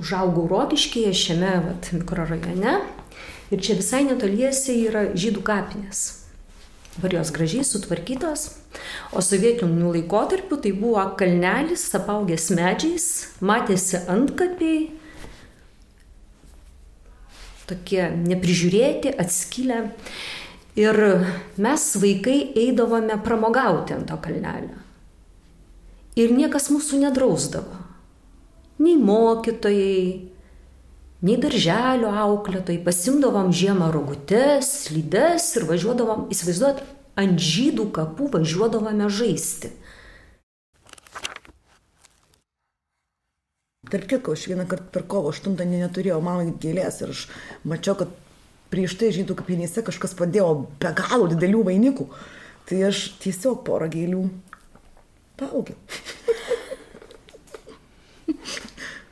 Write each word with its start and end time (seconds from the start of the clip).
Užaugau 0.00 0.46
Rokiškėje 0.48 1.12
šiame 1.16 1.52
vat, 1.66 1.90
mikrorajone 1.92 2.78
ir 3.50 3.60
čia 3.60 3.76
visai 3.76 4.04
netoliese 4.06 4.76
yra 4.86 5.10
žydų 5.12 5.42
kapinės. 5.44 6.00
Dabar 6.96 7.14
jos 7.18 7.30
gražiai 7.34 7.64
sutvarkytos, 7.64 8.46
o 9.14 9.22
sovietinių 9.22 9.92
laikotarpių 9.94 10.56
tai 10.64 10.72
buvo 10.76 11.04
kalnelis, 11.20 11.84
apaugęs 11.96 12.48
medžiais, 12.56 13.06
matėsi 13.44 14.00
antkapiai, 14.10 14.88
tokie 17.70 18.08
neprižiūrėti, 18.24 19.14
atskilę. 19.22 19.84
Ir 20.80 20.96
mes 21.60 21.84
vaikai 22.02 22.38
eidavome 22.58 23.18
pramogauti 23.22 23.94
ant 23.94 24.08
to 24.10 24.18
kalnelio. 24.22 24.78
Ir 26.18 26.34
niekas 26.34 26.70
mūsų 26.74 27.04
nedrausdavo. 27.04 27.89
Nei 28.80 28.96
mokytojai, 28.96 30.04
nei 31.26 31.36
darželio 31.40 32.14
auklėtojai. 32.22 32.80
Pasimdavom 32.86 33.50
žiemą 33.52 33.90
rogutes, 33.92 34.88
lydes 34.94 35.50
ir 35.60 35.66
važiuodavom, 35.68 36.30
įsivaizduot, 36.32 36.80
ant 37.20 37.44
žydų 37.44 37.90
kapų 37.96 38.30
važiuodavome 38.38 39.10
žaisti. 39.12 39.74
Tarp 43.90 44.06
kitko, 44.06 44.36
aš 44.38 44.46
vieną 44.46 44.68
kartą 44.70 44.86
per 44.94 45.02
kovo 45.10 45.32
8 45.34 45.56
neturėjau 45.66 46.20
mano 46.22 46.52
gėlės 46.62 47.00
ir 47.02 47.10
aš 47.10 47.24
mačiau, 47.66 47.96
kad 47.98 48.12
prieš 48.70 48.94
tai 49.00 49.10
žydų 49.16 49.34
kapinėse 49.40 49.82
kažkas 49.82 50.14
padėjo 50.18 50.52
be 50.82 50.92
galo 50.94 51.26
didelių 51.32 51.64
vainikų. 51.66 52.06
Tai 52.70 52.78
aš 52.86 53.02
tiesiog 53.24 53.64
porą 53.66 53.90
gėlių 53.90 54.22
paaugiau. 55.40 55.76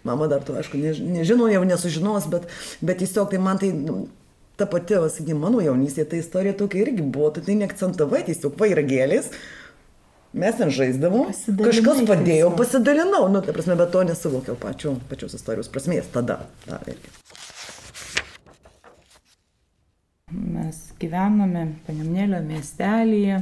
Mama 0.08 0.28
dar 0.30 0.44
to, 0.46 0.56
aišku, 0.58 0.80
nežino, 0.80 1.50
jau 1.52 1.64
nesužinos, 1.68 2.28
bet, 2.32 2.48
bet 2.80 3.02
tiesiog 3.02 3.30
tai 3.32 3.40
man 3.42 3.60
tai 3.60 3.72
nu, 3.76 4.06
ta 4.58 4.66
pati, 4.66 4.98
sakykime, 4.98 5.38
mano 5.38 5.62
jaunystė, 5.62 6.06
ta 6.08 6.18
istorija 6.18 6.56
tokia 6.58 6.82
irgi 6.82 7.04
buvo, 7.04 7.30
tai, 7.34 7.44
tai 7.46 7.54
neakcentavai, 7.60 8.24
tiesiog 8.26 8.56
va 8.58 8.66
yra 8.72 8.82
gėlės, 8.86 9.30
mes 10.34 10.58
ten 10.58 10.72
žaisdavom, 10.74 11.30
kažkas 11.60 12.02
padėjo, 12.08 12.50
pasidalinau, 12.58 13.28
nu, 13.30 13.44
tai 13.44 13.54
prasme, 13.54 13.78
bet 13.78 13.94
to 13.94 14.02
nesuvokiau 14.08 14.58
pačiu, 14.58 14.96
pačios 15.10 15.38
istorijos 15.38 15.70
prasmės 15.70 16.10
tada. 16.14 16.40
Ta, 16.66 16.80
irgi. 16.90 17.14
Mes 20.28 20.82
gyvenome 21.00 21.62
Panemnėlio 21.86 22.42
miestelėje, 22.44 23.38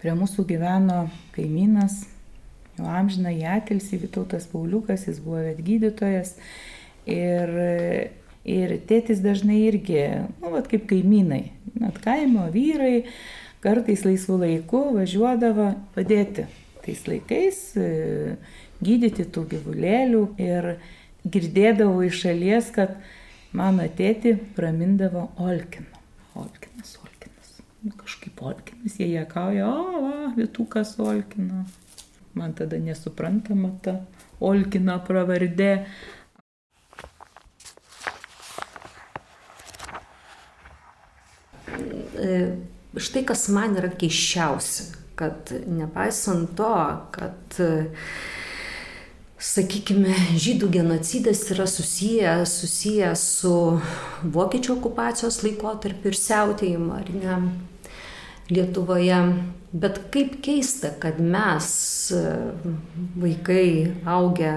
prie 0.00 0.14
mūsų 0.16 0.48
gyveno 0.48 1.04
kaimynas, 1.36 2.00
jo 2.78 2.86
amžina 2.90 3.32
į 3.34 3.44
atilsį 3.56 4.02
Vitautas 4.04 4.48
Pauliukas, 4.50 5.06
jis 5.08 5.20
buvo 5.24 5.42
gydytojas 5.58 6.34
ir, 7.08 7.52
ir 8.44 8.76
tėtis 8.88 9.22
dažnai 9.24 9.62
irgi, 9.70 10.02
nu, 10.42 10.52
vat 10.54 10.68
kaip 10.70 10.86
kaimynai, 10.90 11.42
net 11.80 11.98
kaimo 12.04 12.46
vyrai, 12.54 13.06
kartais 13.64 14.04
laisvų 14.06 14.42
laikų 14.44 14.84
važiuodavo 15.00 15.72
padėti 15.96 16.46
tais 16.86 17.02
laikais 17.08 17.62
gydyti 18.84 19.26
tų 19.32 19.46
gyvulėlių 19.54 20.22
ir 20.42 20.76
girdėdavau 21.26 22.04
iš 22.06 22.20
šalies, 22.26 22.70
kad 22.74 22.94
mano 23.56 23.86
tėti 23.98 24.36
pramindavo 24.56 25.30
Olkino. 25.42 26.02
Olkinas, 26.36 26.92
Olkinas. 27.02 27.56
Nu, 27.82 27.94
kažkaip 27.96 28.42
Olkinas, 28.44 28.98
jie 29.00 29.08
jėkauja, 29.14 29.66
o, 29.66 30.02
va, 30.04 30.30
Vitukas 30.36 30.94
Olkino. 31.00 31.64
Man 32.36 32.52
tada 32.52 32.76
nesuprantama 32.76 33.70
ta 33.82 33.96
Olkino 34.44 34.98
pravardė. 35.06 35.70
E, 42.16 42.40
štai 43.00 43.24
kas 43.28 43.46
man 43.56 43.78
yra 43.80 43.88
keiščiausia, 43.88 44.90
kad 45.16 45.52
nepaisant 45.64 46.52
to, 46.58 46.74
kad 47.16 47.60
sakykime, 49.40 50.12
žydų 50.44 50.68
genocidas 50.76 51.44
yra 51.54 51.64
susijęs, 51.68 52.58
susijęs 52.60 53.24
su 53.40 53.54
vokiečių 54.36 54.76
okupacijos 54.76 55.42
laikotarpiu 55.44 56.12
ir 56.12 56.20
siautėjimu, 56.20 56.92
ar 57.00 57.10
ne, 57.16 57.40
Lietuvoje. 58.50 59.20
Bet 59.76 59.98
kaip 60.14 60.38
keista, 60.44 60.92
kad 61.02 61.18
mes, 61.20 61.66
vaikai 63.20 63.68
augę 64.08 64.52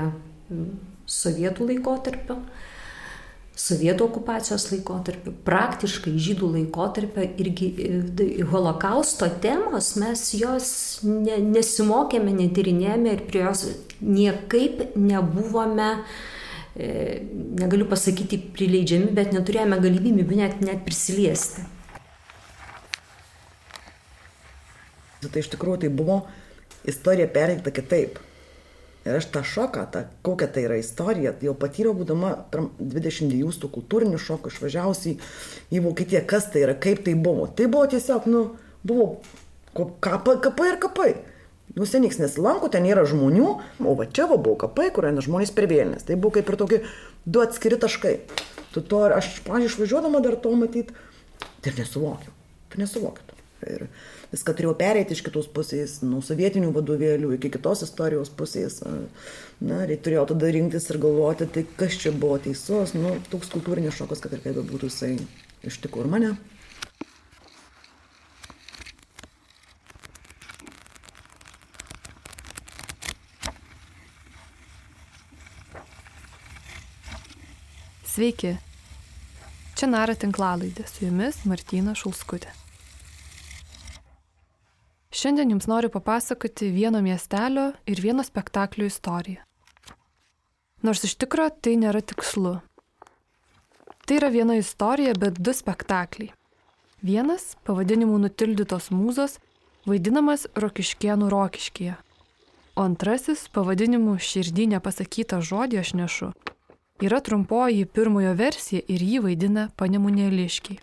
sovietų 1.10 1.68
laikotarpiu, 1.72 2.38
sovietų 3.60 4.06
okupacijos 4.08 4.70
laikotarpiu, 4.72 5.34
praktiškai 5.46 6.14
žydų 6.16 6.52
laikotarpio 6.54 7.26
irgi 7.42 7.70
e, 7.84 8.44
holokausto 8.48 9.28
temos 9.44 9.92
mes 10.00 10.24
jos 10.38 10.70
ne, 11.04 11.42
nesimokėme, 11.50 12.32
netirinėjome 12.38 13.18
ir 13.18 13.26
prie 13.28 13.44
jos 13.44 13.66
niekaip 14.00 14.96
nebuvome, 14.96 15.90
e, 16.78 16.94
negaliu 17.60 17.90
pasakyti, 17.92 18.40
prileidžiami, 18.56 19.12
bet 19.18 19.36
neturėjome 19.36 19.82
galimybių 19.84 20.40
net, 20.40 20.64
net 20.64 20.88
prisiliesti. 20.88 21.68
Tai 25.28 25.42
iš 25.42 25.52
tikrųjų 25.54 25.84
tai 25.84 25.92
buvo 25.92 26.22
istorija 26.88 27.28
perėkta 27.32 27.74
kitaip. 27.76 28.20
Ir 29.08 29.16
aš 29.16 29.30
tą 29.34 29.42
šoką, 29.48 29.86
tą, 29.94 30.04
kokia 30.28 30.50
tai 30.52 30.66
yra 30.68 30.78
istorija, 30.80 31.32
jau 31.44 31.54
patyriau 31.58 31.96
būdama 31.96 32.34
22 32.52 33.54
tų 33.62 33.70
kultūrinių 33.78 34.20
šokų 34.20 34.52
išvažiavusi 34.52 35.16
į 35.72 35.82
Vokietiją, 35.86 36.26
kas 36.28 36.50
tai 36.52 36.66
yra, 36.66 36.76
kaip 36.76 37.06
tai 37.06 37.16
buvo. 37.16 37.48
Tai 37.48 37.70
buvo 37.72 37.88
tiesiog, 37.90 38.28
nu, 38.30 38.44
buvo 38.84 39.08
kapai, 40.04 40.36
kapai 40.44 40.74
ir 40.74 40.80
kapai. 40.84 41.10
Jūs 41.78 41.94
ten 41.94 42.04
nieks 42.04 42.20
nesilanko, 42.20 42.68
ten 42.74 42.88
yra 42.90 43.06
žmonių, 43.08 43.50
o 43.80 43.96
va 43.96 44.08
čia 44.10 44.28
va 44.28 44.36
buvo 44.36 44.58
kapai, 44.66 44.90
kur 44.92 45.08
eina 45.08 45.24
žmonės 45.24 45.56
per 45.56 45.70
vėlinės. 45.72 46.04
Tai 46.08 46.20
buvo 46.20 46.36
kaip 46.36 46.52
ir 46.52 46.60
tokie 46.60 46.82
du 47.30 47.44
atskiri 47.46 47.80
taškai. 47.80 48.16
Tu 48.76 48.84
to, 48.84 49.04
aš, 49.16 49.40
pažiūrėjau, 49.48 49.72
išvažiuodama 49.72 50.22
dar 50.26 50.38
to 50.44 50.54
matyti, 50.60 50.98
tai 51.64 51.78
nesuvokiau. 51.78 52.36
Tai 52.70 52.84
nesuvokiau. 52.84 53.39
Ir, 53.68 53.88
viską 54.32 54.54
turėjau 54.56 54.76
pereiti 54.80 55.16
iš 55.16 55.24
kitos 55.26 55.50
pusės, 55.52 55.98
nuo 56.06 56.22
sovietinių 56.24 56.70
vadovėlių 56.76 57.34
iki 57.36 57.52
kitos 57.58 57.84
istorijos 57.84 58.32
pusės. 58.32 58.80
Na, 59.60 59.82
ir 59.84 60.00
turėjau 60.00 60.30
tada 60.32 60.52
rinktis 60.56 60.88
ir 60.94 61.02
galvoti, 61.04 61.50
tai 61.52 61.66
kas 61.80 61.98
čia 62.00 62.14
buvo 62.16 62.38
teisus, 62.46 62.96
nu, 62.96 63.18
toks 63.34 63.52
kultūrinis 63.52 64.00
šokas, 64.00 64.24
kad 64.24 64.38
ir 64.38 64.46
kaip 64.46 64.62
būtų 64.72 64.88
jisai 64.88 65.18
ištiko 65.68 66.06
ir 66.06 66.14
mane. 66.16 66.32
Sveiki. 78.10 78.56
Čia 79.80 79.88
Nara 79.88 80.16
tinklalaidė, 80.20 80.84
su 80.92 81.06
jumis 81.06 81.38
Martina 81.48 81.94
Šulskutė. 81.96 82.52
Šiandien 85.10 85.50
jums 85.50 85.66
noriu 85.68 85.90
papasakoti 85.90 86.70
vieno 86.70 87.02
miestelio 87.02 87.72
ir 87.86 88.02
vieno 88.02 88.24
spektaklio 88.24 88.86
istoriją. 88.86 89.42
Nors 90.86 91.02
iš 91.04 91.16
tikrųjų 91.20 91.56
tai 91.66 91.74
nėra 91.82 92.02
tikslu. 92.06 92.60
Tai 94.06 94.18
yra 94.20 94.30
viena 94.30 94.56
istorija, 94.56 95.16
bet 95.18 95.42
du 95.42 95.54
spektakliai. 95.54 96.30
Vienas, 97.02 97.56
pavadinimu 97.66 98.20
Nutildytos 98.22 98.92
mūzos, 98.94 99.40
vaidinamas 99.90 100.46
Rokiškienų 100.56 101.30
Rokiškyje. 101.34 101.96
O 102.78 102.86
antrasis, 102.86 103.48
pavadinimu 103.50 104.14
Širdį 104.22 104.68
nepasakytą 104.76 105.42
žodį 105.42 105.82
aš 105.82 105.94
nešu, 106.00 106.30
yra 107.02 107.20
trumpoji 107.26 107.90
pirmojo 107.90 108.36
versija 108.38 108.86
ir 108.86 109.02
jį 109.02 109.24
vaidina 109.26 109.70
panemunėliškiai. 109.80 110.78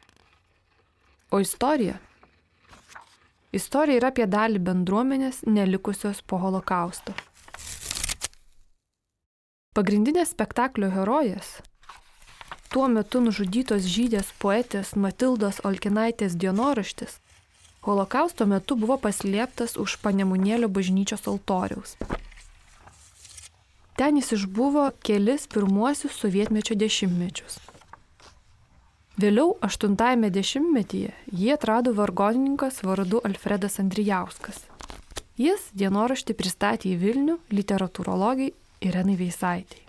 O 1.30 1.40
istorija 1.44 2.00
Istorija 3.52 4.00
yra 4.00 4.10
apie 4.10 4.26
dalį 4.26 4.58
bendruomenės 4.66 5.44
nelikusios 5.46 6.22
po 6.26 6.40
holokausto. 6.42 7.14
Pagrindinės 9.76 10.32
spektaklio 10.32 10.88
herojas- 10.90 11.60
tuo 12.72 12.88
metu 12.88 13.20
nužudytos 13.20 13.84
žydės 13.84 14.32
poetės 14.42 14.96
Matildos 14.96 15.60
Olkinaitės 15.68 16.34
dienoraštis- 16.34 17.20
holokausto 17.86 18.46
metu 18.46 18.76
buvo 18.76 18.96
paslėptas 18.98 19.76
už 19.76 19.98
Panemunėlio 20.02 20.68
bažnyčios 20.68 21.28
altoriaus. 21.28 21.96
Ten 23.96 24.16
jis 24.16 24.32
išbuvo 24.32 24.90
kelis 25.00 25.46
pirmuosius 25.46 26.12
sovietmečio 26.12 26.74
dešimtmečius. 26.74 27.75
Vėliau, 29.16 29.54
80-ame 29.64 30.28
dešimtmetyje, 30.28 31.14
jį 31.32 31.52
atrado 31.54 31.94
vargonininkas 31.96 32.82
vardu 32.84 33.22
Alfredas 33.24 33.78
Andrijauskas. 33.80 34.58
Jis 35.40 35.70
dienoraštį 35.72 36.36
pristatė 36.36 36.90
į 36.92 36.98
Vilnių 37.00 37.38
literatūrologai 37.48 38.50
Irenai 38.84 39.16
Veisaitėjai. 39.16 39.86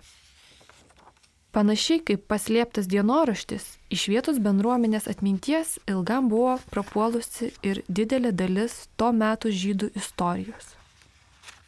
Panašiai 1.52 2.00
kaip 2.08 2.24
paslėptas 2.32 2.88
dienoraštis, 2.88 3.68
iš 3.92 4.08
vietos 4.08 4.40
bendruomenės 4.40 5.10
atminties 5.12 5.76
ilgam 5.84 6.32
buvo 6.32 6.56
prapuolusi 6.72 7.52
ir 7.60 7.82
didelė 7.88 8.32
dalis 8.32 8.86
to 8.96 9.12
metų 9.12 9.52
žydų 9.52 9.92
istorijos. 10.00 10.72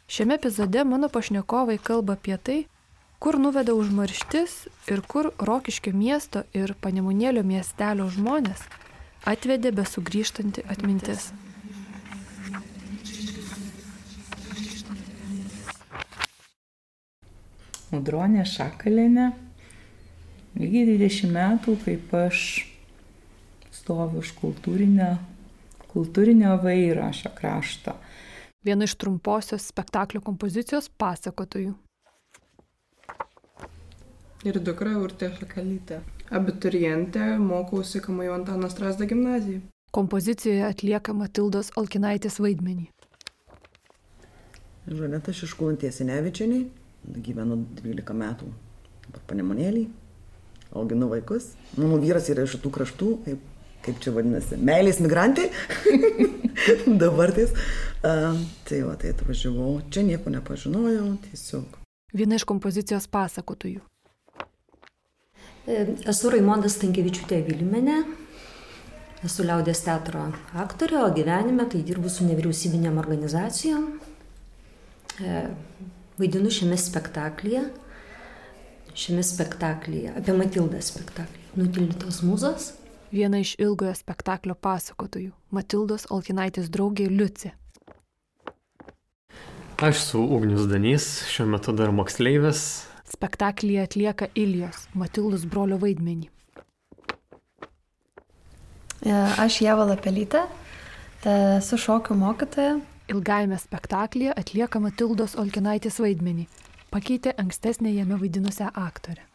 Šiame 0.09 0.41
epizode 0.41 0.81
mano 0.85 1.13
pašnekovai 1.13 1.77
kalba 1.77 2.17
apie 2.17 2.37
tai, 2.41 2.59
kur 3.21 3.37
nuveda 3.37 3.75
užmarštis 3.77 4.53
ir 4.89 5.01
kur 5.05 5.27
Rokiškio 5.37 5.93
miesto 5.93 6.41
ir 6.57 6.73
Panemunėlio 6.81 7.43
miestelio 7.45 8.07
žmonės 8.09 8.63
atvedė 9.29 9.69
besugrįžtanti 9.77 10.63
atmintis. 10.65 11.27
Audronė 17.93 18.47
Šakalinė 18.47 19.27
lygiai 20.57 20.97
20 20.97 21.29
metų, 21.37 21.77
kaip 21.85 22.17
aš 22.23 22.41
stoviu 23.75 24.25
už 24.25 24.33
kultūrinio, 24.41 25.11
kultūrinio 25.93 26.57
vairo 26.65 27.13
šio 27.13 27.35
krašto. 27.37 27.93
Viena 28.65 28.89
iš 28.89 28.97
trumposios 28.97 29.69
spektaklio 29.69 30.25
kompozicijos 30.25 30.89
pasakotojų. 30.97 31.77
Ir 34.41 34.57
dukra 34.57 34.95
Urtė 34.97 35.27
Šakalytė. 35.37 35.99
Abiturientė, 36.33 37.35
mokausi 37.37 37.99
Kamajo 38.01 38.33
Antano 38.39 38.69
Strasda 38.73 39.05
gimnazijoje. 39.05 39.61
Kompozicijoje 39.93 40.63
atlieka 40.65 41.13
Matildos 41.13 41.69
Alkinaitės 41.77 42.39
vaidmenį. 42.41 42.87
Žaneta 44.89 45.35
Šiškulantė 45.37 45.91
Sinevičianiai, 45.93 46.63
gyvenu 47.21 47.59
12 47.83 48.15
metų 48.17 48.49
panemonėlį, 49.29 49.85
auginu 50.73 51.11
vaikus. 51.11 51.51
Mano 51.77 52.01
vyras 52.01 52.31
yra 52.33 52.47
iš 52.47 52.55
šitų 52.55 52.73
kraštų, 52.79 53.11
kaip, 53.27 53.45
kaip 53.85 54.01
čia 54.01 54.15
vadinasi, 54.17 54.57
meilės 54.57 55.03
migrantai. 55.05 55.51
Dabartis. 57.03 57.53
Uh, 58.01 58.41
tai 58.65 58.81
va, 58.87 58.97
tai 58.97 59.13
atvažiavau, 59.13 59.77
čia 59.93 60.01
nieko 60.07 60.33
nepažinojau, 60.33 61.11
tiesiog. 61.29 61.77
Viena 62.17 62.41
iš 62.41 62.49
kompozicijos 62.49 63.05
pasakotojų. 63.11 63.85
E, 65.67 65.83
esu 66.09 66.31
Raimondas 66.33 66.79
Tankievičiūtė 66.81 67.41
Vilmenė, 67.45 67.99
esu 69.25 69.45
liaudės 69.45 69.83
teatro 69.85 70.27
aktorė, 70.63 71.03
o 71.03 71.11
gyvenime 71.13 71.67
tai 71.69 71.83
dirbu 71.85 72.09
su 72.09 72.25
nevyriausybinėm 72.25 72.97
organizacijom. 73.01 73.87
E, 75.21 75.45
vaidinu 76.17 76.49
šiame 76.53 76.79
spektaklyje 76.79 77.67
šiame 78.95 79.23
spektaklyje, 79.23 80.13
apie 80.17 80.35
Matildą 80.35 80.81
spektaklį. 80.83 81.39
Nutildytos 81.59 82.21
mūzos. 82.23 82.71
Viena 83.11 83.41
iš 83.43 83.55
ilgojo 83.59 83.93
spektaklio 83.95 84.55
pasakotojų- 84.55 85.31
Matildos 85.55 86.07
Alkinaitės 86.09 86.69
draugė 86.71 87.09
Liuci. 87.09 87.51
Aš 89.81 89.97
su 89.97 90.21
Ugnius 90.21 90.67
Danys, 90.69 91.23
šiuo 91.27 91.47
metu 91.47 91.73
dar 91.73 91.91
moksleivis. 91.91 92.85
Spektaklyje 93.11 93.83
atlieka 93.83 94.29
Ilijos, 94.35 94.87
Matildos 94.93 95.43
brolio 95.45 95.77
vaidmenį. 95.81 96.29
E, 99.01 99.11
aš 99.41 99.61
Jeva 99.65 99.87
Lapelytė, 99.89 100.45
esu 101.57 101.79
šokių 101.81 102.17
mokytoja. 102.21 102.79
Ilgajame 103.11 103.57
spektaklyje 103.59 104.31
atlieka 104.39 104.79
Matildos 104.79 105.33
Olkinaitės 105.35 105.97
vaidmenį 105.99 106.45
pakeitė 106.91 107.33
ankstesnė 107.39 107.93
jame 107.95 108.19
vaidinusią 108.19 108.69
aktorę. 108.75 109.30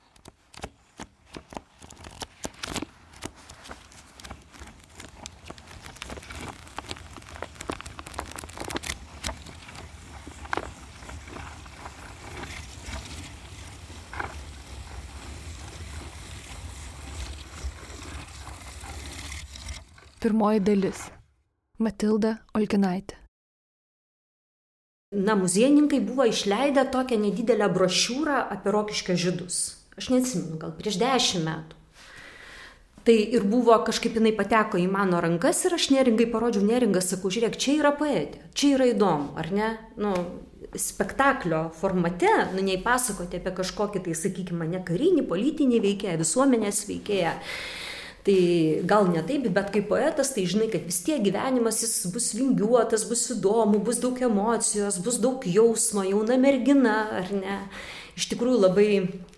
Pirmoji 20.26 20.58
dalis- 20.58 21.04
Matilda 21.86 22.32
Olkinaitė. 22.58 23.14
Na, 25.14 25.36
muziejininkai 25.38 26.00
buvo 26.02 26.24
išleidę 26.26 26.82
tokią 26.90 27.18
nedidelę 27.22 27.68
brošiūrą 27.76 28.40
apie 28.56 28.72
rokiškio 28.74 29.14
žydus. 29.24 29.58
Aš 29.94 30.08
neatsimenu, 30.10 30.58
gal 30.64 30.74
prieš 30.80 30.98
dešimt 31.04 31.46
metų. 31.46 31.78
Tai 33.06 33.16
ir 33.38 33.46
buvo 33.52 33.78
kažkaip 33.86 34.18
jinai 34.18 34.34
pateko 34.40 34.82
į 34.82 34.88
mano 34.96 35.22
rankas 35.22 35.62
ir 35.62 35.78
aš 35.78 35.92
neringai 35.94 36.26
parodžiau 36.34 36.66
neringą, 36.72 37.06
sakau, 37.06 37.30
žiūrėk, 37.30 37.54
čia 37.62 37.78
yra 37.78 37.94
poetė, 38.02 38.42
čia 38.50 38.74
yra 38.80 38.90
įdomu, 38.96 39.30
ar 39.38 39.54
ne? 39.54 39.72
Nu, 39.94 40.16
spektaklio 40.74 41.68
formate, 41.70 42.34
nu, 42.58 42.66
nei 42.66 42.82
pasakoti 42.82 43.38
apie 43.38 43.54
kažkokį, 43.62 44.08
tai 44.08 44.18
sakykime, 44.26 44.72
ne 44.74 44.82
karinį, 44.90 45.28
politinį 45.30 45.84
veikėją, 45.90 46.18
visuomenės 46.26 46.88
veikėją. 46.90 47.38
Tai 48.26 48.82
gal 48.82 49.06
ne 49.06 49.20
taip, 49.22 49.44
bet 49.54 49.68
kaip 49.70 49.84
poetas, 49.86 50.32
tai 50.34 50.42
žinai, 50.50 50.66
kad 50.72 50.82
vis 50.82 50.98
tiek 51.06 51.20
gyvenimas 51.22 51.78
jis 51.84 52.08
bus 52.10 52.32
vingiuotas, 52.34 53.04
bus 53.06 53.22
įdomu, 53.36 53.78
bus 53.86 54.00
daug 54.02 54.18
emocijos, 54.18 54.98
bus 54.98 55.20
daug 55.22 55.46
jausmo, 55.46 56.02
jauna 56.02 56.34
mergina, 56.42 56.96
ar 57.20 57.30
ne. 57.30 57.60
Iš 58.18 58.26
tikrųjų 58.32 58.58
labai 58.64 58.88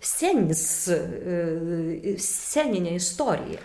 senis, 0.01 0.63
e, 0.89 2.17
seninė 2.17 2.97
istorija. 2.97 3.61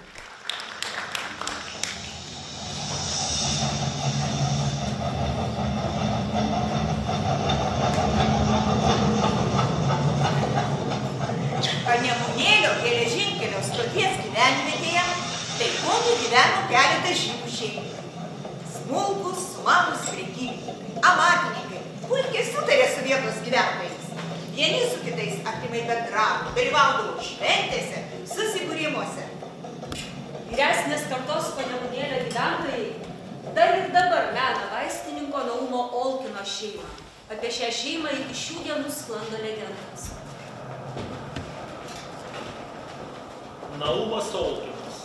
Panemunėlio 11.84 12.72
geležinkelio 12.84 13.60
stoties 13.70 14.20
gyvenvietėje 14.26 15.04
taipogi 15.60 16.14
gyveno 16.24 16.62
keletas 16.72 17.20
žydų 17.22 17.52
šeimų. 17.54 17.84
Smulkus, 18.74 19.44
sumanus 19.54 20.08
prekybininkai, 20.10 20.96
amatininkai, 21.12 21.82
puikiai 22.08 22.46
sutarė 22.50 22.88
su 22.90 23.06
vietos 23.06 23.38
gyventojais. 23.46 24.10
Vieni 24.54 24.82
su 24.90 25.00
kitais 25.06 25.46
artimai 25.50 25.84
bendravo, 25.90 26.52
dalyvaudavo 26.58 27.16
šventėse, 27.28 28.02
susibūrimuose. 28.34 29.30
Vyresnės 30.50 31.08
kartos 31.14 31.54
panemunėlio 31.60 32.26
gyventojai 32.28 33.54
dar 33.56 33.78
ir 33.80 33.88
dabar 33.94 34.34
mena 34.36 34.68
vaistininko 34.74 35.46
Naumo 35.48 35.88
Olkino 36.02 36.46
šeimą. 36.56 36.90
Apie 37.34 37.53
šią 37.64 37.72
šeimą 37.72 38.10
iki 38.12 38.36
šių 38.36 38.62
dienų 38.66 38.90
sklando 38.92 39.38
legendos. 39.40 40.08
Naumas 43.80 44.32
Olkinas, 44.36 44.98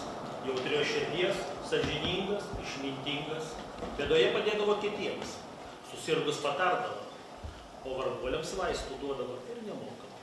jautrios 0.46 0.88
širdies, 0.90 1.38
sažiningas, 1.68 2.48
išmintingas, 2.64 3.52
bėdoje 4.00 4.32
padėdavo 4.34 4.74
kitiems, 4.82 5.36
susirgus 5.92 6.42
patardavo, 6.42 7.06
o 7.86 7.94
varguoliams 8.00 8.50
vaistų 8.58 8.98
duodavo 9.04 9.38
ir 9.52 9.62
nemokamai. 9.68 10.18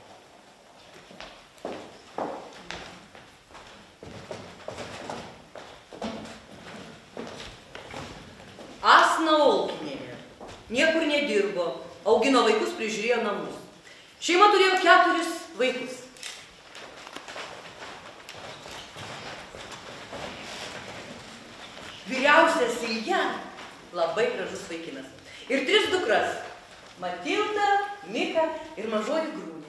Asna 8.84 9.40
Olkinėje. 9.48 10.20
Niekur 10.68 11.08
nedirbo, 11.08 11.85
augino 12.06 12.44
vaikus, 12.46 12.70
prižiūrėjo 12.78 13.18
namus. 13.24 13.56
Šeima 14.22 14.46
turėjo 14.54 14.76
keturis 14.82 15.30
vaikus. 15.58 15.94
Vyriausias 22.06 22.78
Ilja, 22.86 23.18
labai 23.96 24.26
gražus 24.36 24.62
vaikinas. 24.70 25.08
Ir 25.50 25.58
tris 25.66 25.90
dukras- 25.90 26.30
Matilda, 27.02 27.68
Mika 28.12 28.44
ir 28.78 28.86
mažoji 28.88 29.26
Grūnė. 29.34 29.66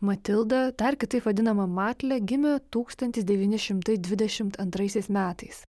Matilda, 0.00 0.70
dar 0.78 0.96
kitaip 0.96 1.24
vadinama 1.26 1.66
Matlė, 1.66 2.20
gimė 2.20 2.60
1922 2.70 5.08
metais. 5.10 5.64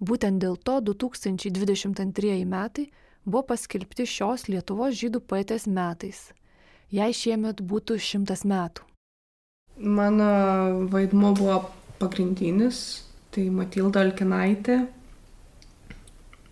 Būtent 0.00 0.38
dėl 0.42 0.56
to 0.56 0.80
2022 0.80 2.44
metai 2.46 2.90
buvo 3.24 3.44
paskelbti 3.52 4.06
šios 4.08 4.48
Lietuvos 4.50 4.96
žydų 4.98 5.22
poetės 5.26 5.66
metais. 5.66 6.30
Jei 6.92 7.14
šiemet 7.16 7.62
būtų 7.64 7.96
šimtas 8.02 8.44
metų. 8.44 8.84
Mano 9.80 10.26
vaidmo 10.92 11.32
buvo 11.36 11.62
pagrindinis, 12.02 13.02
tai 13.32 13.46
Matilda 13.50 14.02
Alkinaitė. 14.04 14.82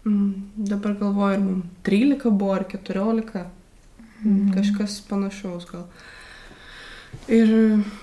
Mm, 0.07 0.31
dabar 0.71 0.95
galvoju, 0.97 1.35
ar 1.35 1.43
mums 1.45 1.67
13 1.85 2.31
buvo, 2.33 2.55
ar 2.57 2.65
14. 2.71 3.45
Mm. 4.25 4.49
Kažkas 4.55 5.00
panašaus 5.11 5.69
gal. 5.69 5.85
Ir 7.29 7.50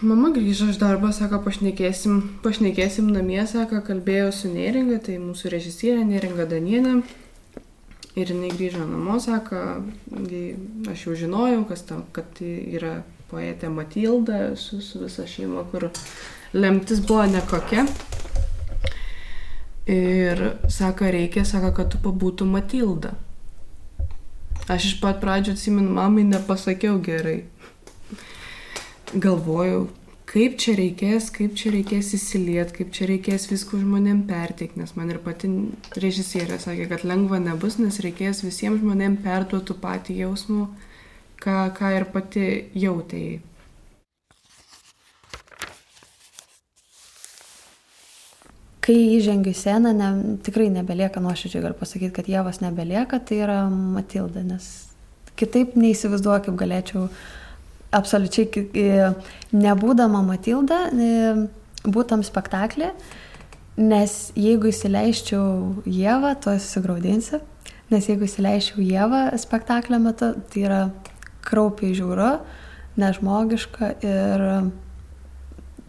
mama 0.03 0.29
grįžo 0.35 0.67
iš 0.69 0.77
darbo, 0.81 1.09
sako, 1.15 1.39
pašnekėsim, 1.45 2.19
pašnekėsim 2.43 3.07
namie, 3.11 3.39
sako, 3.47 3.79
kalbėjo 3.87 4.29
su 4.35 4.51
Neringa, 4.51 4.99
tai 5.03 5.17
mūsų 5.23 5.51
režisierė 5.55 6.03
Neringa 6.05 6.45
Danienė. 6.51 6.99
Ir 8.17 8.31
jinai 8.33 8.49
grįžo 8.49 8.81
namo, 8.89 9.19
sako, 9.21 9.59
aš 10.89 11.05
jau 11.05 11.15
žinojau, 11.19 11.65
tam, 11.85 12.01
kad 12.15 12.31
tai 12.39 12.55
yra 12.73 12.95
poetė 13.29 13.69
Matilda 13.69 14.55
su, 14.57 14.79
su 14.81 15.03
visa 15.03 15.27
šeima, 15.27 15.67
kur 15.71 15.89
lemtis 16.57 17.03
buvo 17.05 17.27
nekokia. 17.29 17.85
Ir 19.87 20.41
sako, 20.69 21.11
reikia, 21.13 21.45
sako, 21.45 21.71
kad 21.77 21.93
tu 21.93 22.01
pabūtų 22.03 22.47
Matilda. 22.49 23.13
Aš 24.67 24.89
iš 24.89 24.95
pat 24.99 25.21
pradžio 25.21 25.53
atsimenu, 25.55 25.93
mamai 25.95 26.25
nepasakiau 26.27 26.97
gerai. 26.99 27.43
Galvojau, 29.13 29.85
kaip 30.27 30.57
čia 30.59 30.75
reikės, 30.77 31.29
kaip 31.33 31.55
čia 31.57 31.71
reikės 31.73 32.11
įsiliet, 32.17 32.73
kaip 32.75 32.91
čia 32.95 33.07
reikės 33.09 33.47
viskų 33.51 33.79
žmonėm 33.83 34.25
perteikti, 34.27 34.81
nes 34.81 34.93
man 34.99 35.11
ir 35.13 35.21
pati 35.23 35.49
režisierė 35.95 36.59
sakė, 36.61 36.87
kad 36.91 37.05
lengva 37.07 37.39
nebus, 37.41 37.79
nes 37.79 38.01
reikės 38.03 38.43
visiems 38.43 38.83
žmonėm 38.83 39.19
perduotų 39.23 39.77
patį 39.83 40.21
jausmų, 40.25 40.65
ką, 41.43 41.59
ką 41.77 41.93
ir 41.99 42.07
pati 42.11 42.47
jautėjai. 42.75 43.39
Kai 48.87 48.95
įžengiu 49.17 49.51
į 49.51 49.57
sceną, 49.59 49.91
ne, 49.91 50.37
tikrai 50.47 50.69
nebelieka, 50.71 51.19
nuoširdžiai 51.19 51.63
galiu 51.65 51.75
pasakyti, 51.75 52.13
kad 52.15 52.29
Jėvas 52.31 52.61
nebelieka, 52.63 53.19
tai 53.19 53.41
yra 53.43 53.57
Matilda, 53.67 54.45
nes 54.47 54.69
kitaip 55.39 55.75
neįsivaizduoju, 55.75 56.45
kaip 56.45 56.55
galėčiau 56.61 57.09
absoliučiai 57.95 59.13
nebūdama 59.55 60.23
Matilda, 60.25 60.87
būtam 61.87 62.23
spektaklį, 62.25 62.91
nes 63.77 64.15
jeigu 64.37 64.71
įsileiščiau 64.71 65.83
Jėvą, 65.85 66.33
to 66.43 66.55
susigaudinsiu, 66.57 67.41
nes 67.93 68.09
jeigu 68.09 68.27
įsileiščiau 68.27 68.83
Jėvą 68.83 69.21
spektaklio 69.39 70.01
metu, 70.03 70.33
tai 70.51 70.65
yra 70.65 70.81
kraupiai 71.47 71.95
žiūru, 71.95 72.33
nežmogiška 72.97 73.93
ir 74.03 74.45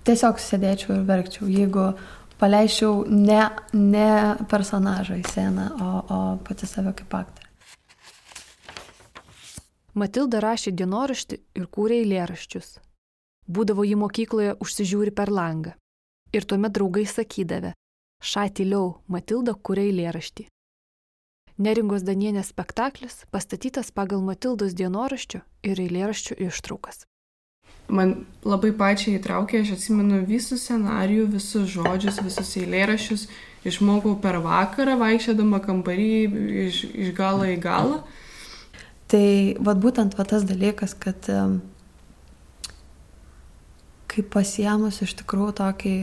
tiesiog 0.09 0.41
sėdėčiau 0.41 0.99
ir 0.99 1.05
verkčiau, 1.09 1.49
jeigu 1.51 1.91
paleisčiau 2.39 3.03
ne, 3.11 3.43
ne 3.75 4.11
personažą 4.51 5.19
į 5.19 5.27
sceną, 5.27 5.69
o, 5.75 5.93
o 6.15 6.21
pati 6.47 6.69
save 6.71 6.95
kaip 7.01 7.21
aktorė. 7.25 7.48
Matilda 9.99 10.43
rašė 10.45 10.73
dienoraštį 10.79 11.41
ir 11.59 11.67
kūrė 11.75 12.03
eilėraščius. 12.05 12.77
Būdavo 13.49 13.87
jį 13.89 13.97
mokykloje 14.03 14.55
užsižiūri 14.65 15.15
per 15.19 15.33
langą. 15.33 15.75
Ir 16.37 16.45
tuomet 16.45 16.75
draugai 16.77 17.07
sakydavę, 17.09 17.73
šatiliau, 18.21 18.99
Matilda 19.09 19.57
kūrė 19.57 19.89
eilėraštį. 19.89 20.47
Neringos 21.59 22.05
Danienės 22.07 22.53
spektaklis 22.53 23.25
pastatytas 23.35 23.89
pagal 23.91 24.21
Matildos 24.23 24.77
dienoraščio 24.79 25.41
ir 25.67 25.81
eilėraščių 25.83 26.37
ištraukas. 26.47 27.03
Man 27.89 28.13
labai 28.45 28.71
pačiai 28.77 29.17
įtraukė, 29.17 29.65
aš 29.65 29.73
atsimenu 29.79 30.21
visus 30.29 30.67
scenarijų, 30.67 31.25
visus 31.33 31.67
žodžius, 31.73 32.21
visus 32.23 32.53
eilėraščius, 32.61 33.27
išmokau 33.67 34.15
per 34.23 34.39
vakarą, 34.45 34.95
vaikščiodama 35.01 35.59
kambarį 35.65 36.13
iš, 36.69 36.83
iš 36.93 37.15
galo 37.17 37.49
į 37.49 37.57
galą. 37.65 38.03
Tai 39.09 39.27
vad 39.65 39.81
būtent 39.81 40.19
va 40.19 40.27
tas 40.29 40.45
dalykas, 40.45 40.93
kad 41.01 41.29
kai 44.09 44.25
pasiemus 44.35 45.01
iš 45.05 45.15
tikrųjų 45.23 45.55
tokį 45.61 45.97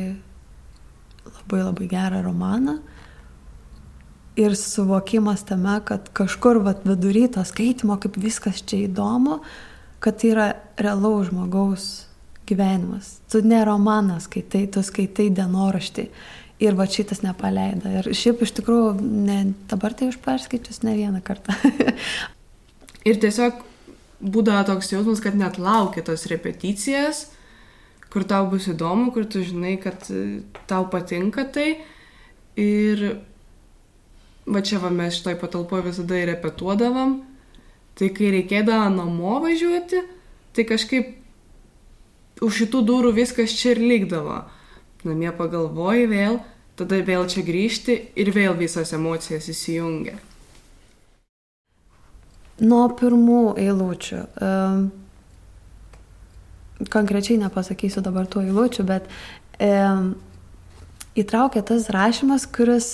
labai 1.26 1.62
labai 1.62 1.88
gerą 1.92 2.22
romaną 2.26 2.80
ir 4.36 4.56
suvokimas 4.56 5.46
tame, 5.48 5.80
kad 5.86 6.10
kažkur 6.14 6.60
vat 6.64 6.84
vidury 6.88 7.28
to 7.32 7.44
skaitimo, 7.48 7.98
kaip 8.02 8.18
viskas 8.20 8.62
čia 8.68 8.86
įdomu, 8.86 9.40
kad 10.04 10.20
tai 10.20 10.32
yra 10.34 10.48
realaus 10.78 11.30
žmogaus 11.32 11.86
gyvenimas. 12.48 13.18
Tu 13.32 13.42
ne 13.46 13.64
romaną 13.66 14.20
skaitai, 14.22 14.66
tu 14.72 14.84
skaitai 14.86 15.30
dienoraštį. 15.34 16.10
Ir 16.64 16.76
va 16.78 16.86
šitas 16.88 17.20
nepaleido. 17.24 17.90
Ir 18.00 18.12
šiaip 18.16 18.46
iš 18.46 18.54
tikrųjų, 18.60 18.94
ne, 19.02 19.40
dabar 19.72 19.96
tai 19.96 20.08
už 20.12 20.22
perskaičius 20.24 20.86
ne 20.88 20.94
vieną 20.96 21.20
kartą. 21.26 21.56
ir 23.06 23.20
tiesiog 23.22 23.62
būdavo 24.26 24.66
toks 24.72 24.92
jausmas, 24.94 25.22
kad 25.24 25.38
net 25.38 25.60
laukia 25.62 26.04
tos 26.06 26.26
repeticijas, 26.32 27.28
kur 28.10 28.26
tau 28.28 28.48
bus 28.50 28.70
įdomu, 28.72 29.12
kur 29.14 29.28
tu 29.28 29.44
žinai, 29.44 29.76
kad 29.82 30.08
tau 30.70 30.88
patinka 30.92 31.46
tai. 31.52 31.76
Ir 32.56 33.04
va 34.48 34.62
čia 34.64 34.80
va 34.80 34.92
mes 34.94 35.18
šitoj 35.18 35.36
patalpoje 35.42 35.90
visada 35.90 36.20
ir 36.20 36.30
repetuodavom. 36.32 37.20
Tai 37.96 38.10
kai 38.16 38.32
reikėdavo 38.34 38.90
namo 38.92 39.38
važiuoti, 39.44 40.02
tai 40.56 40.66
kažkaip 40.68 41.14
už 42.44 42.62
šitų 42.62 42.82
durų 42.88 43.14
viskas 43.16 43.56
čia 43.56 43.76
ir 43.76 43.84
likdavo. 43.84 44.42
Namie 45.08 45.32
pagalvoji 45.36 46.10
vėl, 46.12 46.40
tada 46.76 47.00
vėl 47.08 47.28
čia 47.32 47.46
grįžti 47.48 48.00
ir 48.20 48.32
vėl 48.36 48.58
visas 48.60 48.92
emocijas 48.96 49.48
įsijungia. 49.52 50.18
Nuo 52.64 52.86
pirmų 52.96 53.56
eilučių. 53.60 54.22
Konkrečiai 56.92 57.40
nepasakysiu 57.42 58.04
dabar 58.04 58.30
tų 58.32 58.46
eilučių, 58.46 58.86
bet 58.88 59.10
um, 59.64 60.14
įtraukia 61.20 61.64
tas 61.68 61.90
rašymas, 61.92 62.48
kuris 62.48 62.90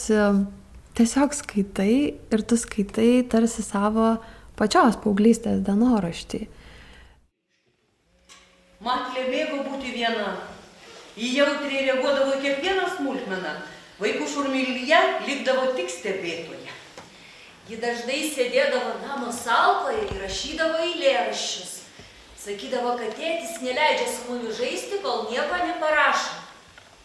tiesiog 0.97 1.35
skaitai 1.37 1.93
ir 2.33 2.45
tu 2.45 2.57
skaitai 2.57 3.21
tarsi 3.29 3.65
savo 3.65 4.15
pačios 4.57 4.97
paauglystės 5.01 5.61
dienoraštį. 5.65 6.41
Matlė 8.81 9.27
mėgo 9.29 9.61
būti 9.69 9.93
viena. 9.93 10.33
Ji 11.13 11.35
jautriai 11.37 11.85
reaguodavo 11.85 12.37
į 12.39 12.41
kiekvieną 12.47 12.87
smulkmeną. 12.95 13.55
Vaikų 14.01 14.27
šurmilyje 14.31 15.01
likdavo 15.27 15.67
tik 15.77 15.91
stebėtoje. 15.93 16.80
Ji 17.71 17.77
dažnai 17.79 18.25
sėdėdavo 18.27 18.97
namo 18.99 19.29
salkoje 19.31 20.01
ir 20.09 20.17
rašydavo 20.19 20.81
eilėraščius. 20.89 21.77
Sakydavo, 22.41 22.97
kad 22.99 23.13
tėtis 23.15 23.61
neleidžia 23.63 24.09
su 24.11 24.25
mumis 24.27 24.57
žaisti, 24.57 24.99
kol 24.99 25.29
nieko 25.29 25.55
neparašo. 25.69 26.33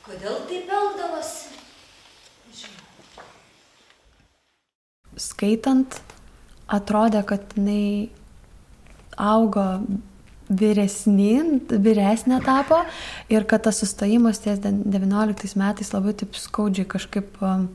Kodėl 0.08 0.40
taip 0.50 0.72
elgdavosi? 0.80 1.54
Nežinau. 2.48 3.22
Skaitant 5.28 6.00
atrodė, 6.66 7.22
kad 7.30 7.54
jinai 7.54 8.10
augo 9.22 9.68
vyresnyn, 10.50 11.60
vyresnė 11.70 12.42
tapo 12.42 12.82
ir 13.30 13.46
kad 13.46 13.68
tas 13.70 13.78
sustojimas 13.86 14.42
ties 14.42 14.58
19 14.66 15.58
metais 15.62 15.94
labai 15.94 16.18
taip 16.18 16.34
skaudžiai 16.38 16.90
kažkaip 16.90 17.38
um, 17.38 17.68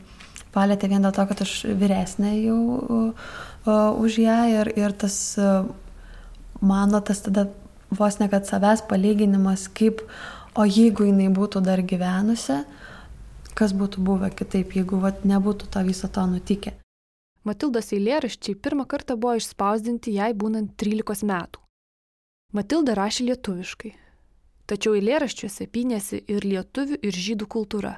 palėtė 0.55 0.89
vien 0.91 1.03
dėl 1.05 1.13
to, 1.15 1.25
kad 1.29 1.41
aš 1.45 1.55
vyresnė 1.79 2.35
jau 2.41 2.59
už 4.01 4.19
ją 4.23 4.37
ir, 4.51 4.71
ir 4.79 4.93
tas 4.93 5.15
mano 6.61 7.01
tas 7.01 7.21
tada 7.25 7.47
vos 7.91 8.19
ne 8.19 8.29
kad 8.29 8.47
savęs 8.47 8.85
palyginimas, 8.87 9.67
kaip, 9.67 10.01
o 10.55 10.65
jeigu 10.65 11.07
jinai 11.09 11.29
būtų 11.33 11.61
dar 11.65 11.81
gyvenusi, 11.83 12.61
kas 13.55 13.73
būtų 13.75 14.03
buvę 14.07 14.31
kitaip, 14.35 14.75
jeigu 14.75 15.01
vat, 15.01 15.25
nebūtų 15.27 15.67
to 15.73 15.83
viso 15.87 16.07
to 16.07 16.23
nutikę. 16.27 16.75
Matildos 17.43 17.89
eilėraščiai 17.95 18.55
pirmą 18.55 18.85
kartą 18.85 19.17
buvo 19.17 19.33
išspausdinti 19.39 20.13
jai 20.13 20.29
būnant 20.37 20.75
13 20.77 21.25
metų. 21.25 21.59
Matilda 22.53 22.93
rašė 22.95 23.31
lietuviškai, 23.31 23.91
tačiau 24.69 24.93
eilėraščiuose 24.99 25.67
pinėsi 25.71 26.21
ir 26.29 26.45
lietuvių 26.45 26.99
ir 27.01 27.19
žydų 27.25 27.47
kultūra. 27.49 27.95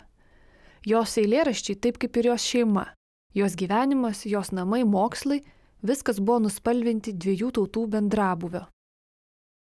Jos 0.83 1.15
eilėraščiai, 1.21 1.77
taip 1.79 1.97
kaip 2.01 2.17
ir 2.19 2.33
jos 2.33 2.43
šeima, 2.43 2.89
jos 3.37 3.55
gyvenimas, 3.55 4.25
jos 4.27 4.51
namai, 4.51 4.81
mokslai, 4.83 5.39
viskas 5.79 6.19
buvo 6.19 6.41
nuspalvinti 6.43 7.13
dviejų 7.15 7.53
tautų 7.55 7.85
bendrabuvio. 7.93 8.65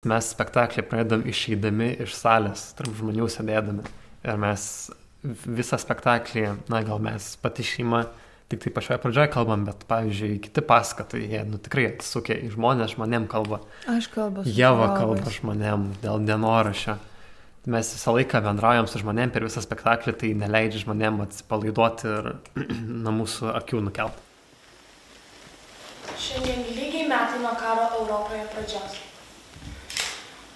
Mes 0.06 0.32
spektaklį 0.34 0.82
pradedam 0.86 1.22
išeidami 1.26 1.92
iš 2.02 2.14
salės, 2.18 2.72
tarp 2.78 2.94
žmonių 2.98 3.30
sėdėdami. 3.30 3.86
Ir 4.26 4.42
mes 4.42 4.66
visą 5.22 5.78
spektaklį, 5.78 6.46
na 6.70 6.82
gal 6.86 6.98
mes 7.02 7.32
pati 7.42 7.62
šeima, 7.66 8.04
tik 8.50 8.62
tai 8.62 8.75
pačioje 8.75 9.00
pradžioje 9.02 9.30
kalbam, 9.34 9.62
bet, 9.66 9.86
pavyzdžiui, 9.86 10.40
kiti 10.42 10.62
paskatai, 10.66 11.22
jie 11.30 11.42
nu, 11.46 11.62
tikrai 11.62 11.88
atsisukia 11.92 12.38
į 12.46 12.52
žmonės, 12.54 12.94
žmonėm 12.94 13.30
kalba. 13.30 13.62
Aš 13.90 14.10
kalbu 14.14 14.46
Jeva 14.46 14.92
kalba 14.98 15.38
žmonėm 15.38 15.92
dėl 16.02 16.26
dienorašio. 16.26 16.98
Mes 17.66 17.88
visą 17.92 18.12
laiką 18.14 18.38
bendraujam 18.44 18.87
su 18.87 19.00
žmonėm 19.02 19.32
per 19.35 19.42
visą 19.42 19.58
spektaklį, 19.58 20.12
tai 20.14 20.28
neleidžia 20.38 20.85
žmonėm 20.85 21.16
atsipalaiduoti 21.25 22.11
ir 22.12 22.26
nuo 23.02 23.12
mūsų 23.16 23.49
akių 23.58 23.80
nukelti. 23.88 24.23
Šiandien 26.14 26.61
lygiai 26.76 27.08
metai 27.11 27.40
nuo 27.42 27.50
karo 27.58 27.88
Europoje 27.99 28.44
pradžios. 28.52 29.00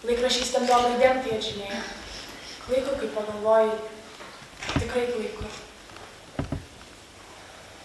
Laikrašys 0.07 0.53
ten 0.55 0.69
duom 0.69 0.87
raidėm 0.87 1.19
piečinėje. 1.25 1.81
Klaiku, 2.69 2.95
kai 3.01 3.11
pagalvoju, 3.17 3.75
tikrai 4.77 5.03
klaiku. 5.11 5.51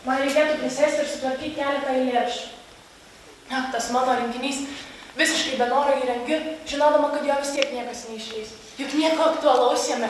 Man 0.05 0.21
reikėtų 0.21 0.59
prisėsti 0.61 1.01
ir 1.01 1.09
sutvarkyti 1.15 1.55
keletą 1.57 1.97
eilėraščių. 1.97 2.53
Na, 3.49 3.65
tas 3.73 3.89
mano 3.93 4.19
rinkinys 4.21 4.61
visiškai 5.17 5.57
be 5.57 5.71
noro 5.73 5.97
įrengiu, 5.97 6.39
žinodama, 6.69 7.09
kad 7.17 7.25
jo 7.25 7.41
vis 7.41 7.55
tiek 7.57 7.73
niekas 7.73 8.05
neišleis. 8.13 8.53
Juk 8.75 8.93
nieko 8.99 9.23
aktualaus 9.31 9.87
jame. 9.87 10.09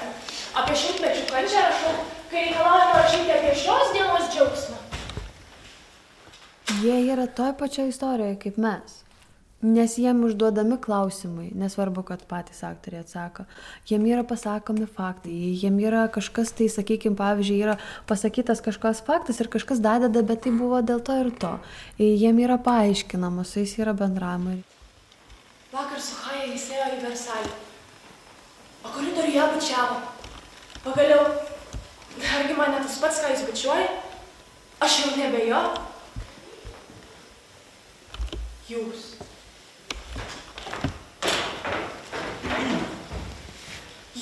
Apie 0.57 0.73
šimtmečių 0.79 1.25
kančią 1.29 1.63
rašau, 1.67 1.95
kai 2.31 2.47
reikalaujama 2.47 3.01
rašyti 3.01 3.33
apie 3.35 3.55
šios 3.61 3.91
dienos 3.93 4.29
džiaugsmą. 4.33 4.77
Jie 6.81 6.95
yra 7.13 7.27
toj 7.27 7.51
pačioj 7.59 7.91
istorijoje 7.91 8.39
kaip 8.41 8.57
mes. 8.57 9.01
Nes 9.65 9.95
jiem 9.97 10.23
užduodami 10.25 10.75
klausimai, 10.81 11.47
nesvarbu, 11.57 12.03
kad 12.05 12.23
patys 12.29 12.63
aktoriai 12.65 13.01
atsako, 13.05 13.45
jiem 13.89 14.03
yra 14.09 14.25
pasakomi 14.27 14.85
faktai, 14.85 15.33
jiem 15.61 15.77
yra 15.81 16.03
kažkas, 16.13 16.51
tai 16.57 16.67
sakykime, 16.69 17.17
pavyzdžiui, 17.17 17.61
yra 17.63 17.77
pasakytas 18.09 18.61
kažkas 18.65 19.01
faktas 19.05 19.41
ir 19.41 19.49
kažkas 19.53 19.81
dadeda, 19.81 20.25
bet 20.25 20.43
tai 20.45 20.53
buvo 20.53 20.81
dėl 20.85 21.01
to 21.05 21.17
ir 21.21 21.31
to. 21.41 21.53
Jiem 22.01 22.41
yra 22.45 22.57
paaiškinama, 22.61 23.45
su 23.45 23.61
jais 23.61 23.77
yra 23.81 23.93
bendravimai. 23.97 24.59
Vakar 25.73 26.01
su 26.01 26.19
Haja 26.25 26.49
jis 26.51 26.69
ėjo 26.75 26.91
į 26.97 27.01
Versalį, 27.07 27.55
koridoriuje 28.95 29.43
bučiavo. 29.53 30.01
Pagaliau, 30.83 31.25
argi 32.39 32.53
man 32.53 32.71
ne 32.71 32.79
tas 32.83 32.99
pats, 33.01 33.19
ką 33.19 33.33
jis 33.33 33.43
bučiuoja? 33.49 33.87
Aš 34.79 34.99
jau 35.01 35.17
nebe 35.17 35.41
jo. 35.49 35.61
Jūs. 38.69 39.01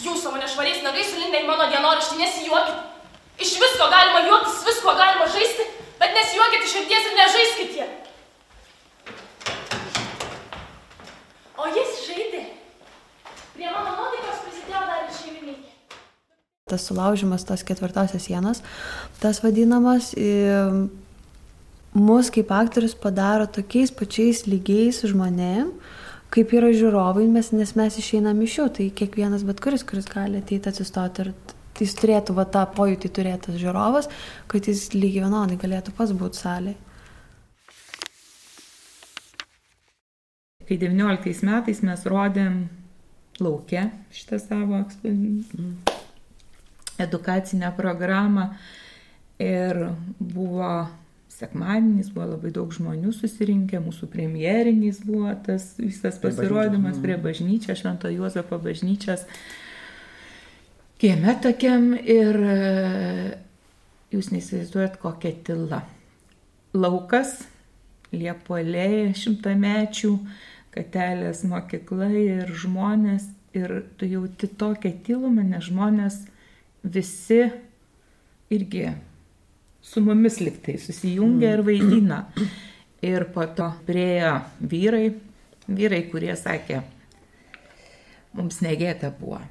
Jūs 0.03 0.24
savo 0.24 0.42
nešvariais 0.42 0.82
nagais 0.84 1.12
sulindę 1.12 1.44
į 1.44 1.48
mano 1.48 1.70
dienoraštį 1.72 2.20
nesijuokit. 2.24 2.82
Iš 3.44 3.53
visko 3.62 3.89
galima 3.94 4.25
juoktis, 4.27 4.65
visko 4.68 4.96
galima 4.98 5.30
žaisti, 5.36 5.70
bet 6.01 6.18
nesijuokit 6.18 6.65
iš 6.65 6.75
širdies 6.77 7.08
ir 7.10 7.15
nežaiskit 7.20 7.77
jie. 7.77 7.88
O 11.58 11.70
jis 11.72 12.03
žaidė. 12.10 12.44
Prie 13.53 13.70
mano 13.70 13.92
nuotaikos 13.96 14.39
prisidėjo 14.44 14.80
dar 14.89 15.03
ir 15.06 15.12
šeimininkė. 15.13 15.72
Tas 16.74 16.89
sulaužimas 16.89 17.46
tos 17.46 17.62
ketvirtosios 17.62 18.25
sienos, 18.25 18.63
tas 19.22 19.44
vadinamas, 19.46 20.12
mus 21.94 22.30
kaip 22.34 22.51
aktorius 22.51 22.96
padaro 22.98 23.46
tokiais 23.46 23.94
pačiais 23.94 24.48
lygiais 24.50 25.03
žmonėm, 25.06 25.70
kaip 26.34 26.53
yra 26.58 26.72
žiūrovai, 26.74 27.27
mes, 27.30 27.51
nes 27.53 27.75
mes 27.77 27.98
išeinam 28.01 28.39
iš 28.42 28.58
jų, 28.58 28.70
tai 28.77 28.88
kiekvienas 28.89 29.46
bet 29.46 29.62
kuris, 29.62 29.86
kuris 29.86 30.10
gali 30.10 30.42
ateiti 30.42 30.72
atsistoti 30.72 31.27
ir 31.27 31.30
tai 31.74 31.86
jis 31.86 31.94
turėtų 32.00 32.34
va, 32.38 32.48
tą 32.50 32.65
pojūtį 32.74 33.13
turėtas 33.13 33.62
žiūrovas, 33.62 34.10
kad 34.50 34.65
jis 34.70 34.89
lygiai 34.98 35.27
vienodai 35.27 35.60
galėtų 35.62 35.94
pas 35.98 36.13
būti 36.18 36.42
salėje. 36.42 36.80
Kai 40.63 40.77
19 40.80 41.44
metais 41.44 41.82
mes 41.84 42.06
rodėm 42.08 42.62
laukia 43.44 43.89
šitą 44.15 44.39
savo 44.42 44.80
eksp- 44.80 45.92
edukacinę 47.01 47.71
programą. 47.77 48.50
Ir 49.41 49.79
buvo 50.19 50.88
sekmadienis, 51.33 52.12
buvo 52.13 52.33
labai 52.35 52.51
daug 52.53 52.73
žmonių 52.73 53.12
susirinkę, 53.15 53.81
mūsų 53.83 54.07
premjerinis 54.13 55.01
buvo 55.05 55.33
tas 55.45 55.73
visas 55.81 56.19
pasirodymas 56.21 57.00
prie 57.03 57.17
bažnyčios, 57.21 57.81
Švento 57.81 58.12
Juozapo 58.13 58.59
bažnyčios. 58.62 59.25
Kieme 61.01 61.33
tokiam 61.44 61.89
ir 61.98 62.37
e, 62.37 62.57
jūs 64.13 64.29
neįsivaizduojat 64.31 65.00
kokia 65.01 65.33
tyla. 65.44 65.81
Laukas, 66.77 67.41
liepolė 68.13 69.11
šimtamečių, 69.18 70.13
katelės 70.74 71.44
mokykla 71.50 72.11
ir 72.13 72.53
žmonės. 72.63 73.31
Ir 73.53 73.83
tu 74.00 74.07
jauti 74.09 74.48
tokią 74.50 74.89
tylumą, 75.05 75.44
nes 75.46 75.68
žmonės 75.68 76.15
visi 76.83 77.41
irgi 78.53 78.87
su 79.83 80.01
mumis 80.01 80.39
liktai 80.39 80.77
susijungia 80.79 81.53
ir 81.57 81.63
vaidina. 81.67 82.25
Ir 83.03 83.25
po 83.35 83.43
to 83.51 83.67
priejo 83.83 84.37
vyrai, 84.72 85.09
vyrai, 85.67 86.05
kurie 86.07 86.35
sakė, 86.39 86.77
mums 88.33 88.61
negėta 88.63 89.09
buvo 89.19 89.41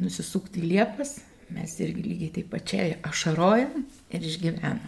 nusisukti 0.00 0.62
liepas, 0.64 1.18
mes 1.52 1.74
irgi 1.84 2.04
lygiai 2.06 2.32
taip 2.38 2.48
pačiai 2.54 2.94
ašarojam 3.04 3.84
ir 4.08 4.24
išgyvenam. 4.24 4.80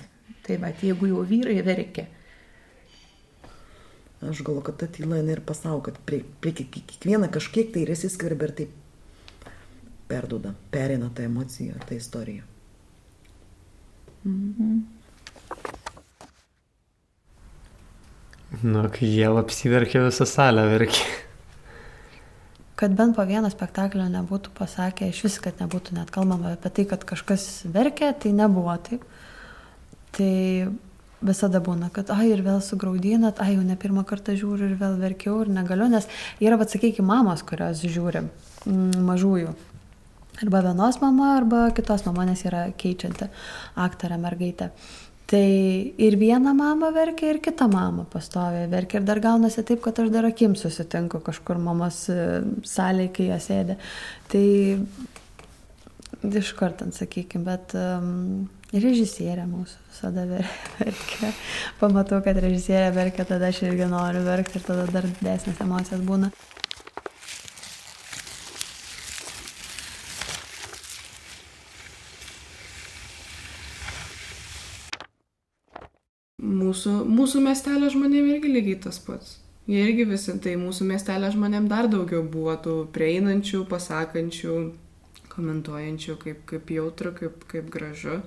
Tai 0.47 0.57
va, 0.63 0.71
jeigu 0.81 1.11
jau 1.13 1.27
vyrai 1.29 1.61
verkia, 1.67 2.07
Aš 4.25 4.41
galvoju, 4.43 4.65
kad 4.65 4.79
ta 4.81 4.87
tyla 4.89 5.19
ir 5.21 5.43
pasau, 5.45 5.83
kad 5.85 5.99
prie, 6.09 6.23
prie 6.41 6.53
kiek- 6.57 6.73
kiekvieną 6.89 7.29
kažkiek 7.31 7.69
tai 7.73 7.83
ir 7.85 7.93
įsiskverbia 7.93 8.49
ir 8.49 8.53
taip 8.61 8.71
perduoda, 10.09 10.55
perina 10.71 11.11
tą 11.15 11.27
emociją, 11.27 11.75
tą 11.89 11.95
istoriją. 11.99 12.43
Nu, 18.63 18.83
kai 18.95 19.09
jie 19.11 19.29
apsiverkė 19.31 20.07
visą 20.07 20.27
salę, 20.29 20.65
verkė. 20.71 21.05
Kad 22.77 22.93
bent 22.93 23.17
po 23.17 23.25
vieno 23.25 23.49
spektaklio 23.49 24.05
nebūtų 24.13 24.53
pasakę, 24.57 25.09
iš 25.09 25.23
vis, 25.25 25.37
kad 25.41 25.63
nebūtų 25.63 25.95
net 25.97 26.11
kalbama 26.13 26.53
apie 26.57 26.73
tai, 26.77 26.85
kad 26.91 27.07
kažkas 27.09 27.65
verkia, 27.73 28.11
tai 28.13 28.35
nebuvo 28.37 28.75
taip. 28.85 29.07
Tai 30.17 30.33
visada 31.25 31.61
būna, 31.65 31.89
kad, 31.93 32.11
ai, 32.13 32.29
ir 32.35 32.43
vėl 32.45 32.61
sugraudinat, 32.65 33.41
ai, 33.41 33.55
jau 33.57 33.65
ne 33.65 33.77
pirmą 33.81 34.05
kartą 34.09 34.37
žiūriu 34.37 34.69
ir 34.69 34.77
vėl 34.81 34.99
verkiau 35.01 35.41
ir 35.45 35.53
negaliu, 35.53 35.89
nes 35.93 36.09
yra, 36.43 36.59
bet 36.61 36.75
sakykime, 36.75 37.09
mamos, 37.09 37.45
kurios 37.47 37.81
žiūri 37.81 38.27
mm, 38.27 39.01
mažųjų. 39.09 39.55
Arba 40.43 40.61
vienos 40.67 41.01
mama, 41.01 41.33
arba 41.39 41.71
kitos 41.73 42.05
mama, 42.05 42.27
nes 42.29 42.43
yra 42.45 42.67
keičianti 42.77 43.31
aktorė 43.87 44.19
mergaitė. 44.21 44.71
Tai 45.27 45.43
ir 46.07 46.15
viena 46.21 46.53
mama 46.55 46.93
verkia, 46.95 47.33
ir 47.33 47.41
kita 47.43 47.67
mama 47.67 48.05
pastoviai 48.13 48.69
verkia. 48.71 49.01
Ir 49.01 49.07
dar 49.09 49.19
gaunasi 49.25 49.65
taip, 49.67 49.81
kad 49.83 49.99
aš 49.99 50.13
dar 50.15 50.29
akim 50.29 50.55
susitinku 50.55 51.19
kažkur 51.27 51.59
mamos 51.59 52.05
e, 52.13 52.19
salėje, 52.69 53.11
kai 53.17 53.31
jie 53.33 53.39
sėdė. 53.49 53.79
Tai 54.31 54.45
iš 56.43 56.53
karto, 56.59 56.87
sakykime, 56.95 57.43
bet 57.49 57.75
um, 57.79 58.47
režisierė 58.71 59.49
mūsų 59.51 59.83
visada 59.91 60.29
ver- 60.31 60.53
verkia. 60.79 61.33
Pamatau, 61.81 62.21
kad 62.23 62.39
režisierė 62.43 62.93
verkia, 62.95 63.27
tada 63.27 63.51
aš 63.51 63.65
irgi 63.67 63.89
noriu 63.91 64.23
verkti 64.27 64.61
ir 64.61 64.69
tada 64.69 64.87
dar 64.93 65.11
didesnės 65.11 65.65
emocijos 65.65 66.07
būna. 66.07 66.31
Mūsų, 76.47 77.01
mūsų 77.11 77.43
miestelio 77.43 77.91
žmonėm 77.91 78.31
irgi 78.37 78.53
lygiai 78.53 78.79
tas 78.87 79.01
pats. 79.03 79.37
Jie 79.67 79.81
irgi 79.83 80.05
visi, 80.07 80.31
tai 80.39 80.55
mūsų 80.61 80.87
miestelio 80.87 81.33
žmonėm 81.35 81.67
dar 81.67 81.89
daugiau 81.91 82.23
buvo 82.23 82.55
tų 82.63 82.75
prieinančių, 82.95 83.65
pasakančių, 83.67 84.59
komentuojančių, 85.33 86.15
kaip, 86.23 86.45
kaip 86.47 86.71
jautru, 86.71 87.11
kaip, 87.17 87.43
kaip 87.51 87.73
gražu. 87.73 88.21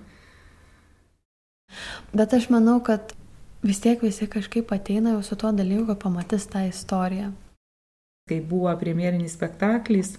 Bet 2.11 2.35
aš 2.35 2.49
manau, 2.51 2.79
kad 2.83 3.13
vis 3.63 3.79
tiek 3.79 4.01
visi 4.03 4.27
kažkaip 4.27 4.71
ateina 4.75 5.15
jau 5.15 5.23
su 5.23 5.37
tuo 5.39 5.53
dalyku, 5.55 5.87
kad 5.93 6.03
pamatys 6.03 6.49
tą 6.51 6.65
istoriją. 6.67 7.31
kai 8.29 8.41
buvo 8.45 8.69
premjerinis 8.77 9.33
spektaklis, 9.33 10.11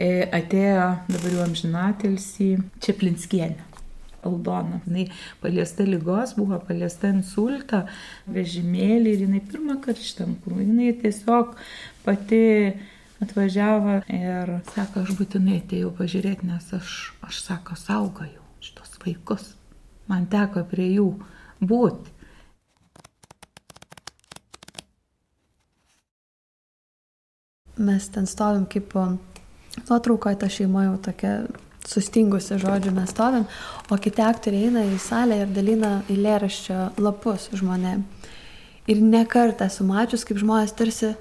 e, 0.00 0.06
atėjo 0.32 0.86
dabar 1.10 1.34
jau 1.34 1.42
amžinatilsį 1.44 2.48
Čeplinskienė. 2.80 3.71
Aldona. 4.22 4.80
Jis 4.86 5.10
paliesta 5.42 5.86
lygos, 5.86 6.36
buvo 6.38 6.58
paliesta 6.66 7.10
insulto, 7.12 7.82
vežimėlį 8.30 9.16
ir 9.16 9.26
jinai 9.26 9.42
pirmą 9.48 9.78
kartą 9.82 10.06
šitam 10.06 10.36
kūrui. 10.44 10.66
Jinai 10.68 10.92
tiesiog 11.02 11.56
pati 12.06 12.42
atvažiavo 13.22 14.00
ir 14.10 14.56
sako, 14.72 15.04
aš 15.04 15.12
būtinai 15.18 15.60
atėjau 15.60 15.92
pažiūrėti, 15.98 16.48
nes 16.48 16.72
aš, 16.78 16.96
aš 17.26 17.42
sako, 17.44 17.78
saugojau 17.78 18.46
šitos 18.62 18.98
vaikus. 19.04 19.52
Man 20.10 20.26
teko 20.30 20.64
prie 20.68 20.88
jų 20.96 21.08
būti. 21.62 22.18
Mes 27.82 28.04
ten 28.12 28.26
stovim 28.28 28.66
kaip 28.68 28.92
nuotraukoje, 29.88 30.36
ta 30.42 30.48
šeima 30.52 30.84
jau 30.90 30.96
tokia 31.06 31.36
sustingusi 31.88 32.58
žodžiu 32.62 32.92
mes 32.94 33.10
stovim, 33.10 33.46
o 33.90 33.98
kiti 33.98 34.22
aktoriai 34.22 34.68
eina 34.68 34.84
į 34.86 34.98
salę 35.02 35.42
ir 35.42 35.52
dalina 35.54 36.00
eilėraščio 36.10 36.92
lapus 37.02 37.48
žmonėm. 37.58 38.04
Ir 38.90 39.02
nekart 39.02 39.62
esu 39.62 39.86
mačius, 39.86 40.24
kaip 40.26 40.40
žmonės 40.42 40.74
tarsi 40.78 41.12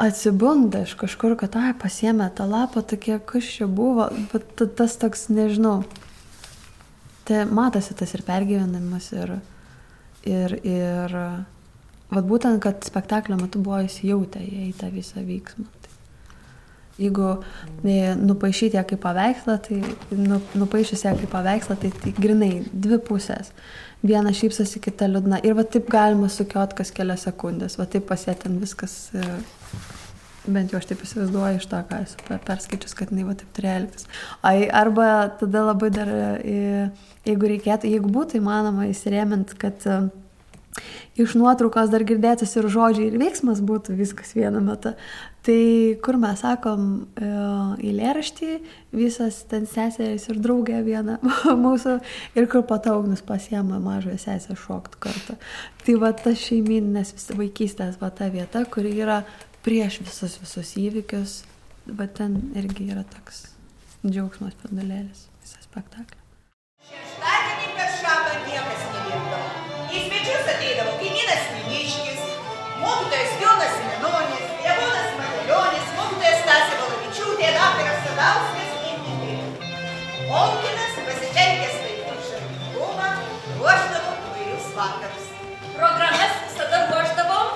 atsibunda 0.00 0.82
iš 0.86 0.94
kažkur, 1.00 1.36
kad, 1.40 1.56
ai, 1.60 1.72
pasiemė 1.78 2.30
tą 2.36 2.46
lapą, 2.48 2.82
tokie, 2.82 3.18
kas 3.26 3.50
čia 3.56 3.68
buvo, 3.68 4.08
bet 4.32 4.46
ta- 4.56 4.66
tas 4.66 4.96
toks, 5.00 5.28
nežinau, 5.28 5.82
tai 7.28 7.44
matosi 7.44 7.94
tas 7.94 8.14
ir 8.16 8.24
pergyvenimas, 8.26 9.12
ir, 9.12 9.36
ir, 10.24 10.56
ir, 10.64 11.16
vad 12.12 12.28
būtent, 12.28 12.62
kad 12.64 12.82
spektaklio 12.88 13.36
metu 13.40 13.60
buvo 13.60 13.84
įsijautę 13.84 14.40
į 14.40 14.72
tą 14.80 14.90
visą 14.92 15.24
vyksmą. 15.24 15.68
Jeigu 17.00 17.28
e, 17.84 18.14
nupaišyti 18.20 18.76
ją 18.76 18.82
kaip 18.88 19.00
paveikslą, 19.00 19.56
tai 19.64 19.78
nu, 20.18 20.40
nupaišys 20.60 21.06
ją 21.06 21.14
kaip 21.16 21.32
paveikslą, 21.32 21.78
tai, 21.80 21.90
tai 22.02 22.12
grinai 22.18 22.52
dvi 22.72 22.98
pusės. 23.06 23.52
Viena 24.04 24.32
šypsosi, 24.34 24.82
kita 24.82 25.08
liūdna. 25.08 25.40
Ir 25.46 25.56
va 25.56 25.64
taip 25.64 25.88
galima 25.92 26.28
sukiot 26.32 26.74
kas 26.76 26.92
kelias 26.94 27.24
sekundės. 27.28 27.78
Va 27.80 27.86
taip 27.88 28.04
pasėtin 28.10 28.58
viskas, 28.60 28.96
e, 29.16 29.24
bent 30.44 30.74
jau 30.74 30.80
aš 30.82 30.90
taip 30.90 31.04
įsivaizduoju 31.06 31.62
iš 31.62 31.68
to, 31.70 31.80
ką 31.88 32.02
esu 32.04 32.24
per- 32.28 32.42
perskaičius, 32.44 32.96
kad 32.98 33.14
jinai 33.14 33.28
va 33.30 33.38
taip 33.40 33.56
turėjo 33.56 33.78
elgtis. 33.82 34.08
Arba 34.82 35.08
tada 35.40 35.64
labai 35.70 35.92
dar, 35.94 36.12
e, 36.42 36.90
jeigu 37.24 37.54
reikėtų, 37.54 37.94
jeigu 37.94 38.12
būtų 38.12 38.42
įmanoma 38.42 38.90
įsirėmint, 38.90 39.56
kad 39.62 39.86
e, 39.86 40.02
iš 41.20 41.34
nuotraukos 41.36 41.90
dar 41.92 42.04
girdėtis 42.08 42.54
ir 42.56 42.68
žodžiai, 42.72 43.10
ir 43.10 43.18
veiksmas 43.20 43.60
būtų 43.64 43.96
viskas 43.98 44.32
vienu 44.36 44.62
metu. 44.64 44.94
Tai 45.42 45.58
kur 46.04 46.16
mes 46.22 46.38
sakom 46.38 46.84
e, 47.18 47.28
eilėraštį, 47.82 48.50
visas 48.94 49.40
ten 49.50 49.66
seserys 49.66 50.28
ir 50.30 50.38
draugė 50.42 50.78
viena 50.86 51.18
mūsų, 51.64 51.96
ir 52.38 52.48
kur 52.52 52.62
pataugnis 52.68 53.24
pasiema 53.26 53.80
mažąją 53.82 54.20
sesę 54.22 54.56
šokt 54.58 54.96
kartu. 55.02 55.36
Tai 55.82 55.98
va 56.02 56.12
tas 56.16 56.38
šeimininės 56.46 57.32
vaikystės 57.34 57.98
va 58.00 58.12
ta 58.14 58.30
vieta, 58.32 58.64
kuri 58.70 58.94
yra 59.02 59.22
prieš 59.66 60.00
visus 60.06 60.38
visus 60.42 60.72
įvykius, 60.78 61.42
va 61.90 62.06
ten 62.06 62.38
irgi 62.58 62.92
yra 62.94 63.04
toks 63.16 63.48
džiaugsmas 64.06 64.58
pendulėlis 64.62 65.26
visą 65.42 65.62
spektaklį. 65.66 66.21
Svečius 70.42 70.56
ateidavo 70.56 70.92
kaimynas 70.98 71.44
Miniškis, 71.54 72.22
mokytojas 72.80 73.32
Jonas 73.42 73.74
Minonis, 73.86 74.46
Levonas 74.64 75.10
Magelionis, 75.18 75.90
mokytojas 75.96 76.40
Stasė 76.42 76.78
Valavičiūtė, 76.80 77.50
daktaras 77.54 78.00
Sadauskas 78.06 78.72
ir 78.90 78.96
kiti. 79.04 79.36
Onkinas, 80.40 80.96
pasitelkęs 81.06 81.76
vaikų 81.84 82.16
šarmingumą, 82.30 83.10
ruoždavo 83.60 84.16
įvairius 84.16 84.66
vakarus. 84.78 85.30
Programas 85.76 86.34
visada 86.48 86.82
ruoždavom 86.90 87.54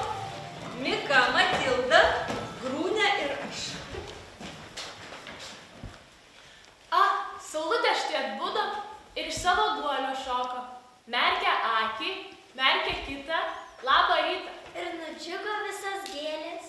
Mika, 0.85 1.25
Matilda, 1.35 2.05
Grūnė 2.63 3.11
ir 3.25 3.35
aš. 3.49 3.67
A, 6.95 7.03
saulutė 7.51 7.99
štai 8.05 8.23
atbudo 8.23 8.71
ir 9.19 9.27
iš 9.27 9.43
savo 9.43 9.73
guolio 9.83 10.15
šoko. 10.23 10.63
Merkia 11.11 11.59
akį, 11.83 12.15
merkia 12.57 12.95
kitą, 13.07 13.41
labą 13.89 14.17
rytą. 14.27 14.53
Ir 14.77 14.89
nudžiugo 15.01 15.57
visas 15.65 16.09
gėlės. 16.13 16.69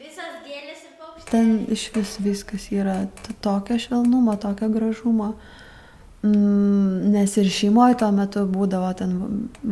Visas 0.00 0.36
gėlės 0.46 0.84
ir 0.86 0.94
paukščiai. 0.98 1.30
Ten 1.30 1.50
iš 1.70 1.88
vis 1.94 2.14
viskas 2.24 2.68
yra 2.74 2.96
tokio 3.44 3.78
švelnumo, 3.78 4.34
tokio 4.42 4.70
gražumo. 4.74 5.34
Mm, 6.20 7.12
nes 7.14 7.36
ir 7.40 7.46
šeimoje 7.48 7.94
tuo 8.02 8.10
metu 8.12 8.42
būdavo 8.50 8.90
ten 8.98 9.12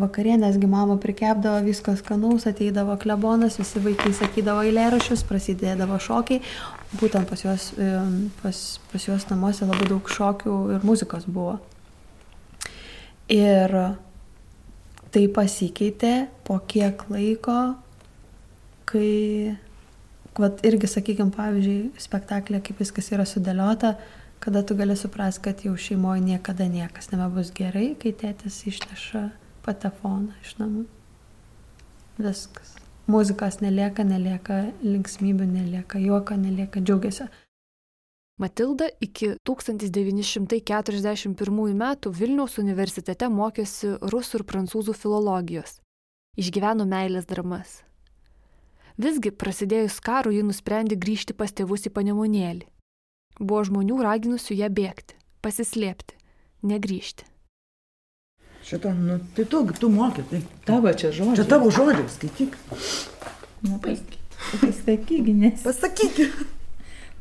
vakarienėsgi 0.03 0.71
mama 0.71 0.97
prikepdavo 1.03 1.61
visko 1.67 1.93
skanaus, 1.99 2.47
ateidavo 2.49 2.97
klebonas, 3.03 3.59
visi 3.61 3.83
vaikai 3.85 4.14
sakydavo 4.17 4.62
eilėrašius, 4.64 5.27
prasidėdavo 5.29 5.99
šokiai. 6.01 6.41
Būtent 7.03 7.29
pas 7.29 7.43
juos, 7.45 7.73
pas, 8.41 8.62
pas 8.93 9.11
juos 9.11 9.27
namuose 9.29 9.69
labai 9.69 9.91
daug 9.91 10.14
šokių 10.14 10.61
ir 10.79 10.88
muzikos 10.88 11.29
buvo. 11.29 11.59
Ir 13.33 13.75
tai 15.12 15.25
pasikeitė 15.33 16.12
po 16.45 16.59
kiek 16.69 17.03
laiko, 17.12 17.59
kai 18.88 19.09
Vat 20.38 20.61
irgi, 20.62 20.87
sakykime, 20.87 21.33
pavyzdžiui, 21.35 21.99
spektaklė, 21.99 22.61
kaip 22.62 22.79
viskas 22.79 23.09
yra 23.11 23.25
sudėliota, 23.27 23.97
kada 24.38 24.61
tu 24.62 24.77
gali 24.79 24.95
suprasti, 24.95 25.43
kad 25.49 25.64
jau 25.67 25.73
šeimoje 25.75 26.23
niekada 26.23 26.69
niekas 26.71 27.11
nebebus 27.11 27.51
gerai, 27.57 27.88
kai 27.99 28.12
tėtis 28.14 28.61
išneša 28.71 29.25
patefoną 29.67 30.37
iš 30.45 30.53
namų. 30.61 30.85
Viskas. 32.23 32.77
Muzikos 33.11 33.59
nelieka, 33.64 34.07
nelieka 34.07 34.61
linksmybių, 34.85 35.49
nelieka 35.57 35.99
juoko, 36.05 36.38
nelieka 36.38 36.85
džiaugesio. 36.87 37.27
Matilda 38.38 38.87
iki 39.03 39.35
1941 39.42 41.74
metų 41.74 42.14
Vilniaus 42.14 42.55
universitete 42.62 43.27
mokėsi 43.35 43.98
rusų 43.98 44.38
ir 44.38 44.44
prancūzų 44.46 44.94
filologijos. 44.94 45.83
Išgyveno 46.38 46.87
meilės 46.87 47.27
dramas. 47.27 47.83
Visgi, 48.98 49.31
prasidėjus 49.35 49.98
karui, 50.03 50.37
ji 50.38 50.42
nusprendė 50.46 50.94
grįžti 50.94 51.35
pas 51.35 51.51
tėvus 51.51 51.87
į 51.90 51.92
panemunėlį. 51.96 52.66
Buvo 53.40 53.64
žmonių 53.66 54.03
raginusių 54.07 54.55
ją 54.59 54.68
bėgti, 54.74 55.14
pasislėpti, 55.42 56.14
negryžti. 56.62 57.24
Šitą, 58.62 58.94
nu, 58.94 59.18
tai 59.35 59.44
tu, 59.51 59.66
tu 59.81 59.90
moki, 59.90 60.22
tai. 60.31 60.42
Tavo 60.66 60.92
čia 60.94 61.11
žodžiai. 61.14 61.37
Čia 61.40 61.46
tavo 61.51 61.70
žodžiai, 61.74 62.07
skaityk. 62.14 62.55
Nu, 63.66 63.79
pasakyk. 63.83 64.22
Pasakyk, 64.62 65.35
nes. 65.35 65.66
Pasakyk. 65.66 66.55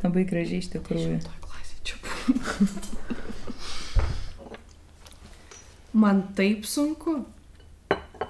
Labai 0.03 0.23
gražiai 0.29 0.61
iš 0.61 0.69
tikrųjų. 0.75 1.19
Man 5.97 6.21
taip 6.37 6.65
sunku. 6.69 7.23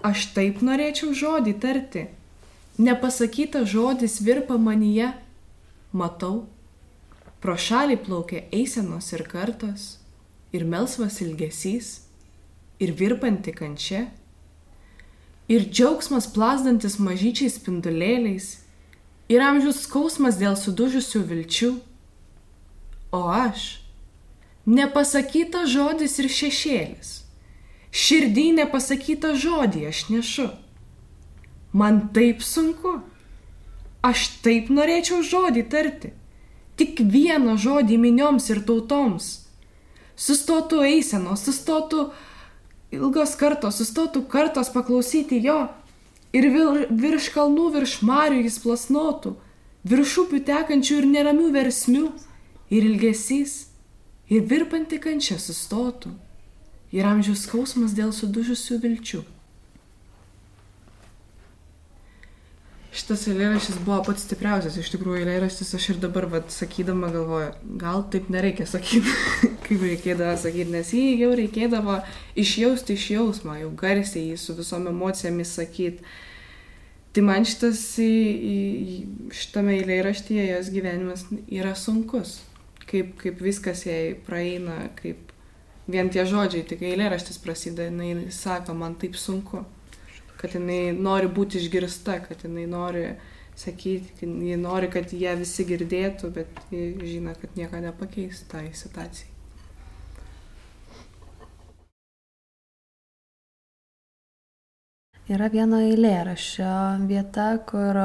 Aš 0.06 0.30
taip 0.36 0.62
norėčiau 0.64 1.12
žodį 1.18 1.54
tarti. 1.60 2.06
Nepasakytas 2.78 3.68
žodis 3.74 4.22
virpa 4.24 4.56
manyje. 4.62 5.10
Matau. 5.92 6.46
Pro 7.42 7.58
šalį 7.58 7.98
plaukia 8.06 8.44
eisenos 8.54 9.12
ir 9.18 9.26
kartos. 9.28 9.98
Ir 10.56 10.64
melsvas 10.64 11.20
ilgesys. 11.26 12.08
Ir 12.80 12.94
virpanti 12.96 13.52
kančia. 13.58 14.06
Ir 15.52 15.66
džiaugsmas 15.68 16.30
plasdantis 16.32 17.00
mažyčiais 17.02 17.58
spindulėliais. 17.60 18.67
Ir 19.28 19.44
amžius 19.44 19.84
skausmas 19.84 20.38
dėl 20.40 20.56
sudužusių 20.56 21.22
vilčių. 21.28 21.72
O 23.12 23.22
aš. 23.32 23.82
Nepasakytas 24.68 25.70
žodis 25.72 26.18
ir 26.20 26.30
šešėlis. 26.32 27.12
Širdį 27.92 28.46
nepasakytą 28.62 29.34
žodį 29.40 29.86
aš 29.90 30.02
nešu. 30.12 30.48
Man 31.72 32.08
taip 32.16 32.44
sunku. 32.44 33.00
Aš 34.04 34.28
taip 34.44 34.72
norėčiau 34.72 35.24
žodį 35.24 35.64
tarti. 35.72 36.14
Tik 36.78 37.02
vieną 37.02 37.58
žodį 37.60 37.98
minioms 38.00 38.48
ir 38.54 38.62
tautoms. 38.68 39.48
Sustotų 40.18 40.84
eisenos, 40.88 41.44
sustotų 41.48 42.08
ilgos 42.96 43.36
kartos, 43.40 43.80
sustotų 43.82 44.24
kartos 44.32 44.70
paklausyti 44.74 45.42
jo. 45.44 45.66
Ir 46.36 46.50
vir, 46.52 46.86
virš 46.92 47.30
kalnų, 47.36 47.70
virš 47.78 48.00
marių 48.08 48.44
jis 48.44 48.60
plasnotų, 48.64 49.36
virš 49.88 50.18
upių 50.26 50.42
tekančių 50.50 51.02
ir 51.02 51.10
neramių 51.14 51.52
versmių. 51.56 52.08
Ir 52.68 52.84
ilgesys, 52.84 53.70
ir 54.28 54.44
virpanti 54.44 55.00
kančia 55.00 55.38
sustotų 55.40 56.12
ir 56.92 57.08
amžiaus 57.08 57.46
skausmas 57.48 57.96
dėl 57.96 58.12
sudužusių 58.16 58.80
vilčių. 58.84 59.22
Šitas 62.98 63.28
eilėraštis 63.30 63.78
buvo 63.86 64.00
pats 64.08 64.24
stipriausias, 64.26 64.78
iš 64.82 64.90
tikrųjų 64.96 65.20
eilėraštis 65.22 65.76
aš 65.78 65.84
ir 65.92 66.00
dabar, 66.02 66.26
vad, 66.32 66.48
sakydama 66.50 67.12
galvoju, 67.14 67.52
gal 67.78 68.02
taip 68.14 68.32
nereikia 68.34 68.66
sakyti, 68.66 69.14
kaip 69.68 69.84
reikėdavo 69.86 70.34
sakyti, 70.42 70.72
nes 70.74 70.94
jį 70.96 71.04
jau 71.20 71.30
reikėdavo 71.38 72.00
išjausti 72.42 72.98
iš 72.98 73.06
jausmo, 73.14 73.54
jau 73.60 73.70
garsiai 73.78 74.32
jį 74.32 74.40
su 74.42 74.58
visom 74.58 74.90
emocijomis 74.90 75.54
sakyti. 75.60 76.10
Tai 77.14 77.26
man 77.26 77.46
šitas, 77.50 77.86
šitame 79.42 79.78
eilėraštyje 79.78 80.50
jos 80.50 80.74
gyvenimas 80.74 81.28
yra 81.54 81.78
sunkus, 81.78 82.40
kaip, 82.90 83.14
kaip 83.22 83.46
viskas 83.46 83.86
jai 83.86 84.16
praeina, 84.26 84.88
kaip 84.98 85.34
vien 85.86 86.10
tie 86.14 86.26
žodžiai, 86.26 86.66
tik 86.66 86.82
eilėraštis 86.86 87.38
prasideda, 87.46 87.92
jinai 87.92 88.32
sako, 88.34 88.74
man 88.78 88.98
taip 88.98 89.18
sunku, 89.22 89.64
kad 90.38 90.54
jinai 90.58 90.92
nori 90.98 91.30
būti 91.32 91.62
išgirsta, 91.62 92.20
kad 92.28 92.44
jinai 92.46 92.68
nori 92.70 93.08
sakyti, 93.58 94.14
kad 94.20 94.36
ji 94.50 94.60
nori, 94.62 94.92
kad 94.94 95.14
ją 95.14 95.34
visi 95.40 95.66
girdėtų, 95.66 96.30
bet 96.36 96.62
žino, 96.72 97.34
kad 97.42 97.58
nieko 97.58 97.82
nepakeis 97.82 98.46
tai 98.52 98.70
situacijai. 98.78 99.38
yra 105.32 105.50
vieno 105.52 105.80
eilėraščio 105.84 106.74
vieta, 107.08 107.50
kur 107.68 107.98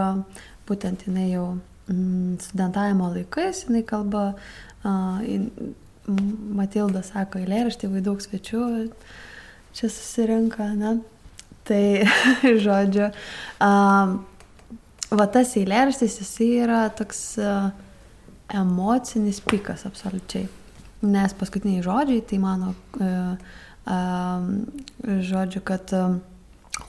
būtent 0.66 1.06
jinai 1.06 1.28
jau 1.30 1.46
mm, 1.54 2.40
studentavimo 2.42 3.12
laikais, 3.14 3.66
jinai 3.68 3.84
kalba, 3.86 4.32
Matilda 6.58 7.04
sako 7.06 7.38
eilėraštį, 7.44 7.92
vai 7.92 8.00
daug 8.02 8.18
svečių 8.22 8.62
čia 9.78 9.86
susirinka, 9.86 10.66
ne? 10.74 10.96
Tai, 11.68 11.82
žodžiu, 12.64 13.10
a, 13.62 13.70
va 15.12 15.26
tas 15.30 15.54
eilėraštis, 15.60 16.18
jisai 16.22 16.50
yra 16.64 16.82
toks 16.96 17.22
a, 17.38 17.70
emocinis 18.52 19.40
pikas 19.46 19.86
absoliučiai. 19.88 20.48
Nes 21.02 21.34
paskutiniai 21.34 21.82
žodžiai, 21.82 22.22
tai 22.26 22.38
mano 22.42 22.74
a, 22.98 23.12
a, 23.86 24.00
žodžiu, 25.30 25.62
kad 25.66 25.94
a, 25.96 26.04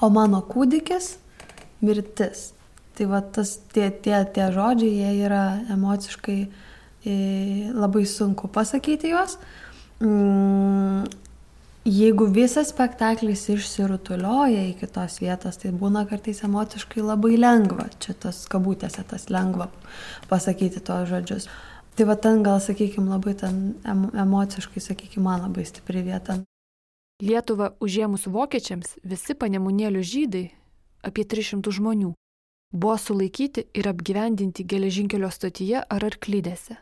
o 0.02 0.10
mano 0.14 0.42
kūdikis 0.50 1.16
mirtis. 1.84 2.52
Tai 2.94 3.08
va 3.10 3.24
tas, 3.26 3.56
tie, 3.74 3.88
tie, 3.90 4.20
tie 4.34 4.50
žodžiai, 4.54 4.94
jie 5.02 5.26
yra 5.26 5.44
emociškai 5.74 6.40
e, 6.46 7.16
labai 7.74 8.06
sunku 8.06 8.50
pasakyti 8.54 9.10
juos. 9.10 9.40
Mm, 10.04 11.08
jeigu 11.86 12.26
visas 12.26 12.70
spektaklis 12.72 13.50
išsirutulioja 13.50 14.64
iki 14.70 14.88
tos 14.88 15.20
vietos, 15.22 15.60
tai 15.60 15.74
būna 15.76 16.06
kartais 16.08 16.44
emociškai 16.48 17.04
labai 17.04 17.36
lengva, 17.38 17.90
čia 18.00 18.16
tas 18.16 18.46
kabutėse 18.48 19.04
tas 19.10 19.30
lengva 19.30 19.70
pasakyti 20.32 20.80
tos 20.80 21.10
žodžius. 21.12 21.50
Tai 21.94 22.08
va 22.10 22.16
ten 22.18 22.42
gal, 22.42 22.58
sakykime, 22.64 23.12
labai 23.12 23.36
ten 23.38 23.76
em, 23.86 24.08
emociškai, 24.18 24.82
sakykime, 24.82 25.28
man 25.28 25.44
labai 25.46 25.66
stipri 25.68 26.02
vieta. 26.02 26.40
Lietuvą 27.22 27.76
užėmus 27.84 28.26
vokiečiams 28.26 28.98
visi 29.06 29.36
panemunėlių 29.38 30.02
žydai, 30.02 30.46
apie 31.06 31.28
300 31.30 31.70
žmonių, 31.78 32.16
buvo 32.74 32.96
sulaikyti 32.98 33.68
ir 33.78 33.92
apgyvendinti 33.92 34.66
geležinkelio 34.66 35.30
stotyje 35.30 35.84
ar 35.86 36.08
arklydėse. 36.10 36.80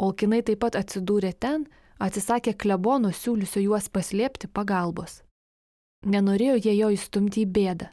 Olkinai 0.00 0.42
taip 0.42 0.64
pat 0.64 0.80
atsidūrė 0.80 1.30
ten, 1.38 1.68
atsisakė 2.00 2.56
klebono 2.56 3.12
siūliusio 3.12 3.62
juos 3.62 3.88
paslėpti 3.92 4.48
pagalbos. 4.48 5.20
Nenorėjo 6.06 6.56
jie 6.64 6.76
jo 6.78 6.90
įstumti 6.96 7.44
į 7.44 7.50
bėdą 7.56 7.90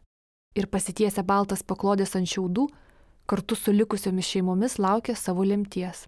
ir 0.57 0.67
pasitiesę 0.73 1.23
baltas 1.27 1.63
paklodės 1.63 2.15
ant 2.17 2.29
šiaudų, 2.31 2.67
kartu 3.29 3.57
su 3.59 3.73
likusiomis 3.75 4.29
šeimomis 4.31 4.77
laukė 4.81 5.15
savo 5.15 5.45
lemties. 5.45 6.05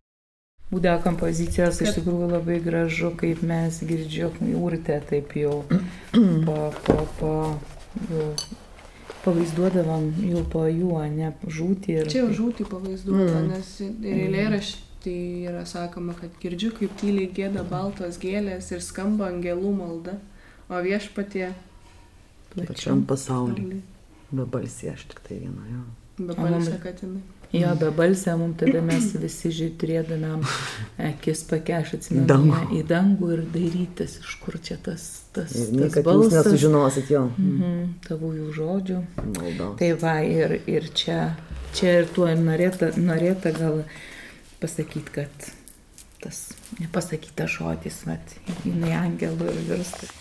Būdavo 0.69 1.01
kompozicijos 1.03 1.81
iš 1.81 1.95
tikrųjų 1.97 2.29
labai 2.29 2.59
gražu, 2.61 3.11
kaip 3.17 3.41
mes 3.45 3.79
girdžiu 3.89 4.29
urtę, 4.61 4.99
taip 5.09 5.33
jau 5.37 5.63
po, 5.67 6.57
po, 6.85 6.97
po, 7.19 7.31
jau 8.09 8.27
pavaizduodavom 9.23 10.11
jau 10.29 10.43
po 10.53 10.67
jų, 10.69 10.91
ne 11.15 11.31
žūti 11.57 11.97
ir... 11.97 12.11
Čia 12.11 12.21
jau 12.21 12.29
žūti 12.43 12.67
pavaizduota, 12.69 13.41
mm. 13.41 13.49
nes 13.49 13.73
ir 13.81 14.69
eilėraštį 15.05 15.47
yra 15.47 15.65
sakoma, 15.65 16.13
kad 16.13 16.29
girdžiu, 16.41 16.71
kaip 16.77 16.91
tyliai 16.99 17.31
gėda 17.31 17.63
baltos 17.63 18.17
gėlės 18.19 18.71
ir 18.71 18.81
skamba 18.81 19.29
angelų 19.29 19.73
malda, 19.75 20.19
o 20.69 20.81
viešpatie 20.81 21.53
Pačiam 22.49 23.05
pasaulyje. 23.05 23.81
Be 24.31 24.45
balsė 24.45 24.93
aš 24.93 25.05
tik 25.09 25.19
tai 25.27 25.39
viena, 25.39 25.63
jo. 25.69 26.25
be 26.25 26.33
balsė 26.33 26.79
katinai. 26.81 27.21
Jo, 27.51 27.75
be 27.79 27.89
balsę, 27.89 28.35
mums 28.37 28.59
tada 28.59 28.81
mes 28.81 29.07
visi 29.17 29.49
žiūrėdamėm 29.49 30.43
akis 31.01 31.41
pakeš, 31.49 31.95
atsimenu, 31.97 32.27
Dangų. 32.29 32.59
į 32.77 32.83
dangų 32.85 33.31
ir 33.33 33.41
dairytis, 33.49 34.19
iš 34.21 34.35
kur 34.43 34.59
čia 34.61 34.77
tas, 34.77 35.23
tas, 35.33 35.49
tas 35.49 35.97
balsas. 36.05 36.45
nesužinosit 36.45 37.09
jo. 37.09 37.23
Mhm, 37.37 37.95
tavųjų 38.05 38.51
žodžių. 38.53 38.99
Maldos. 39.17 39.73
Tai 39.81 39.89
va, 39.97 40.19
ir, 40.21 40.59
ir 40.69 40.91
čia, 40.93 41.35
čia 41.73 42.03
ir 42.03 42.11
tuo 42.13 42.29
norėta, 42.37 42.91
norėta 43.01 43.49
gal 43.57 43.81
pasakyti, 44.59 45.11
kad 45.15 45.31
tas 46.19 46.49
nepasakytas 46.79 47.49
žodis, 47.55 48.01
va, 48.07 48.17
jinai 48.65 48.91
angelų 48.99 49.45
ir 49.53 49.61
virsta.- 49.69 50.05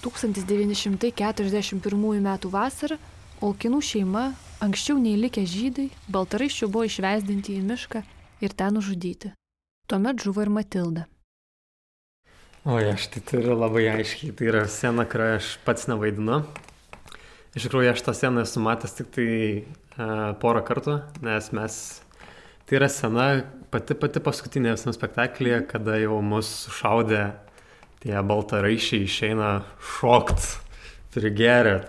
1941 0.00 2.16
m. 2.16 2.38
vasarą 2.50 2.96
Olkinų 3.40 3.80
šeima, 3.80 4.34
anksčiau 4.60 4.98
nei 5.00 5.16
likę 5.16 5.40
žydai, 5.48 5.88
baltaraiščių 6.12 6.66
buvo 6.68 6.84
išvesdinti 6.84 7.56
į 7.56 7.64
mišką 7.64 8.02
ir 8.44 8.52
ten 8.52 8.76
nužudyti. 8.76 9.32
Tuomet 9.88 10.20
žuvo 10.20 10.44
ir 10.44 10.52
Matilda. 10.52 11.06
O, 12.68 12.76
aš 12.76 13.08
tai 13.14 13.22
turiu 13.24 13.56
labai 13.56 13.86
aiškiai, 13.88 14.36
tai 14.36 14.50
yra 14.50 14.68
scena, 14.68 15.08
kurią 15.08 15.38
aš 15.38 15.56
pats 15.64 15.88
nevaidinu. 15.88 16.44
Iš 17.50 17.66
tikrųjų, 17.66 17.90
aš 17.90 18.02
tą 18.06 18.12
sceną 18.14 18.44
esu 18.46 18.60
matęs 18.62 18.92
tik 18.94 19.08
tai 19.10 19.30
uh, 19.58 20.36
porą 20.38 20.60
kartų, 20.62 21.00
nes 21.26 21.48
mes, 21.56 21.78
tai 22.62 22.78
yra 22.78 22.86
scena 22.86 23.24
pati 23.74 23.96
pati 23.98 24.22
paskutinė 24.22 24.76
visam 24.76 24.94
spektaklyje, 24.94 25.64
kada 25.72 25.96
jau 25.98 26.20
mus 26.22 26.68
šaudė 26.78 27.24
tie 28.04 28.14
baltaraišiai 28.14 29.02
išeina 29.08 29.50
šokt, 29.96 30.46
prigeria, 31.10 31.80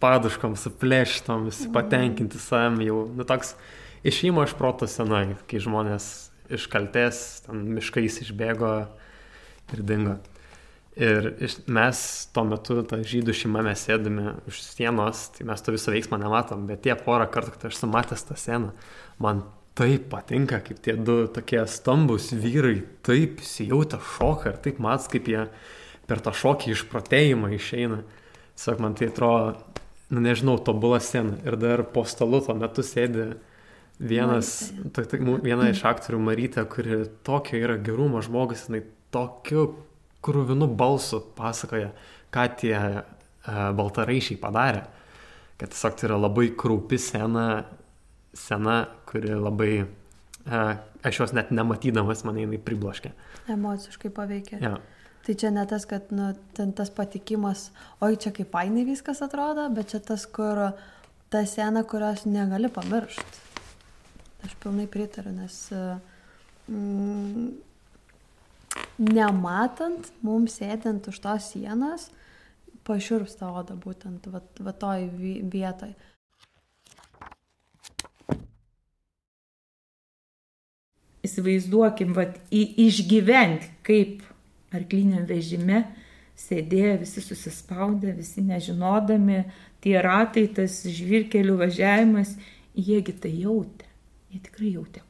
paduškom, 0.00 0.56
su 0.56 0.72
plėštom, 0.80 1.50
visi 1.50 1.68
patenkinti 1.74 2.40
savim, 2.40 2.80
jau, 2.86 3.04
nu 3.12 3.28
toks 3.28 3.52
išėjimo 4.08 4.48
iš 4.48 4.56
proto 4.56 4.88
scena, 4.88 5.26
kai 5.50 5.60
žmonės 5.60 6.08
iš 6.48 6.64
kalties, 6.72 7.42
ten 7.44 7.66
miškais 7.76 8.22
išbėgo 8.24 8.72
ir 9.76 9.84
dingo. 9.84 10.16
Ir 10.98 11.28
mes 11.70 12.00
tuo 12.34 12.42
metu, 12.48 12.80
ta 12.82 12.98
žydų 13.06 13.34
šeima, 13.36 13.62
mes 13.62 13.84
sėdame 13.86 14.34
už 14.50 14.58
sienos, 14.64 15.28
tai 15.36 15.46
mes 15.46 15.62
to 15.62 15.72
viso 15.74 15.92
veiksmo 15.94 16.18
nematom, 16.18 16.64
bet 16.66 16.82
tie 16.82 16.96
porą 16.98 17.28
kartų, 17.30 17.54
kad 17.54 17.68
aš 17.70 17.78
sumatęs 17.78 18.24
tą 18.26 18.34
sceną, 18.36 18.72
man 19.22 19.44
taip 19.78 20.08
patinka, 20.10 20.58
kaip 20.66 20.80
tie 20.82 20.96
du 20.98 21.22
tokie 21.30 21.62
stambus 21.70 22.32
vyrai 22.34 22.80
taip 23.06 23.38
įsijautę 23.44 24.00
šoką 24.16 24.50
ir 24.50 24.58
taip 24.64 24.80
mats, 24.82 25.06
kaip 25.12 25.30
jie 25.30 25.44
per 26.10 26.20
tą 26.26 26.34
šokį 26.34 26.74
išprotėjimą 26.74 27.52
išeina. 27.54 28.00
Tiesiog 28.58 28.82
man 28.82 28.96
tai 28.98 29.08
atrodo, 29.12 29.54
nu 30.10 30.24
nežinau, 30.24 30.58
tobula 30.58 30.98
scena. 31.00 31.38
Ir 31.46 31.54
dar 31.56 31.84
po 31.94 32.02
stalu 32.04 32.42
tuo 32.44 32.56
metu 32.58 32.82
sėdi 32.84 33.30
vienas, 34.02 34.72
ta, 34.92 35.06
ta, 35.06 35.20
mu- 35.22 35.38
viena 35.40 35.70
iš 35.70 35.84
aktorių 35.86 36.18
Marytė, 36.26 36.66
kuri 36.68 37.04
tokio 37.24 37.62
yra 37.62 37.78
gerumo 37.78 38.20
žmogus, 38.26 38.66
jinai 38.66 38.82
tokiu 39.14 39.68
krūvinu 40.24 40.68
balsu 40.76 41.22
pasakoja, 41.36 41.90
ką 42.34 42.46
tie 42.60 42.76
uh, 42.78 43.04
baltaraišiai 43.76 44.40
padarė. 44.40 44.84
Kad 45.60 45.72
tiesiog 45.74 45.96
tai 45.96 46.08
yra 46.08 46.20
labai 46.20 46.50
kraupi 46.56 46.98
scena, 47.00 47.46
scena, 48.36 48.78
kuri 49.08 49.34
labai, 49.36 49.72
uh, 50.46 50.72
aš 51.04 51.24
jos 51.24 51.34
net 51.36 51.52
nematydamas 51.54 52.24
mane 52.28 52.46
jinai 52.46 52.60
pribloškė. 52.64 53.12
Emociškai 53.56 54.12
paveikia. 54.16 54.60
Ja. 54.62 54.78
Tai 55.26 55.36
čia 55.36 55.50
ne 55.52 55.66
tas, 55.68 55.84
kad 55.88 56.08
nu, 56.16 56.30
tas 56.56 56.90
patikimas, 56.96 57.68
oi 58.00 58.16
čia 58.20 58.32
kaip 58.32 58.48
painiai 58.54 58.86
viskas 58.88 59.20
atrodo, 59.24 59.66
bet 59.76 59.92
čia 59.92 60.00
tas, 60.04 60.24
kur 60.24 60.70
ta 61.30 61.44
sena, 61.46 61.84
kurios 61.84 62.24
negali 62.24 62.70
pamiršti. 62.72 63.48
Aš 64.48 64.54
pilnai 64.62 64.86
pritariu, 64.88 65.34
nes 65.36 65.56
mm, 66.72 67.50
nematant, 69.00 70.10
mums 70.22 70.58
sėdint 70.60 71.08
už 71.08 71.18
tos 71.24 71.50
sienos, 71.54 72.10
pašiurpsta 72.84 73.48
oda 73.56 73.76
būtent 73.80 74.28
va, 74.28 74.42
va 74.60 74.72
toj 74.76 75.08
vi- 75.16 75.40
vietoj. 75.42 75.94
Įsivaizduokim, 81.24 82.14
vat, 82.16 82.38
į, 82.48 82.62
išgyventi, 82.88 83.68
kaip 83.84 84.22
arkliniam 84.72 85.26
vežime 85.28 85.82
sėdėjo 86.40 86.94
visi 87.02 87.20
susispaudę, 87.20 88.14
visi 88.16 88.40
nežinodami, 88.40 89.42
tie 89.84 89.98
ratai, 90.00 90.46
tas 90.48 90.80
žvirkelių 90.88 91.58
važiavimas, 91.60 92.36
jiegi 92.76 93.12
tai 93.20 93.34
jautė. 93.42 93.88
Jie 94.32 94.40
tikrai 94.46 94.72
jautė. 94.78 95.04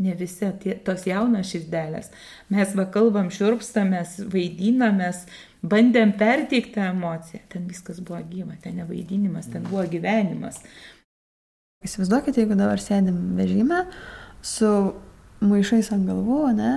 Ne 0.00 0.14
visi 0.16 0.48
tie, 0.62 0.74
tos 0.86 1.04
jaunos 1.06 1.50
širdelės. 1.52 2.08
Mes 2.50 2.72
va 2.78 2.86
kalbam, 2.94 3.28
šiurpstamės, 3.34 4.16
vaidinamės, 4.32 5.26
bandėm 5.62 6.14
perteikti 6.18 6.80
emociją. 6.82 7.42
Ten 7.52 7.68
viskas 7.70 8.00
buvo 8.00 8.22
gyva, 8.30 8.56
ten 8.62 8.80
ne 8.80 8.88
vaidinimas, 8.88 9.50
ten 9.52 9.66
buvo 9.68 9.84
gyvenimas. 9.92 10.62
Įsivaizduokite, 11.84 12.42
jeigu 12.42 12.56
dabar 12.58 12.80
sėdim 12.80 13.36
vežime 13.38 13.84
su 14.42 14.70
maišais 15.42 15.92
ant 15.94 16.08
galvų, 16.08 16.42
ne? 16.56 16.72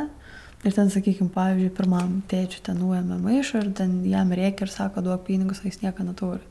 Ir 0.66 0.74
ten, 0.74 0.90
sakykime, 0.90 1.30
pavyzdžiui, 1.34 1.74
pirmam 1.78 2.20
tėčiui 2.30 2.64
ten 2.66 2.80
nuėmė 2.82 3.20
maišą 3.22 3.62
ir 3.62 3.68
ten 3.78 4.00
jam 4.10 4.32
reikia 4.34 4.66
ir 4.66 4.72
sako, 4.74 5.04
duok 5.06 5.28
pinigus, 5.28 5.62
o 5.62 5.70
jis 5.70 5.84
nieko 5.84 6.06
neturi. 6.08 6.42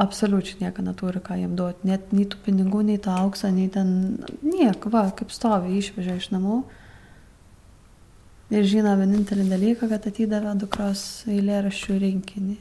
Absoliučiai 0.00 0.62
nieko 0.62 0.82
neturi, 0.82 1.20
ką 1.20 1.36
jam 1.36 1.56
duoti. 1.56 1.84
Net 1.84 2.14
nei 2.16 2.24
tų 2.24 2.38
pinigų, 2.46 2.80
nei 2.88 3.00
to 3.02 3.12
aukso, 3.12 3.50
nei 3.52 3.68
ten 3.68 3.90
nieko, 4.40 4.88
va, 4.92 5.04
kaip 5.12 5.34
stovi, 5.34 5.74
išvežė 5.82 6.16
iš 6.16 6.30
namų. 6.32 6.62
Ir 8.52 8.64
žino 8.68 8.94
vienintelį 8.96 9.44
dalyką, 9.50 9.88
kad 9.92 10.08
atidavė 10.08 10.54
dukros 10.60 11.02
eilėraščių 11.28 11.98
rinkinį, 12.02 12.56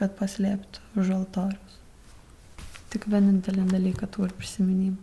kad 0.00 0.16
paslėptų 0.16 1.00
už 1.00 1.12
altorius. 1.18 1.78
Tik 2.92 3.06
vienintelį 3.12 3.64
dalyką 3.70 4.08
turi 4.12 4.36
prisiminimą. 4.36 4.96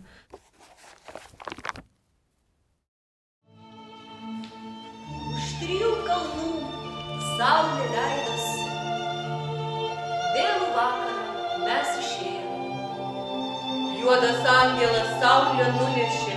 Už 5.34 5.50
trijų 5.62 5.92
kalnų 6.06 6.48
saulė 7.38 7.90
leidosi. 7.96 8.66
Vėlų 10.38 10.72
vakarą 10.78 11.07
mes 11.68 11.88
išėjome. 12.00 12.46
Juodas 14.00 14.46
angelas 14.48 15.10
saulė 15.20 15.66
nunešė. 15.76 16.36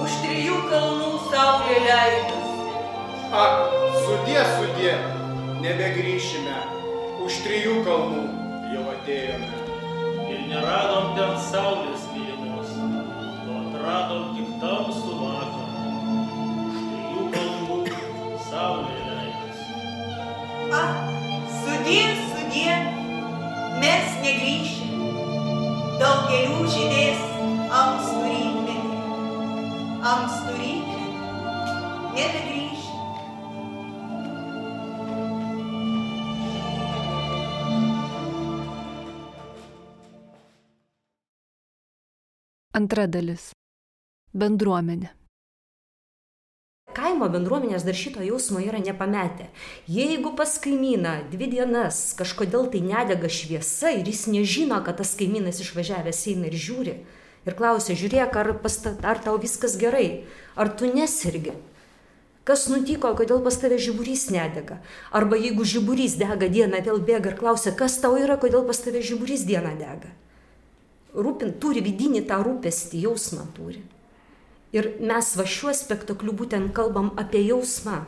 Už 0.00 0.16
trijų 0.24 0.58
kalnų 0.72 1.10
saulė 1.28 1.76
leidosi. 1.84 2.74
Ak, 3.42 3.76
sudė, 4.06 4.40
sudė, 4.56 4.94
nebegrįšime. 5.62 6.58
Už 7.22 7.38
trijų 7.44 7.76
kalnų 7.86 8.24
jau 8.74 8.84
atėjome. 8.96 9.52
Ir 10.32 10.44
neradom 10.50 11.12
ten 11.18 11.36
saulės 11.46 12.08
mylimos, 12.14 12.74
o 13.46 13.58
atradom 13.60 14.30
tik 14.34 14.54
tamsų 14.62 15.18
vakarą. 15.20 15.84
Už 16.66 16.80
trijų 16.88 17.28
kalnų 17.36 17.82
saulė 18.48 18.98
leidosi. 19.12 19.68
A, 20.74 20.86
sudie, 21.60 22.02
sudie, 22.32 22.99
mes 23.80 24.16
negrįšim. 24.24 25.04
Daugelių 26.00 26.64
žydės 26.74 27.20
ankstų 27.80 28.22
rytmetį. 28.26 28.78
Ankstų 30.10 30.56
rytmetį 30.58 31.00
nebegrįšim. 32.16 32.98
Antra 42.80 43.08
dalis. 43.10 43.50
Bendruomenė. 44.32 45.19
Kaimo 47.00 47.30
bendruomenės 47.32 47.86
dar 47.86 47.96
šito 47.96 48.20
jausmo 48.20 48.60
yra 48.60 48.76
nepametę. 48.82 49.46
Jeigu 49.88 50.34
pas 50.36 50.58
kaimyną 50.60 51.14
dvi 51.32 51.46
dienas 51.54 52.10
kažkodėl 52.18 52.68
tai 52.74 52.82
nedega 52.84 53.30
šviesa 53.32 53.94
ir 53.96 54.10
jis 54.10 54.26
nežino, 54.28 54.76
kad 54.84 55.00
tas 55.00 55.14
kaimynas 55.16 55.62
išvažiavęs 55.64 56.20
eina 56.28 56.50
ir 56.50 56.56
žiūri 56.60 56.96
ir 57.48 57.56
klausia, 57.56 57.96
žiūrėk, 57.96 58.36
ar, 58.36 58.52
pasta, 58.60 58.92
ar 59.00 59.20
tau 59.24 59.38
viskas 59.40 59.78
gerai, 59.80 60.26
ar 60.60 60.68
tu 60.76 60.90
nesirgi. 60.92 61.54
Kas 62.44 62.66
nutiko, 62.72 63.14
kodėl 63.16 63.40
pas 63.44 63.56
tave 63.62 63.78
žiburys 63.80 64.26
nedega? 64.32 64.80
Arba 65.14 65.38
jeigu 65.40 65.64
žiburys 65.64 66.18
dega 66.20 66.50
dieną, 66.52 66.82
vėl 66.84 67.00
bėga 67.00 67.32
ir 67.32 67.38
klausia, 67.40 67.72
kas 67.76 67.96
tau 68.02 68.18
yra, 68.20 68.36
kodėl 68.40 68.66
pas 68.68 68.80
tave 68.80 69.00
žiburys 69.06 69.46
dieną 69.48 69.72
dega. 69.80 70.12
Rūpint, 71.16 71.56
turi 71.62 71.80
vidinį 71.84 72.26
tą 72.28 72.42
rūpestį, 72.44 73.06
jausmą 73.06 73.48
turi. 73.56 73.80
Ir 74.76 74.92
mes 75.02 75.32
va 75.36 75.46
šiuo 75.48 75.72
spektakliu 75.74 76.34
būtent 76.36 76.70
kalbam 76.74 77.10
apie 77.18 77.42
jausmą. 77.42 78.04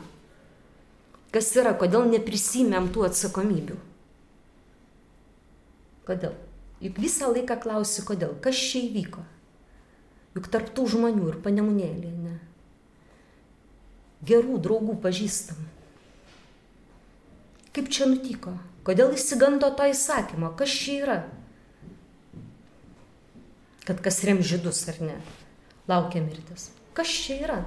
Kas 1.33 1.49
yra, 1.57 1.73
kodėl 1.75 2.07
neprisimėm 2.11 2.91
tų 2.93 3.07
atsakomybių. 3.09 3.75
Kodėl? 6.07 6.35
Juk 6.83 6.99
visą 6.99 7.31
laiką 7.31 7.57
klausi, 7.63 8.03
kodėl, 8.07 8.35
kas 8.43 8.59
čia 8.59 8.83
įvyko. 8.85 9.23
Juk 10.37 10.49
tarptų 10.51 10.87
žmonių 10.95 11.29
ir 11.31 11.37
panemunėlė, 11.43 12.11
ne. 12.23 12.37
Gerų 14.23 14.59
draugų 14.63 14.97
pažįstam. 15.03 15.59
Kaip 17.73 17.89
čia 17.91 18.07
nutiko? 18.07 18.55
Kodėl 18.87 19.15
įsigando 19.15 19.71
to 19.75 19.87
įsakymo? 19.89 20.51
Kas 20.59 20.73
čia 20.75 20.97
yra? 21.01 21.17
Kad 23.87 23.99
kas 24.03 24.21
rem 24.27 24.43
žydus 24.43 24.83
ar 24.91 24.99
ne? 25.03 25.15
Laukia 25.87 26.21
mirtis. 26.23 26.69
Kas 26.95 27.09
čia 27.11 27.39
yra? 27.43 27.59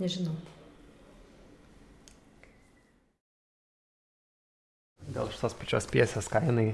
Nežinau. 0.00 0.34
Dėl 5.06 5.30
šitos 5.32 5.54
pačios 5.56 5.86
piesės, 5.88 6.26
ką 6.28 6.42
jinai 6.44 6.66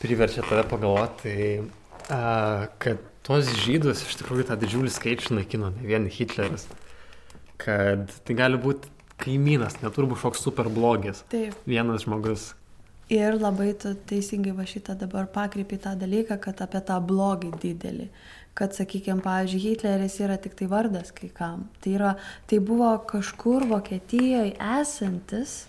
priverčia 0.00 0.42
tave 0.44 0.66
pagalvoti, 0.68 1.22
tai 1.22 2.16
a, 2.16 2.68
kad 2.82 3.00
tuos 3.24 3.48
žydus 3.62 4.02
iš 4.04 4.18
tikrųjų 4.20 4.48
tą 4.50 4.58
didžiulį 4.60 4.92
skaičių 4.92 5.38
naikino 5.38 5.70
ne 5.76 5.86
vien 5.86 6.08
Hitleris. 6.10 6.66
Kad 7.60 8.10
tai 8.26 8.36
gali 8.36 8.60
būti 8.60 8.90
kaimynas, 9.20 9.78
neturi 9.84 10.10
būti 10.10 10.22
kažkoks 10.22 10.42
super 10.46 10.70
blogis. 10.72 11.24
Taip. 11.32 11.56
Vienas 11.68 12.06
žmogus. 12.06 12.50
Ir 13.10 13.34
labai 13.40 13.72
tu 13.74 13.90
teisingai 14.06 14.52
va 14.54 14.64
šitą 14.70 14.94
dabar 14.98 15.26
pakreipi 15.34 15.80
tą 15.82 15.96
dalyką, 15.98 16.36
kad 16.44 16.60
apie 16.62 16.82
tą 16.86 17.00
blogį 17.02 17.50
didelį. 17.62 18.06
Kad, 18.54 18.74
sakykime, 18.74 19.22
pavyzdžiui, 19.24 19.62
Hitleris 19.64 20.18
yra 20.22 20.36
tik 20.42 20.54
tai 20.58 20.68
vardas 20.70 21.10
kai 21.14 21.30
kam. 21.34 21.68
Tai, 21.82 21.94
yra, 21.96 22.12
tai 22.50 22.60
buvo 22.62 22.90
kažkur 23.10 23.66
Vokietijoje 23.70 24.54
esantis 24.78 25.64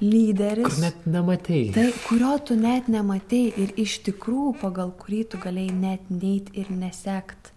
lyderis. 0.00 0.66
Kur 0.66 0.82
net 0.82 1.06
nematei. 1.06 1.70
Tai, 1.74 1.86
kurio 2.06 2.36
tu 2.44 2.56
net 2.58 2.90
nematei 2.90 3.50
ir 3.60 3.74
iš 3.78 4.00
tikrųjų 4.06 4.56
pagal 4.62 4.94
kurį 5.00 5.24
tu 5.32 5.40
galėjai 5.42 5.76
net 5.76 6.10
neit 6.10 6.50
ir 6.54 6.70
nesekt. 6.70 7.52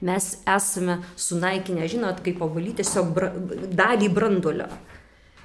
Mes 0.00 0.26
esame 0.48 1.02
sunaikinę, 1.20 1.84
žinot, 1.92 2.22
kaip 2.24 2.40
obuolį 2.40 2.78
tiesiog 2.78 3.10
bra, 3.16 3.28
dalį 3.76 4.08
brandulio. 4.16 4.70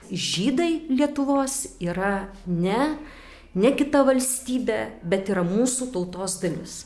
Žydai 0.08 0.86
Lietuvos 0.96 1.76
yra 1.84 2.30
ne, 2.48 2.96
ne 3.58 3.72
kita 3.76 4.06
valstybė, 4.08 4.80
bet 5.04 5.32
yra 5.34 5.44
mūsų 5.44 5.89
tautos 5.91 6.38
dalis. 6.44 6.78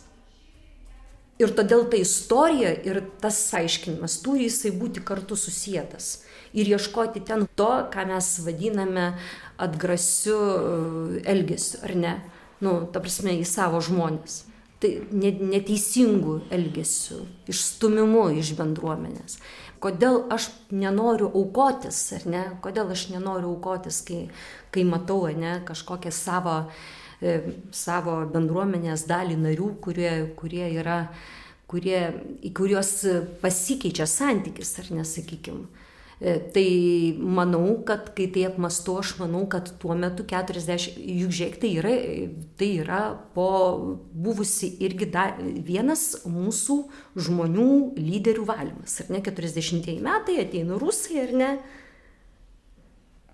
Ir 1.40 1.54
todėl 1.56 1.86
ta 1.92 2.00
istorija 2.02 2.74
ir 2.90 3.04
tas 3.22 3.38
aiškinimas 3.56 4.18
turi 4.26 4.50
jisai 4.50 4.74
būti 4.76 5.06
kartu 5.06 5.38
susijęs. 5.40 6.10
Ir 6.58 6.74
ieškoti 6.74 7.22
ten 7.22 7.46
to, 7.56 7.70
ką 7.94 8.10
mes 8.10 8.34
vadiname 8.44 9.12
atgrasiu 9.62 10.36
e, 10.42 11.22
elgesiu, 11.30 11.84
ar 11.86 11.96
ne? 11.96 12.20
Nu, 12.66 12.80
ta 12.92 13.00
prasme, 13.00 13.38
į 13.38 13.46
savo 13.48 13.80
žmonės 13.84 14.49
tai 14.80 14.92
neteisingų 15.12 16.36
elgesių, 16.56 17.20
išstumimu 17.52 18.30
iš 18.40 18.54
bendruomenės. 18.60 19.40
Kodėl 19.84 20.26
aš 20.32 20.50
nenoriu 20.76 21.30
aukotis, 21.30 22.00
ar 22.18 22.26
ne? 22.28 22.44
Kodėl 22.64 22.92
aš 22.92 23.10
nenoriu 23.14 23.54
aukotis, 23.54 24.02
kai, 24.08 24.26
kai 24.76 24.84
matau, 24.88 25.22
ne, 25.36 25.60
kažkokią 25.68 26.12
savo, 26.16 26.56
e, 27.20 27.36
savo 27.76 28.22
bendruomenės 28.32 29.06
dalį 29.08 29.40
narių, 29.40 29.70
kurie, 29.84 30.12
kurie 30.40 30.66
yra, 30.82 31.02
kurie, 31.72 32.02
į 32.44 32.52
kuriuos 32.56 32.94
pasikeičia 33.44 34.08
santykis, 34.08 34.76
ar 34.84 34.92
nesakykime. 35.00 35.68
Tai 36.20 36.72
manau, 37.16 37.78
kad 37.88 38.10
kai 38.16 38.26
tai 38.36 38.44
apmastu, 38.50 38.98
aš 39.00 39.14
manau, 39.22 39.46
kad 39.48 39.70
tuo 39.80 39.96
metu 39.96 40.26
40, 40.28 40.98
juk 41.00 41.32
žiūrėk, 41.32 41.60
tai 41.62 41.70
yra, 41.80 41.94
tai 42.60 42.68
yra 42.82 43.00
po 43.36 43.46
buvusi 44.12 44.74
irgi 44.84 45.08
da, 45.14 45.30
vienas 45.40 46.26
mūsų 46.28 46.78
žmonių 47.24 47.70
lyderių 47.96 48.50
valymas. 48.52 48.98
Ar 49.06 49.14
ne, 49.16 49.24
40 49.24 49.96
metai 50.04 50.42
ateina 50.44 50.82
rusai, 50.82 51.22
ar 51.24 51.32
ne, 51.40 51.50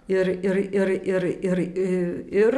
ir, 0.07 0.27
ir, 0.27 0.57
ir, 0.57 0.89
ir, 1.05 1.23
ir, 1.49 1.61
ir 2.29 2.57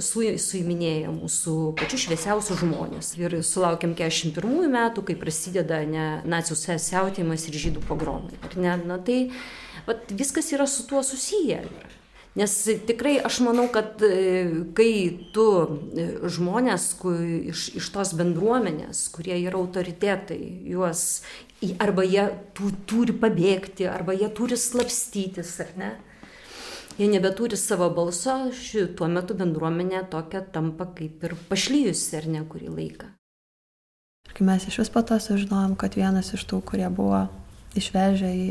su, 0.00 0.24
suiminėja 0.44 1.12
mūsų 1.14 1.56
pačius 1.80 2.06
šviesiausius 2.06 2.60
žmonės. 2.60 3.14
Ir 3.20 3.38
sulaukėm 3.46 3.96
41 3.98 4.68
metų, 4.72 5.06
kai 5.08 5.16
prasideda 5.20 5.82
ne, 5.88 6.06
nacijų 6.28 6.78
siautėjimas 6.82 7.48
ir 7.48 7.58
žydų 7.66 7.86
pogromai. 7.88 8.36
Ne, 8.56 8.76
na, 8.84 9.00
tai 9.00 9.32
vat, 9.88 10.12
viskas 10.12 10.52
yra 10.52 10.68
su 10.68 10.86
tuo 10.88 11.04
susiję. 11.06 11.64
Nes 12.32 12.52
tikrai 12.88 13.18
aš 13.20 13.42
manau, 13.44 13.66
kad 13.68 14.00
kai 14.76 14.92
tu 15.36 15.46
žmonės 16.32 16.86
ku, 16.96 17.12
iš, 17.52 17.66
iš 17.76 17.90
tos 17.92 18.14
bendruomenės, 18.16 19.02
kurie 19.12 19.36
yra 19.36 19.60
autoritetai, 19.60 20.40
juos 20.72 21.20
arba 21.78 22.06
jie 22.08 22.24
tu, 22.56 22.70
turi 22.88 23.12
pabėgti, 23.12 23.84
arba 23.86 24.16
jie 24.16 24.30
turi 24.32 24.56
slapstytis, 24.56 25.52
ar 25.60 25.76
ne? 25.76 25.90
Jie 26.98 27.08
nebeturi 27.08 27.56
savo 27.56 27.88
balso, 27.94 28.34
ši, 28.52 28.86
tuo 28.98 29.08
metu 29.08 29.36
bendruomenė 29.38 30.04
tokia 30.12 30.42
tampa 30.54 30.86
kaip 30.96 31.24
ir 31.24 31.34
pašlyjusi, 31.48 32.16
ar 32.18 32.28
ne, 32.34 32.42
kurį 32.48 32.68
laiką. 32.72 33.08
Kai 34.32 34.44
mes 34.48 34.66
iš 34.68 34.78
vis 34.82 34.90
po 34.92 35.02
to 35.04 35.18
sužinojom, 35.20 35.74
kad 35.80 35.96
vienas 35.96 36.32
iš 36.36 36.44
tų, 36.48 36.60
kurie 36.68 36.88
buvo 36.92 37.24
išvežę 37.76 38.30
į, 38.36 38.46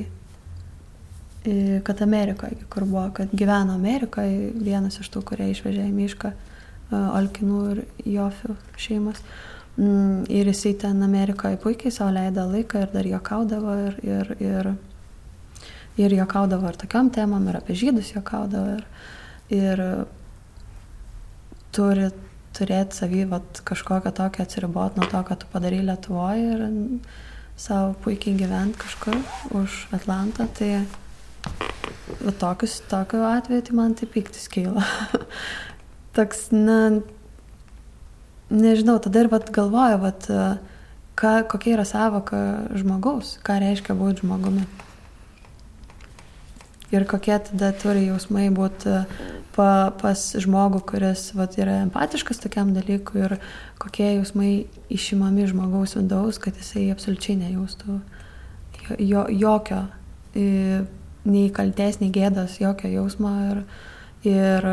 į 1.48 1.56
kad 1.88 2.02
Amerikoje, 2.06 2.66
kur 2.74 2.86
buvo, 2.90 3.08
kad 3.18 3.34
gyveno 3.34 3.78
Amerikoje, 3.78 4.52
vienas 4.58 5.00
iš 5.02 5.10
tų, 5.14 5.24
kurie 5.32 5.52
išvežė 5.54 5.88
į 5.88 5.96
mišką 5.96 6.34
Alkinų 6.92 7.64
ir 7.72 7.84
Jofių 8.18 8.58
šeimas. 8.82 9.22
Mm, 9.80 10.26
Ir 10.30 10.50
jisai 10.52 10.74
ten 10.76 11.00
Amerikoje 11.06 11.58
puikiai 11.62 11.94
savo 11.96 12.12
leido 12.12 12.44
laiką 12.50 12.82
ir 12.84 12.90
dar 12.92 13.08
juokaudavo 13.08 13.76
ir, 13.88 14.00
ir, 14.04 14.34
ir, 14.44 14.72
ir 16.00 16.16
juokaudavo 16.16 16.70
ir 16.70 16.80
tokiam 16.80 17.12
temam, 17.14 17.48
ir 17.50 17.60
apie 17.60 17.76
žydus 17.76 18.14
juokaudavo. 18.16 18.78
Ir, 18.78 18.84
ir 19.52 19.84
turi 21.76 22.12
turėti 22.56 23.00
savy 23.00 23.26
vat, 23.32 23.62
kažkokią 23.68 24.12
tokią 24.16 24.46
atsiribot 24.46 24.98
nuo 25.00 25.08
to, 25.12 25.22
ką 25.28 25.38
tu 25.40 25.50
padarai 25.54 25.82
Lietuvoje 25.88 26.56
ir 26.56 26.66
savo 27.60 27.94
puikiai 28.04 28.36
gyventi 28.40 28.82
kažkur 28.82 29.18
už 29.56 29.86
Atlantą. 29.96 30.48
Tai 30.58 30.72
va, 30.82 32.34
tokius, 32.42 32.82
tokiu 32.92 33.24
atveju 33.28 33.68
tai 33.70 33.78
man 33.78 33.96
tai 33.96 34.10
piktis 34.12 34.50
kyla. 34.52 34.84
Toks, 36.16 36.50
na, 36.52 37.00
nežinau, 38.52 39.00
tada 39.00 39.24
ir 39.24 39.32
vat, 39.32 39.48
galvoju, 39.56 40.02
vat, 40.04 40.28
ką, 41.16 41.36
kokia 41.54 41.78
yra 41.78 41.88
savoka 41.88 42.42
žmogaus, 42.76 43.38
ką 43.48 43.62
reiškia 43.64 43.96
būti 43.96 44.26
žmogumi. 44.26 44.68
Ir 46.92 47.06
kokie 47.08 47.38
tada 47.40 47.72
turi 47.80 48.08
jausmai 48.10 48.50
būti 48.52 48.98
pa, 49.56 49.68
pas 50.02 50.24
žmogų, 50.44 50.82
kuris 50.90 51.30
vat, 51.38 51.56
yra 51.60 51.82
empatiškas 51.86 52.42
tokiam 52.44 52.74
dalykui 52.76 53.22
ir 53.24 53.38
kokie 53.80 54.10
jausmai 54.18 54.66
išimami 54.92 55.48
žmogaus 55.48 55.96
vidaus, 55.96 56.40
kad 56.44 56.60
jisai 56.60 56.90
absoliučiai 56.92 57.40
nejaustų 57.46 58.02
jo, 58.90 58.96
jo, 59.00 59.26
jokio, 59.30 59.86
i, 60.36 60.46
nei 61.24 61.50
kalties, 61.54 62.00
nei 62.02 62.12
gėdas, 62.14 62.60
jokio 62.62 62.92
jausmo. 62.92 63.32
Ir, 63.52 63.64
ir 64.32 64.68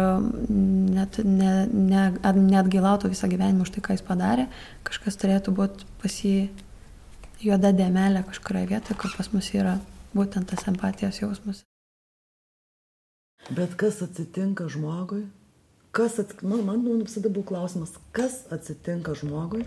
net, 0.48 1.20
ne, 1.24 1.52
ne, 1.72 2.04
net 2.38 2.72
gailautų 2.72 3.12
visą 3.12 3.30
gyvenimą 3.30 3.66
už 3.66 3.74
tai, 3.76 3.84
ką 3.84 3.96
jis 3.96 4.04
padarė, 4.06 4.48
kažkas 4.88 5.20
turėtų 5.20 5.54
būti 5.56 5.88
pas 6.02 6.18
jį 6.24 6.48
juoda 7.44 7.72
dėmelė 7.72 8.24
kažkurioje 8.28 8.72
vietoje, 8.74 8.98
kur 9.00 9.14
pas 9.16 9.32
mus 9.32 9.50
yra 9.54 9.78
būtent 10.16 10.50
tas 10.50 10.66
empatijos 10.68 11.22
jausmas. 11.22 11.64
Bet 13.48 13.76
kas 13.80 14.02
atsitinka 14.04 14.66
žmogui? 14.68 15.26
Kas 15.96 16.18
at... 16.20 16.34
man, 16.42 16.64
man 16.66 16.82
nu, 16.84 16.98
visada 17.04 17.30
buvo 17.32 17.46
klausimas, 17.48 17.94
kas 18.12 18.42
atsitinka 18.52 19.14
žmogui, 19.16 19.64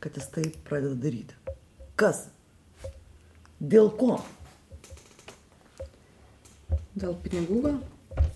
kad 0.00 0.16
jis 0.16 0.30
tai 0.32 0.46
pradeda 0.68 0.96
daryti? 1.02 1.36
Kas? 2.00 2.28
Dėl 3.60 3.92
ko? 3.98 4.16
Dėl 6.98 7.18
pinigų 7.24 7.60
gal? 7.66 7.82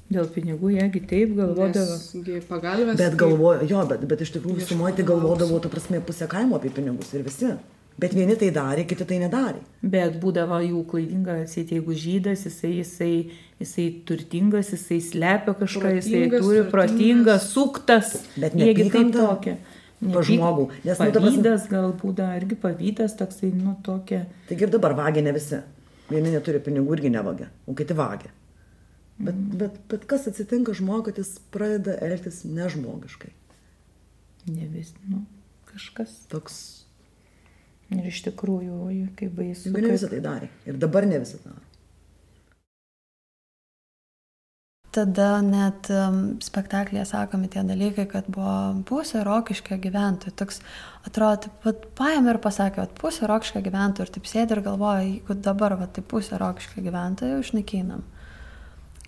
Dėl 0.07 0.29
pinigų, 0.31 0.71
jeigu 0.77 1.01
taip 1.11 1.33
galvodavo. 1.37 1.97
Pagalbės. 2.47 2.99
Bet 3.01 3.17
galvoju, 3.19 3.67
jo, 3.73 3.81
bet, 3.91 4.05
bet 4.07 4.23
iš 4.23 4.37
tikrųjų 4.37 4.69
tai 4.69 5.07
galvodavo, 5.09 5.59
tu 5.61 5.73
prasme, 5.73 5.99
pusę 6.05 6.29
kaimo 6.31 6.61
apie 6.61 6.71
pinigus 6.71 7.11
ir 7.17 7.25
visi. 7.27 7.57
Bet 7.97 8.13
vieni 8.13 8.35
tai 8.37 8.51
darė, 8.53 8.85
kiti 8.85 9.07
tai 9.09 9.17
nedarė. 9.23 9.63
Bet 9.81 10.19
būdavo 10.21 10.59
jų 10.61 10.83
klaidinga 10.91 11.39
atsėti, 11.47 11.79
jeigu 11.79 11.95
žydas, 11.97 12.43
jisai, 12.45 12.75
jisai, 12.83 13.13
jisai 13.63 13.87
turtingas, 14.09 14.73
jisai 14.75 14.99
slepia 15.01 15.55
kažką, 15.57 15.95
jisai 15.97 16.11
Protingas, 16.13 16.45
turi 16.45 16.59
turtingas. 16.59 16.75
protingą, 16.75 17.39
suktas. 17.41 18.13
Bet 18.37 18.53
taip 18.53 18.61
neapykanta 18.61 19.25
tokia. 19.31 19.57
pas 20.13 20.29
žmogų, 20.29 20.69
nes, 20.85 20.93
nu, 20.93 21.09
prasme- 21.09 21.23
pavydas 21.23 21.69
gal 21.73 21.95
būda, 21.97 22.29
irgi 22.37 22.61
pavydas 22.61 23.17
toksai, 23.17 23.55
nu, 23.57 23.79
tokia. 23.83 24.27
Taigi 24.51 24.69
ir 24.69 24.77
dabar 24.77 24.93
vagia 24.93 25.25
ne 25.25 25.33
visi. 25.33 25.63
Vieni 26.11 26.31
neturi 26.37 26.61
pinigų 26.61 26.99
irgi 26.99 27.11
nevagia, 27.11 27.49
o 27.67 27.75
kiti 27.75 27.97
vagia. 27.97 28.29
Bet, 29.17 29.35
mm. 29.35 29.57
bet, 29.57 29.79
bet 29.89 30.05
kas 30.05 30.29
atsitinka 30.29 30.75
žmogui, 30.77 31.09
kad 31.09 31.25
jis 31.25 31.39
pradeda 31.51 31.97
elgtis 32.05 32.45
nežmogiškai? 32.45 33.33
Ne 34.53 34.69
vis, 34.69 34.93
nu, 35.09 35.25
kažkas. 35.73 36.13
Toks. 36.29 36.86
Ir 37.95 38.11
iš 38.11 38.25
tikrųjų, 38.27 38.81
oi, 38.89 38.99
kaip 39.19 39.37
baisu. 39.37 39.71
Juk 39.71 39.79
ne 39.85 39.95
visi 39.95 40.11
tai 40.11 40.19
darė. 40.25 40.51
Ir 40.67 40.79
dabar 40.83 41.07
ne 41.07 41.21
visi 41.23 41.39
tai 41.39 41.53
daro. 41.53 41.63
Tada 44.97 45.43
net 45.45 45.91
um, 45.93 46.21
spektaklėje 46.41 47.05
sakomi 47.11 47.51
tie 47.53 47.61
dalykai, 47.69 48.07
kad 48.09 48.31
buvo 48.33 48.81
pusė 48.89 49.21
rokiškio 49.27 49.77
gyventojų. 49.83 50.33
Toks 50.41 50.63
atrodo, 51.07 51.53
vat, 51.67 51.85
paėmė 51.99 52.33
ir 52.33 52.41
pasakė, 52.43 52.81
kad 52.81 52.95
pusė 52.97 53.29
rokiškio 53.29 53.61
gyventojų 53.67 54.07
ir 54.07 54.13
taip 54.15 54.31
sėdi 54.31 54.57
ir 54.57 54.63
galvoja, 54.65 55.05
jeigu 55.05 55.37
dabar 55.45 55.77
vat, 55.83 55.93
tai 55.99 56.03
pusė 56.15 56.41
rokiškio 56.41 56.87
gyventojų 56.89 57.43
išnaikinam. 57.45 58.07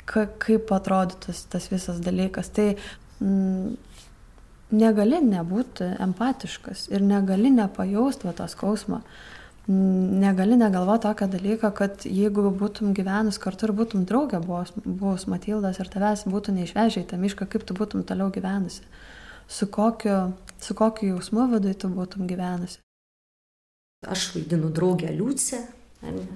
Ka, 0.08 0.26
kaip 0.44 0.68
atrodytų 0.76 1.30
tas, 1.30 1.42
tas 1.56 1.70
visas 1.72 2.04
dalykas. 2.04 2.52
Tai 2.52 2.68
mm, 3.24 3.72
negali 4.74 5.20
nebūti 5.24 5.86
empatiškas 6.02 6.88
ir 6.92 7.04
negali 7.04 7.50
nepajausti 7.54 8.28
va, 8.28 8.34
tą 8.36 8.48
skausmą. 8.50 9.02
Negali 9.68 10.56
negalvoti 10.56 11.04
tokio 11.04 11.26
dalyko, 11.28 11.70
kad 11.76 12.06
jeigu 12.08 12.48
būtum 12.56 12.94
gyvenus 12.96 13.36
kartu 13.40 13.68
ir 13.68 13.74
būtum 13.76 14.06
draugė 14.08 14.40
buvus, 14.40 14.72
buvus 14.84 15.26
Matildas 15.28 15.80
ir 15.80 15.90
tavęs 15.92 16.24
būtų 16.24 16.56
neišvežę 16.56 17.02
į 17.04 17.08
tą 17.10 17.20
mišką, 17.20 17.48
kaip 17.52 17.66
tu 17.68 17.76
būtum 17.76 18.04
toliau 18.08 18.32
gyvenusi. 18.32 18.86
Su 19.48 19.68
kokiu, 19.68 20.32
su 20.60 20.76
kokiu 20.76 21.12
jausmu 21.12 21.50
viduje 21.52 21.76
tu 21.84 21.92
būtum 21.92 22.24
gyvenusi. 22.28 22.80
Aš 24.08 24.30
vaidinu 24.34 24.72
draugę 24.72 25.12
ne? 26.16 26.26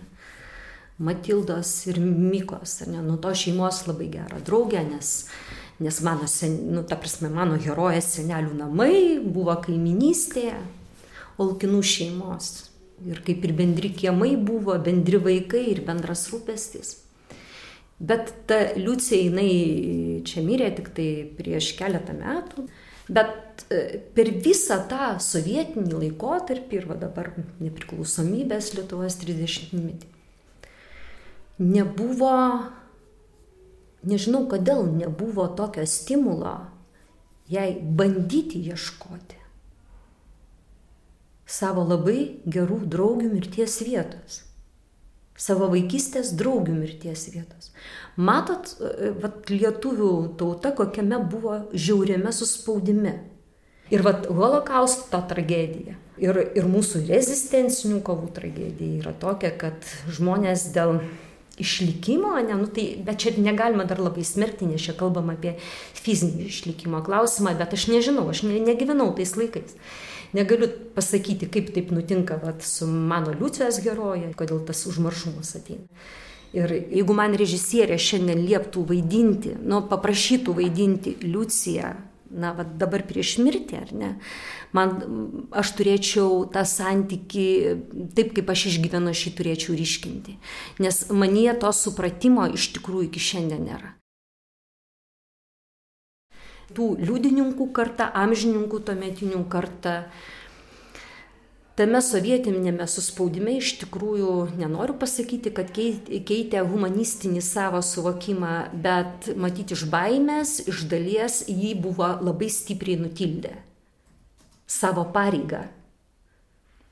Matildos 1.03 1.71
ir 1.87 2.01
Mykos, 2.03 2.83
ar 2.83 2.89
ne? 2.93 3.03
Nu, 3.03 3.17
to 3.17 3.33
šeimos 3.35 3.85
labai 3.89 4.09
gerą 4.13 4.41
draugę, 4.45 4.83
nes, 4.87 5.13
nes 5.81 6.01
mano, 6.05 6.27
sen, 6.27 6.59
nu, 6.75 6.83
ta 6.87 6.99
prasme, 7.01 7.31
mano 7.33 7.57
herojės 7.61 8.13
senelių 8.19 8.57
namai 8.59 8.95
buvo 9.25 9.57
kaiminystėje, 9.65 10.59
Olkinų 11.41 11.81
šeimos. 11.81 12.51
Ir 13.09 13.23
kaip 13.25 13.43
ir 13.47 13.55
bendri 13.57 13.89
kiemai 13.97 14.35
buvo, 14.37 14.77
bendri 14.79 15.19
vaikai 15.19 15.63
ir 15.73 15.81
bendras 15.87 16.27
rūpestis. 16.31 16.99
Bet 17.99 18.31
ta 18.47 18.59
Liucija, 18.77 19.25
jinai 19.31 20.21
čia 20.29 20.45
mirė 20.45 20.69
tik 20.77 20.93
tai 20.95 21.09
prieš 21.39 21.73
keletą 21.79 22.15
metų. 22.21 22.69
Bet 23.09 23.65
e, 23.73 23.99
per 24.15 24.31
visą 24.45 24.83
tą 24.91 25.17
sovietinį 25.25 26.05
laikotarpį 26.05 26.79
ir 26.79 26.89
dabar 27.01 27.33
nepriklausomybės 27.59 28.75
Lietuvos 28.77 29.19
30-metį 29.25 30.13
nebuvo, 31.63 32.63
nežinau 34.09 34.47
kodėl 34.51 34.87
nebuvo 34.97 35.47
tokio 35.59 35.87
stimulo 35.87 36.57
jai 37.53 37.71
bandyti 37.83 38.63
ieškoti 38.73 39.43
savo 41.53 41.85
labai 41.87 42.41
gerų 42.49 42.83
draugių 42.91 43.29
mirties 43.35 43.81
vietos. 43.85 44.41
Savo 45.39 45.67
vaikystės 45.73 46.35
draugių 46.39 46.75
mirties 46.77 47.27
vietos. 47.33 47.73
Matot, 48.17 48.75
e, 48.79 49.11
vat, 49.23 49.49
lietuvių 49.51 50.13
tauta 50.39 50.75
kokiame 50.77 51.19
buvo 51.33 51.57
žiauriame 51.73 52.33
suspaudime. 52.37 53.15
Ir 53.93 54.05
vat, 54.07 54.29
holokausto 54.29 55.21
tragedija. 55.29 55.97
Ir, 56.23 56.39
ir 56.55 56.69
mūsų 56.71 57.07
rezistencinių 57.09 58.03
kovų 58.05 58.31
tragedija 58.37 59.01
yra 59.01 59.13
tokia, 59.19 59.51
kad 59.59 59.89
žmonės 60.13 60.69
dėl 60.77 61.01
išlikimo, 61.63 62.35
ne, 62.43 62.57
nu, 62.59 62.69
tai, 62.71 62.89
bet 63.07 63.23
čia 63.23 63.35
negalima 63.39 63.87
dar 63.89 64.03
labai 64.03 64.25
smerkti, 64.27 64.69
nes 64.69 64.83
čia 64.85 64.95
kalbam 64.99 65.33
apie 65.33 65.55
fizinį 66.03 66.49
išlikimo 66.51 67.03
klausimą, 67.07 67.55
bet 67.59 67.77
aš 67.77 67.89
nežinau, 67.93 68.27
aš 68.33 68.45
ne, 68.49 68.59
negyvenau 68.63 69.13
tais 69.17 69.37
laikais. 69.39 69.77
Negaliu 70.33 70.71
pasakyti, 70.97 71.49
kaip 71.53 71.73
taip 71.75 71.91
nutinka 71.93 72.39
vat, 72.41 72.65
su 72.65 72.89
mano 72.89 73.35
Liucijos 73.37 73.83
heroje, 73.85 74.31
kodėl 74.37 74.63
tas 74.69 74.87
užmaršumas 74.89 75.57
ateina. 75.61 75.85
Ir 76.53 76.73
jeigu 76.73 77.15
man 77.17 77.33
režisierė 77.37 77.97
šiandien 78.01 78.43
lieptų 78.45 78.85
vaidinti, 78.91 79.55
nu, 79.65 79.81
paprašytų 79.89 80.57
vaidinti 80.59 81.15
Liuciją, 81.25 81.95
na, 82.33 82.53
va, 82.57 82.65
dabar 82.65 83.05
prieš 83.07 83.37
mirtį, 83.43 83.79
ar 83.79 83.93
ne, 83.97 84.11
man, 84.77 84.95
aš 85.53 85.75
turėčiau 85.79 86.43
tą 86.53 86.65
santyki, 86.69 87.47
taip 88.17 88.33
kaip 88.37 88.53
aš 88.53 88.67
išgyvenu, 88.73 89.13
aš 89.13 89.27
jį 89.29 89.33
turėčiau 89.41 89.77
ryškinti. 89.79 90.37
Nes 90.83 91.05
manyje 91.13 91.57
to 91.63 91.73
supratimo 91.77 92.49
iš 92.51 92.73
tikrųjų 92.79 93.11
iki 93.11 93.27
šiandien 93.31 93.67
nėra. 93.69 93.97
Tų 96.73 96.95
liudininkų 97.03 97.69
karta, 97.77 98.09
amžininkų 98.17 98.79
tuometinių 98.87 99.43
karta, 99.53 100.07
tame 101.79 102.01
sovietinėme 102.05 102.87
suspaudime 102.91 103.57
iš 103.59 103.75
tikrųjų 103.83 104.33
nenoriu 104.61 104.97
pasakyti, 105.01 105.53
kad 105.55 105.71
keitė 105.73 106.65
humanistinį 106.69 107.43
savo 107.45 107.83
suvokimą, 107.85 108.55
bet 108.85 109.31
matyti 109.37 109.77
iš 109.77 109.87
baimės, 109.93 110.59
iš 110.69 110.85
dalies 110.91 111.43
jį 111.49 111.75
buvo 111.85 112.11
labai 112.21 112.51
stipriai 112.53 113.01
nutildę. 113.01 113.55
Savo 114.67 115.05
pareigą. 115.15 115.67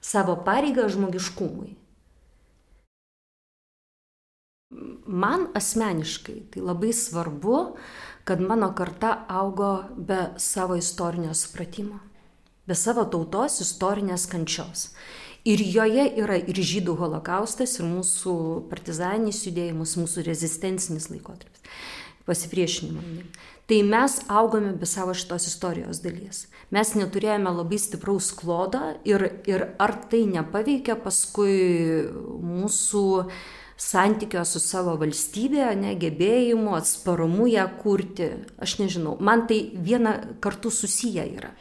Savo 0.01 0.37
pareigą 0.45 0.89
žmogiškumui. 0.89 1.77
Man 5.11 5.49
asmeniškai 5.59 6.37
tai 6.55 6.61
labai 6.63 6.93
svarbu, 6.95 7.57
kad 8.25 8.41
mano 8.41 8.71
karta 8.79 9.25
augo 9.29 9.83
be 9.97 10.21
savo 10.39 10.77
istorinio 10.79 11.35
supratimo, 11.35 11.99
be 12.71 12.79
savo 12.79 13.05
tautos 13.11 13.59
istorinės 13.65 14.29
kančios. 14.31 14.91
Ir 15.49 15.63
joje 15.65 16.05
yra 16.21 16.37
ir 16.39 16.59
žydų 16.71 16.99
holokaustas, 17.01 17.79
ir 17.79 17.89
mūsų 17.89 18.35
partizaninis 18.71 19.41
judėjimas, 19.47 19.97
mūsų 19.97 20.27
rezistencinis 20.27 21.09
laikotarpis, 21.11 21.63
pasipriešinimo. 22.29 23.25
Tai 23.71 23.79
mes 23.87 24.19
augome 24.29 24.75
be 24.77 24.87
savo 24.87 25.15
šitos 25.17 25.47
istorijos 25.49 26.03
dalies. 26.05 26.45
Mes 26.75 26.93
neturėjome 26.99 27.55
labai 27.55 27.79
stipraus 27.81 28.33
klodą 28.37 28.97
ir, 29.09 29.25
ir 29.49 29.65
ar 29.81 29.95
tai 30.11 30.25
nepaveikia 30.29 30.99
paskui 31.01 31.57
mūsų 32.45 33.07
santykio 33.81 34.43
su 34.45 34.61
savo 34.61 34.93
valstybė, 35.01 35.71
negebėjimu, 35.81 36.75
atsparumu 36.77 37.49
ją 37.49 37.65
kurti. 37.81 38.29
Aš 38.61 38.77
nežinau, 38.83 39.17
man 39.25 39.47
tai 39.49 39.63
viena 39.73 40.19
kartu 40.45 40.75
susiję 40.75 41.25
yra. 41.39 41.55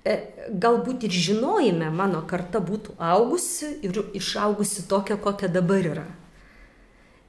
E, 0.00 0.14
galbūt 0.48 1.04
ir 1.04 1.12
žinojime 1.12 1.90
mano 1.92 2.22
karta 2.28 2.60
būtų 2.64 2.94
augusi 2.96 3.74
ir 3.84 3.98
išaugusi 4.16 4.86
tokia, 4.88 5.18
kokia 5.20 5.50
dabar 5.52 5.84
yra. 5.84 6.06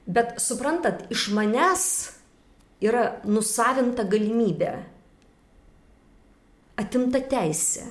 Bet 0.08 0.40
suprantat, 0.40 1.04
iš 1.12 1.28
manęs 1.36 1.84
yra 2.82 3.20
nusavinta 3.28 4.06
galimybė, 4.08 4.72
atimta 6.80 7.20
teisė 7.20 7.84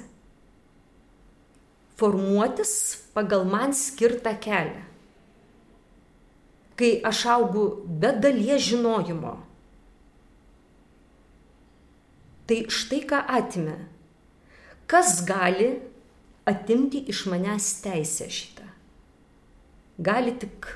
formuotis 2.02 2.74
pagal 3.14 3.46
man 3.46 3.78
skirtą 3.78 4.34
kelią. 4.42 4.82
Kai 6.74 6.96
aš 7.06 7.20
augu 7.30 7.66
be 7.86 8.10
dalies 8.18 8.66
žinojimo, 8.66 9.36
tai 12.50 12.64
štai 12.74 13.04
ką 13.06 13.20
atimė 13.38 13.78
Kas 14.92 15.22
gali 15.26 15.80
atimti 16.46 17.00
iš 17.08 17.24
manęs 17.32 17.68
teisę 17.80 18.26
šitą? 18.28 18.66
Gali 19.98 20.34
tik, 20.40 20.68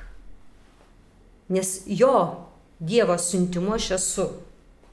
nes 1.52 1.82
jo 1.86 2.46
Dievo 2.80 3.18
siuntimu 3.20 3.74
aš 3.76 3.90
esu, 3.98 4.26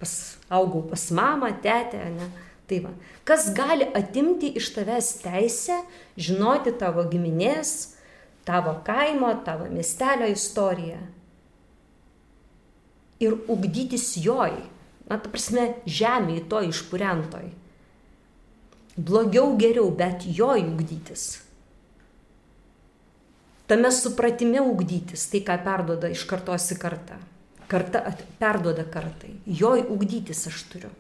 pas, 0.01 0.13
augau 0.51 0.83
pas 0.91 1.05
mamą, 1.15 1.53
tetę, 1.63 2.03
ne? 2.17 2.29
Tai 2.67 2.81
va, 2.83 2.93
kas 3.27 3.49
gali 3.55 3.87
atimti 3.95 4.53
iš 4.59 4.73
tavęs 4.75 5.13
teisę 5.23 5.79
žinoti 6.19 6.75
tavo 6.83 7.07
giminės, 7.11 7.95
tavo 8.47 8.75
kaimo, 8.87 9.33
tavo 9.47 9.71
miestelio 9.71 10.31
istoriją? 10.35 10.99
Ir 13.23 13.39
ugdytis 13.47 14.17
joj, 14.19 14.55
na, 15.07 15.19
ta 15.19 15.27
prasme, 15.31 15.75
žemėje 15.87 16.49
to 16.51 16.67
išpurentoj 16.73 17.51
blogiau 18.97 19.57
geriau, 19.57 19.91
bet 19.91 20.27
jo 20.27 20.53
ugdytis. 20.53 21.41
Tame 23.67 23.91
supratime 23.91 24.61
ugdytis, 24.61 25.31
tai 25.33 25.41
ką 25.47 25.57
perdoda 25.65 26.11
iš 26.13 26.27
kartos 26.29 26.69
į 26.75 26.77
kartą. 26.83 27.17
Karta 27.71 28.03
perdoda 28.41 28.85
kartai. 28.85 29.39
Jo 29.47 29.73
ugdytis 29.81 30.45
aš 30.51 30.65
turiu. 30.69 30.91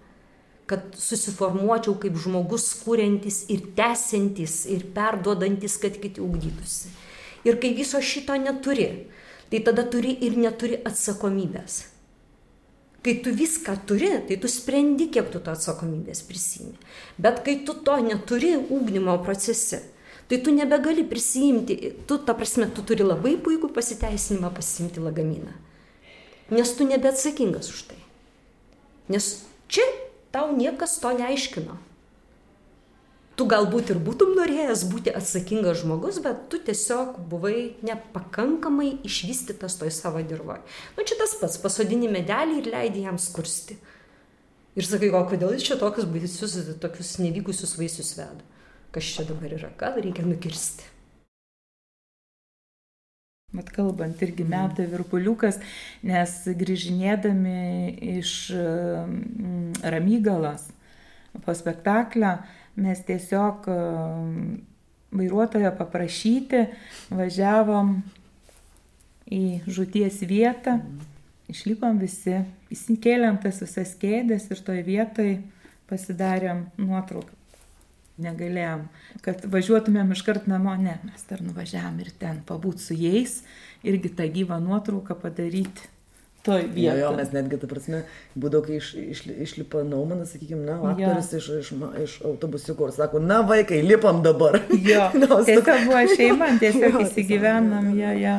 Kad 0.70 0.94
susiformuočiau 0.96 1.98
kaip 2.00 2.16
žmogus 2.16 2.70
kūrentis 2.80 3.42
ir 3.52 3.66
tęsiantis 3.76 4.62
ir 4.72 4.86
perduodantis, 4.94 5.76
kad 5.82 5.98
kiti 6.00 6.22
ugdytųsi. 6.24 6.94
Ir 7.44 7.58
kai 7.60 7.74
viso 7.76 8.00
šito 8.00 8.38
neturi, 8.40 8.88
tai 9.50 9.60
tada 9.60 9.84
turi 9.84 10.14
ir 10.24 10.38
neturi 10.40 10.78
atsakomybės. 10.80 11.91
Kai 13.02 13.16
tu 13.22 13.32
viską 13.34 13.76
turi, 13.86 14.10
tai 14.28 14.36
tu 14.38 14.48
sprendi, 14.48 15.08
kiek 15.10 15.30
tu 15.32 15.40
to 15.42 15.50
atsakomybės 15.50 16.22
prisimi. 16.28 16.76
Bet 17.18 17.42
kai 17.46 17.56
tu 17.66 17.74
to 17.74 17.96
neturi 18.04 18.54
ūkdymo 18.60 19.16
procese, 19.26 19.80
tai 20.30 20.38
tu 20.38 20.54
nebegali 20.54 21.02
prisijimti, 21.02 21.78
tu, 22.06 22.20
ta 22.22 22.36
prasme, 22.38 22.70
tu 22.70 22.86
turi 22.86 23.02
labai 23.02 23.34
puikų 23.42 23.72
pasiteisinimą 23.74 24.52
pasiimti 24.54 25.02
lagaminą. 25.02 25.50
Nes 26.54 26.74
tu 26.78 26.86
nebeatsakingas 26.86 27.72
už 27.74 27.88
tai. 27.90 27.98
Nes 29.10 29.32
čia 29.66 29.86
tau 30.30 30.54
niekas 30.54 31.00
to 31.02 31.10
neaiškino 31.16 31.80
tu 33.36 33.46
galbūt 33.48 33.94
ir 33.94 34.00
būtum 34.02 34.34
norėjęs 34.36 34.84
būti 34.92 35.12
atsakingas 35.16 35.80
žmogus, 35.82 36.20
bet 36.24 36.46
tu 36.52 36.60
tiesiog 36.62 37.18
buvai 37.30 37.74
nepakankamai 37.86 38.90
išvystytas 39.08 39.78
toj 39.80 39.92
savo 39.94 40.22
dirboje. 40.26 40.62
Nu 40.96 41.06
čia 41.08 41.18
tas 41.20 41.34
pats, 41.40 41.58
pasodini 41.62 42.10
medelį 42.12 42.60
ir 42.60 42.70
leidi 42.74 43.06
jam 43.06 43.20
skursti. 43.20 43.78
Ir 44.76 44.88
sakai, 44.88 45.10
o 45.12 45.20
kodėl 45.28 45.52
jis 45.56 45.66
čia 45.68 45.76
tokius 45.80 46.08
baisius, 46.08 46.56
tokius 46.80 47.18
nevykusius 47.20 47.76
vaisius 47.76 48.14
veda? 48.16 48.40
Kas 48.92 49.08
čia 49.16 49.24
dabar 49.28 49.52
yra, 49.52 49.72
ką 49.76 49.94
reikia 49.98 50.24
nukirsti? 50.24 50.88
Mat 53.52 53.68
kalbant, 53.68 54.20
irgi 54.24 54.46
meta 54.48 54.84
virpuliukas, 54.88 55.58
nes 56.08 56.36
grįžinėdami 56.56 57.92
iš 58.14 58.30
Ramygalas 59.84 60.70
po 61.44 61.52
spektaklio, 61.56 62.38
mes 62.76 63.02
tiesiog 63.06 63.68
um, 63.68 64.36
vairuotojo 65.12 65.72
paprašyti 65.76 66.64
važiavom 67.12 67.98
į 69.32 69.44
žūties 69.68 70.22
vietą, 70.28 70.78
išlipom 71.52 72.00
visi, 72.00 72.42
įsinkėlėm 72.72 73.38
tas 73.42 73.60
visas 73.64 73.94
kėdės 74.00 74.48
ir 74.50 74.64
toj 74.64 74.82
vietoj 74.86 75.36
pasidarėm 75.90 76.66
nuotrauką. 76.80 77.38
Negalėjom, 78.22 78.84
kad 79.24 79.40
važiuotumėm 79.50 80.12
iškart 80.12 80.44
namo, 80.46 80.74
ne, 80.76 80.98
mes 81.08 81.24
dar 81.30 81.40
nuvažiavam 81.42 81.96
ir 82.04 82.10
ten 82.20 82.42
pabūt 82.46 82.82
su 82.84 82.96
jais, 82.96 83.40
irgi 83.82 84.12
tą 84.12 84.28
gyvą 84.30 84.60
nuotrauką 84.62 85.16
padaryti 85.18 85.91
toj 86.42 86.64
vietoj. 86.74 86.98
Jo, 86.98 87.04
jo, 87.04 87.12
mes 87.16 87.30
netgi, 87.34 87.58
ta 87.62 87.68
prasme, 87.70 88.02
būdavo, 88.34 88.66
kai 88.66 88.78
iš, 88.80 88.92
iš, 88.98 89.22
išlipa 89.46 89.84
Naumanas, 89.86 90.34
sakykime, 90.34 90.64
na, 90.66 90.78
aktorius 90.92 91.30
iš, 91.38 91.48
iš, 91.60 91.70
iš 92.02 92.16
autobusiuko 92.26 92.88
ir 92.90 92.96
sako, 92.96 93.22
na, 93.22 93.40
vaikai, 93.46 93.82
lipam 93.86 94.22
dabar. 94.26 94.58
Jo, 94.90 95.08
tiesiog 95.14 95.70
buvo 95.86 96.02
šeima, 96.16 96.52
tiesiog 96.62 97.00
įsigyvenam, 97.06 97.94
jo, 97.98 98.12
jo. 98.24 98.36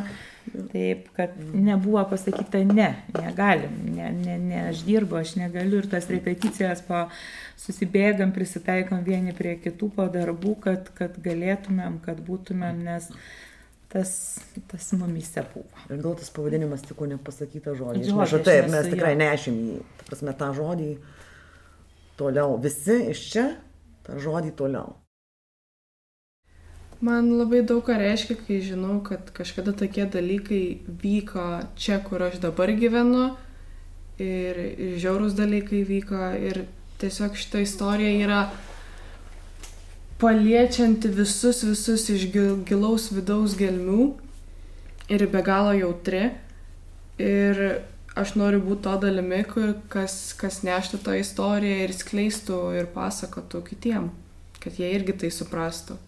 Taip, 0.74 1.06
kad 1.16 1.38
nebuvo 1.56 2.02
pasakyta 2.12 2.60
ne, 2.68 2.90
negalim, 3.16 3.78
ne, 3.96 4.10
ne, 4.12 4.36
ne, 4.38 4.58
aš 4.74 4.82
dirbu, 4.84 5.16
aš 5.22 5.38
negaliu 5.40 5.80
ir 5.80 5.88
tas 5.90 6.10
repeticijas 6.12 6.84
po 6.84 7.06
susibėgam, 7.64 8.34
prisitaikom 8.36 9.06
vieni 9.08 9.32
prie 9.38 9.56
kitų 9.64 9.90
po 9.96 10.10
darbų, 10.12 10.58
kad, 10.66 10.92
kad 11.00 11.16
galėtumėm, 11.24 11.96
kad 12.04 12.20
būtumėm, 12.28 12.84
nes 12.84 13.08
tas, 13.94 14.40
tas 14.72 14.92
mumise 14.98 15.44
buvo. 15.54 15.70
Ir 15.90 16.02
gal 16.02 16.16
tas 16.18 16.32
pavadinimas 16.34 16.82
tik 16.86 17.04
nepasakyta 17.14 17.76
žodžiai. 17.78 18.10
Žodžiai, 18.10 18.42
taip, 18.48 18.72
mes 18.74 18.90
tikrai 18.90 19.14
nešim 19.20 19.60
jį, 19.68 19.78
ta 20.00 20.08
prasme, 20.10 20.34
tą 20.40 20.50
žodį 20.58 20.90
toliau. 22.18 22.58
Visi 22.64 22.98
iš 23.14 23.24
čia 23.36 23.48
tą 24.08 24.18
žodį 24.22 24.54
toliau. 24.58 24.98
Man 27.04 27.34
labai 27.36 27.62
daug 27.68 27.84
ką 27.84 27.98
reiškia, 28.00 28.38
kai 28.48 28.62
žinau, 28.64 29.02
kad 29.04 29.30
kažkada 29.36 29.74
tokie 29.76 30.06
dalykai 30.08 30.64
vyko 30.88 31.48
čia, 31.76 32.00
kur 32.00 32.24
aš 32.30 32.40
dabar 32.42 32.72
gyvenu 32.80 33.34
ir, 34.24 34.58
ir 34.58 34.94
žiaurūs 35.04 35.36
dalykai 35.36 35.84
vyko 35.90 36.30
ir 36.40 36.64
tiesiog 37.04 37.36
šita 37.36 37.60
istorija 37.66 38.14
yra 38.24 38.40
paliečianti 40.24 41.12
visus, 41.12 41.64
visus 41.68 42.08
iš 42.10 42.30
gil, 42.32 42.62
gilaus 42.68 43.10
vidaus 43.12 43.58
gelmių 43.60 44.14
ir 45.12 45.26
be 45.34 45.42
galo 45.44 45.74
jautri. 45.76 46.30
Ir 47.20 47.60
aš 48.16 48.34
noriu 48.40 48.62
būti 48.64 48.86
to 48.88 48.94
dalimi, 49.04 49.42
kas, 49.92 50.16
kas 50.40 50.62
neštų 50.64 51.02
tą 51.04 51.18
istoriją 51.20 51.84
ir 51.84 51.94
skleistų 51.98 52.62
ir 52.80 52.90
pasakotų 52.96 53.64
kitiem, 53.68 54.10
kad 54.64 54.80
jie 54.80 54.90
irgi 54.96 55.18
tai 55.26 55.34
suprastų. 55.34 56.00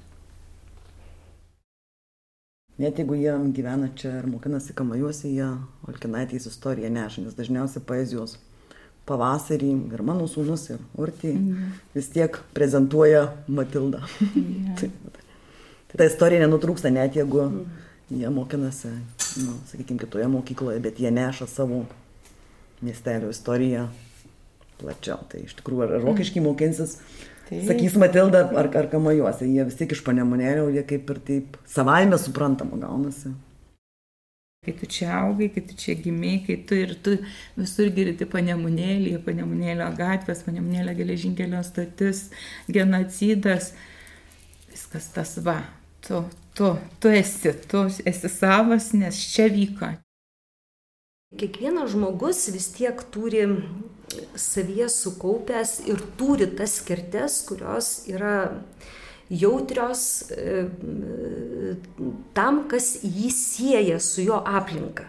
Net 2.79 2.97
jeigu 2.99 3.15
jie 3.15 3.31
gyvena 3.55 3.87
čia 3.95 4.17
ir 4.19 4.25
mokinasi 4.27 4.73
kamajuose, 4.75 5.29
jie 5.31 5.47
Olkinaitės 5.87 6.49
istoriją 6.49 6.89
neša, 6.91 7.23
nes 7.23 7.37
dažniausiai 7.37 7.83
poezijos 7.87 8.35
pavasarį 9.05 9.71
ir 9.93 10.03
mano 10.05 10.27
sūnus, 10.29 10.69
ir 10.73 10.81
Urtį 10.97 11.33
mm. 11.35 11.73
vis 11.95 12.09
tiek 12.13 12.39
prezentuoja 12.57 13.27
Matildą. 13.47 14.01
Yeah. 14.33 14.73
tai, 14.79 14.89
tai 15.91 15.99
ta 15.99 16.07
istorija 16.09 16.41
nenutrūksta, 16.45 16.91
net 16.93 17.17
jeigu 17.19 17.43
mm. 17.45 17.85
jie 18.21 18.31
mokinasi, 18.33 18.95
nu, 19.43 19.59
sakykime, 19.69 20.01
kitoje 20.01 20.31
mokykloje, 20.33 20.81
bet 20.83 20.99
jie 21.01 21.13
neša 21.13 21.47
savo 21.51 21.83
miestelio 22.85 23.29
istoriją 23.33 23.87
plačiau. 24.81 25.21
Tai 25.31 25.45
iš 25.45 25.55
tikrųjų, 25.59 25.85
ar 25.85 25.97
rokiškai 26.03 26.41
mm. 26.41 26.49
mokinsis, 26.49 26.97
tai. 27.47 27.61
sakys 27.69 27.97
Matilda, 28.01 28.47
ar, 28.57 28.71
ar 28.81 28.89
kamajuose, 28.91 29.47
jie 29.47 29.69
vis 29.69 29.77
tiek 29.79 29.93
iš 29.93 30.01
panemunėlio, 30.07 30.71
jie 30.73 30.85
kaip 30.87 31.13
ir 31.13 31.21
taip 31.29 31.59
savaime 31.69 32.19
suprantama 32.21 32.81
gaunasi. 32.81 33.35
Kai 34.65 34.73
tu 34.73 34.87
čia 34.89 35.11
augai, 35.19 35.51
kai 35.53 35.61
tu 35.67 35.75
čia 35.77 35.93
gimiai, 35.99 36.39
kai 36.45 36.57
tu 36.65 36.77
ir 36.77 36.95
tu 37.05 37.15
visur 37.57 37.91
girdi 37.93 38.25
panemunėlį, 38.25 39.11
panemunėlio 39.25 39.91
gatvės, 39.99 40.41
panemunėlio 40.47 40.95
geležinkelio 40.97 41.61
stotis, 41.67 42.29
genocidas, 42.65 43.73
viskas 44.71 45.11
tas 45.13 45.35
va, 45.45 45.59
tu, 46.07 46.23
tu, 46.57 46.73
tu 46.99 47.13
esi, 47.13 47.53
tu 47.69 47.85
esi 48.09 48.31
savas, 48.33 48.89
nes 48.97 49.21
čia 49.35 49.47
vyko. 49.53 49.93
Kiekvienas 51.35 51.91
žmogus 51.91 52.47
vis 52.55 52.69
tiek 52.73 53.01
turi 53.11 53.43
savyje 54.39 54.89
sukaupęs 54.89 55.81
ir 55.89 56.01
turi 56.17 56.47
tas 56.57 56.77
skirtes, 56.79 57.41
kurios 57.47 58.05
yra 58.07 58.37
jautrios 59.29 60.29
e, 60.31 60.65
tam, 62.37 62.65
kas 62.69 62.93
jį 63.01 63.31
sieja 63.33 63.99
su 64.03 64.25
jo 64.25 64.37
aplinka. 64.45 65.07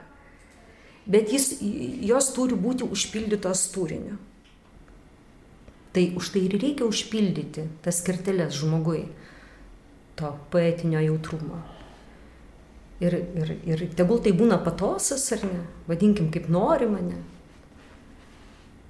Bet 1.06 1.30
jis, 1.30 1.52
jos 2.02 2.32
turi 2.34 2.56
būti 2.58 2.86
užpildytos 2.88 3.68
turiniu. 3.74 4.16
Tai 5.94 6.02
už 6.18 6.32
tai 6.34 6.42
ir 6.48 6.56
reikia 6.60 6.84
užpildyti 6.88 7.68
tas 7.84 8.02
kertelės 8.04 8.58
žmogui 8.58 9.06
to 10.18 10.32
poetinio 10.52 11.00
jautrumo. 11.04 11.62
Ir, 13.00 13.14
ir, 13.36 13.52
ir 13.68 13.84
tegul 13.96 14.20
tai 14.24 14.32
būna 14.36 14.56
patosas 14.64 15.24
ar 15.36 15.44
ne, 15.44 15.62
vadinkim 15.88 16.30
kaip 16.32 16.48
nori 16.52 16.88
mane. 16.88 17.20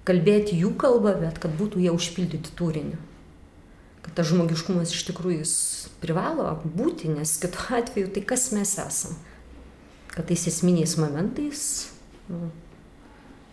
Kalbėti 0.07 0.61
jų 0.63 0.73
kalbą, 0.79 1.17
bet 1.19 1.41
kad 1.43 1.55
būtų 1.59 1.83
jie 1.83 1.91
užpildyti 1.91 2.55
turiniu. 2.59 3.01
Kad 4.07 4.15
tas 4.21 4.31
žmogiškumas 4.31 4.95
iš 4.95 5.03
tikrųjų 5.11 5.43
jis 5.43 5.55
privalo 6.01 6.47
būti, 6.65 7.11
nes 7.11 7.35
kitu 7.43 7.67
atveju 7.75 8.13
tai 8.15 8.23
kas 8.23 8.49
mes 8.55 8.77
esam. 8.79 9.19
Kad 10.15 10.31
tais 10.31 10.47
esminiais 10.49 10.95
momentais 10.97 11.65
nu, 12.31 12.49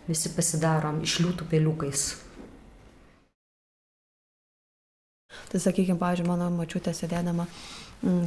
visi 0.06 0.30
pasidarom 0.32 1.02
išliūtų 1.04 1.48
peliukais. 1.50 2.12
Tai 5.50 5.60
sakykime, 5.60 5.98
pavyzdžiui, 6.00 6.26
mano 6.30 6.48
mačiutė 6.54 6.94
sėdėdama 6.96 7.46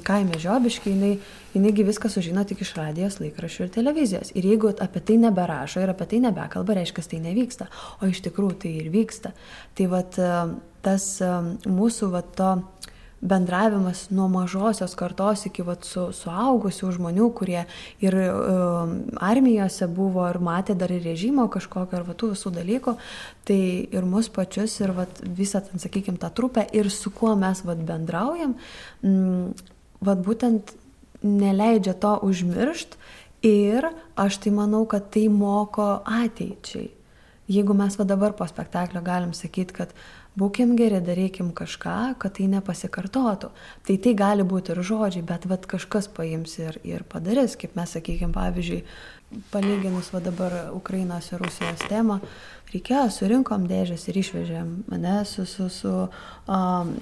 kaime 0.07 0.39
žiobiškai, 0.41 0.93
jinai, 0.93 1.11
jinaigi 1.53 1.86
viską 1.88 2.09
sužino 2.11 2.43
tik 2.47 2.61
iš 2.65 2.73
radijos, 2.78 3.19
laikraščių 3.21 3.65
ir 3.65 3.71
televizijos. 3.78 4.34
Ir 4.38 4.47
jeigu 4.49 4.71
apie 4.73 5.03
tai 5.05 5.17
neberašo 5.21 5.84
ir 5.84 5.93
apie 5.93 6.09
tai 6.13 6.21
nebekalba, 6.25 6.78
reiškia, 6.80 7.05
tai 7.13 7.21
nevyksta. 7.23 7.69
O 8.01 8.11
iš 8.11 8.23
tikrųjų 8.28 8.59
tai 8.63 8.73
ir 8.82 8.91
vyksta. 8.93 9.34
Tai 9.78 9.89
vat 9.93 10.19
tas 10.86 11.07
mūsų 11.67 12.11
vat 12.13 12.32
to 12.38 12.51
bendravimas 13.22 14.07
nuo 14.13 14.28
mažosios 14.30 14.93
kartos 14.95 15.45
iki 15.49 15.63
vat, 15.65 15.86
su, 15.88 16.07
suaugusių 16.13 16.91
žmonių, 16.97 17.30
kurie 17.38 17.63
ir 18.03 18.18
um, 18.22 18.93
armijose 19.24 19.88
buvo 19.89 20.28
ir 20.30 20.38
matė 20.43 20.76
dar 20.78 20.93
ir 20.93 21.01
režimo 21.07 21.47
kažkokio, 21.53 22.01
ar 22.01 22.13
tų 22.13 22.32
visų 22.36 22.53
dalykų, 22.59 22.93
tai 23.47 23.61
ir 23.89 24.05
mus 24.05 24.30
pačius, 24.34 24.78
ir 24.84 24.93
vat, 24.97 25.22
visą, 25.22 25.63
ten, 25.65 25.82
sakykime, 25.82 26.22
tą 26.22 26.30
trupę, 26.30 26.68
ir 26.78 26.91
su 26.93 27.11
kuo 27.13 27.34
mes 27.39 27.63
vat, 27.65 27.82
bendraujam, 27.88 28.53
m, 29.01 29.49
vat, 30.01 30.22
būtent 30.22 30.76
neleidžia 31.26 31.95
to 31.97 32.13
užmiršt 32.28 32.99
ir 33.45 33.89
aš 34.18 34.38
tai 34.43 34.53
manau, 34.53 34.86
kad 34.86 35.09
tai 35.13 35.26
moko 35.34 35.97
ateičiai. 36.05 36.91
Jeigu 37.47 37.74
mes 37.78 37.95
va 37.95 38.03
dabar 38.03 38.34
po 38.36 38.45
spektaklio 38.45 39.01
galim 39.01 39.32
sakyti, 39.34 39.74
kad 39.74 39.93
būkim 40.38 40.75
geri, 40.77 41.01
darykim 41.01 41.51
kažką, 41.57 42.15
kad 42.21 42.38
tai 42.38 42.47
nepasikartotų. 42.51 43.51
Tai 43.88 43.97
tai 44.03 44.13
gali 44.17 44.45
būti 44.47 44.73
ir 44.73 44.83
žodžiai, 44.85 45.25
bet 45.25 45.47
vat 45.49 45.65
kažkas 45.69 46.09
paims 46.13 46.57
ir, 46.61 46.77
ir 46.85 47.05
padarys, 47.09 47.57
kaip 47.59 47.77
mes 47.77 47.95
sakykime, 47.97 48.35
pavyzdžiui, 48.35 48.83
palyginus 49.51 50.11
va 50.13 50.21
dabar 50.23 50.53
Ukrainos 50.75 51.31
ir 51.33 51.41
Rusijos 51.43 51.83
temą, 51.89 52.21
reikėjo, 52.71 53.07
surinkom 53.11 53.65
dėžės 53.67 54.05
ir 54.07 54.19
išvežėm 54.21 54.69
mane 54.91 55.15
su, 55.27 55.45
su, 55.47 55.67
su 55.71 55.93
um, 56.47 56.93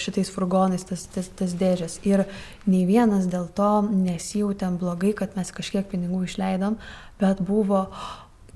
šitais 0.00 0.32
furgonais 0.32 0.84
tas, 0.88 1.06
tas, 1.12 1.28
tas 1.36 1.54
dėžės. 1.56 2.00
Ir 2.08 2.24
nei 2.66 2.86
vienas 2.88 3.28
dėl 3.30 3.48
to 3.56 3.70
nesijautėm 3.88 4.80
blogai, 4.80 5.14
kad 5.16 5.36
mes 5.38 5.52
kažkiek 5.52 5.88
pinigų 5.88 6.24
išleidom, 6.28 6.80
bet 7.20 7.40
buvo, 7.44 7.86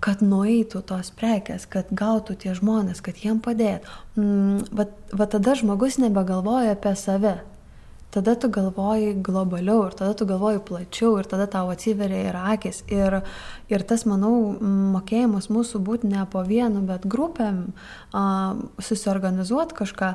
kad 0.05 0.20
nueitų 0.20 0.82
tos 0.84 1.09
prekes, 1.16 1.64
kad 1.70 1.88
gautų 1.96 2.36
tie 2.42 2.52
žmonės, 2.57 3.00
kad 3.05 3.22
jiem 3.24 3.40
padėtų. 3.44 3.88
Mm, 4.20 4.61
va, 4.76 4.88
va 5.16 5.26
tada 5.32 5.57
žmogus 5.57 5.96
nebegalvoja 6.02 6.74
apie 6.76 6.92
save. 7.00 7.38
Tada 8.14 8.36
tu 8.38 8.46
galvoji 8.52 9.16
globaliau 9.26 9.88
ir 9.88 9.94
tada 9.98 10.12
tu 10.14 10.26
galvoji 10.28 10.61
plačiau 10.62 11.16
ir 11.18 11.26
tada 11.26 11.48
tau 11.50 11.72
atsiveria 11.72 12.28
ir 12.28 12.36
akis. 12.38 12.84
Ir, 12.92 13.22
ir 13.72 13.84
tas, 13.88 14.05
manau, 14.07 14.52
mokėjimas 14.94 15.48
mūsų 15.50 15.80
būti 15.88 16.12
ne 16.12 16.22
po 16.30 16.44
vienu, 16.46 16.84
bet 16.86 17.09
grupėm, 17.11 17.64
susiorganizuoti 18.78 19.74
kažką, 19.80 20.12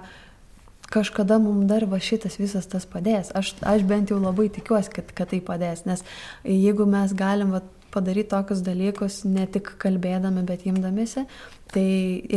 kažkada 0.93 1.41
mums 1.43 1.67
dar 1.67 1.89
va 1.91 1.99
šitas 1.99 2.39
visas 2.39 2.69
tas 2.71 2.87
padės. 2.87 3.33
Aš, 3.35 3.57
aš 3.67 3.83
bent 3.89 4.13
jau 4.13 4.21
labai 4.21 4.47
tikiuosi, 4.53 4.93
kad, 4.95 5.11
kad 5.17 5.33
tai 5.33 5.41
padės, 5.43 5.83
nes 5.89 6.05
jeigu 6.47 6.87
mes 6.87 7.11
galim 7.17 7.51
va, 7.57 7.65
padaryti 7.93 8.29
tokius 8.33 8.61
dalykus 8.65 9.23
ne 9.27 9.45
tik 9.49 9.73
kalbėdami, 9.81 10.43
bet 10.47 10.65
imdamėsi. 10.69 11.25
Tai 11.73 11.85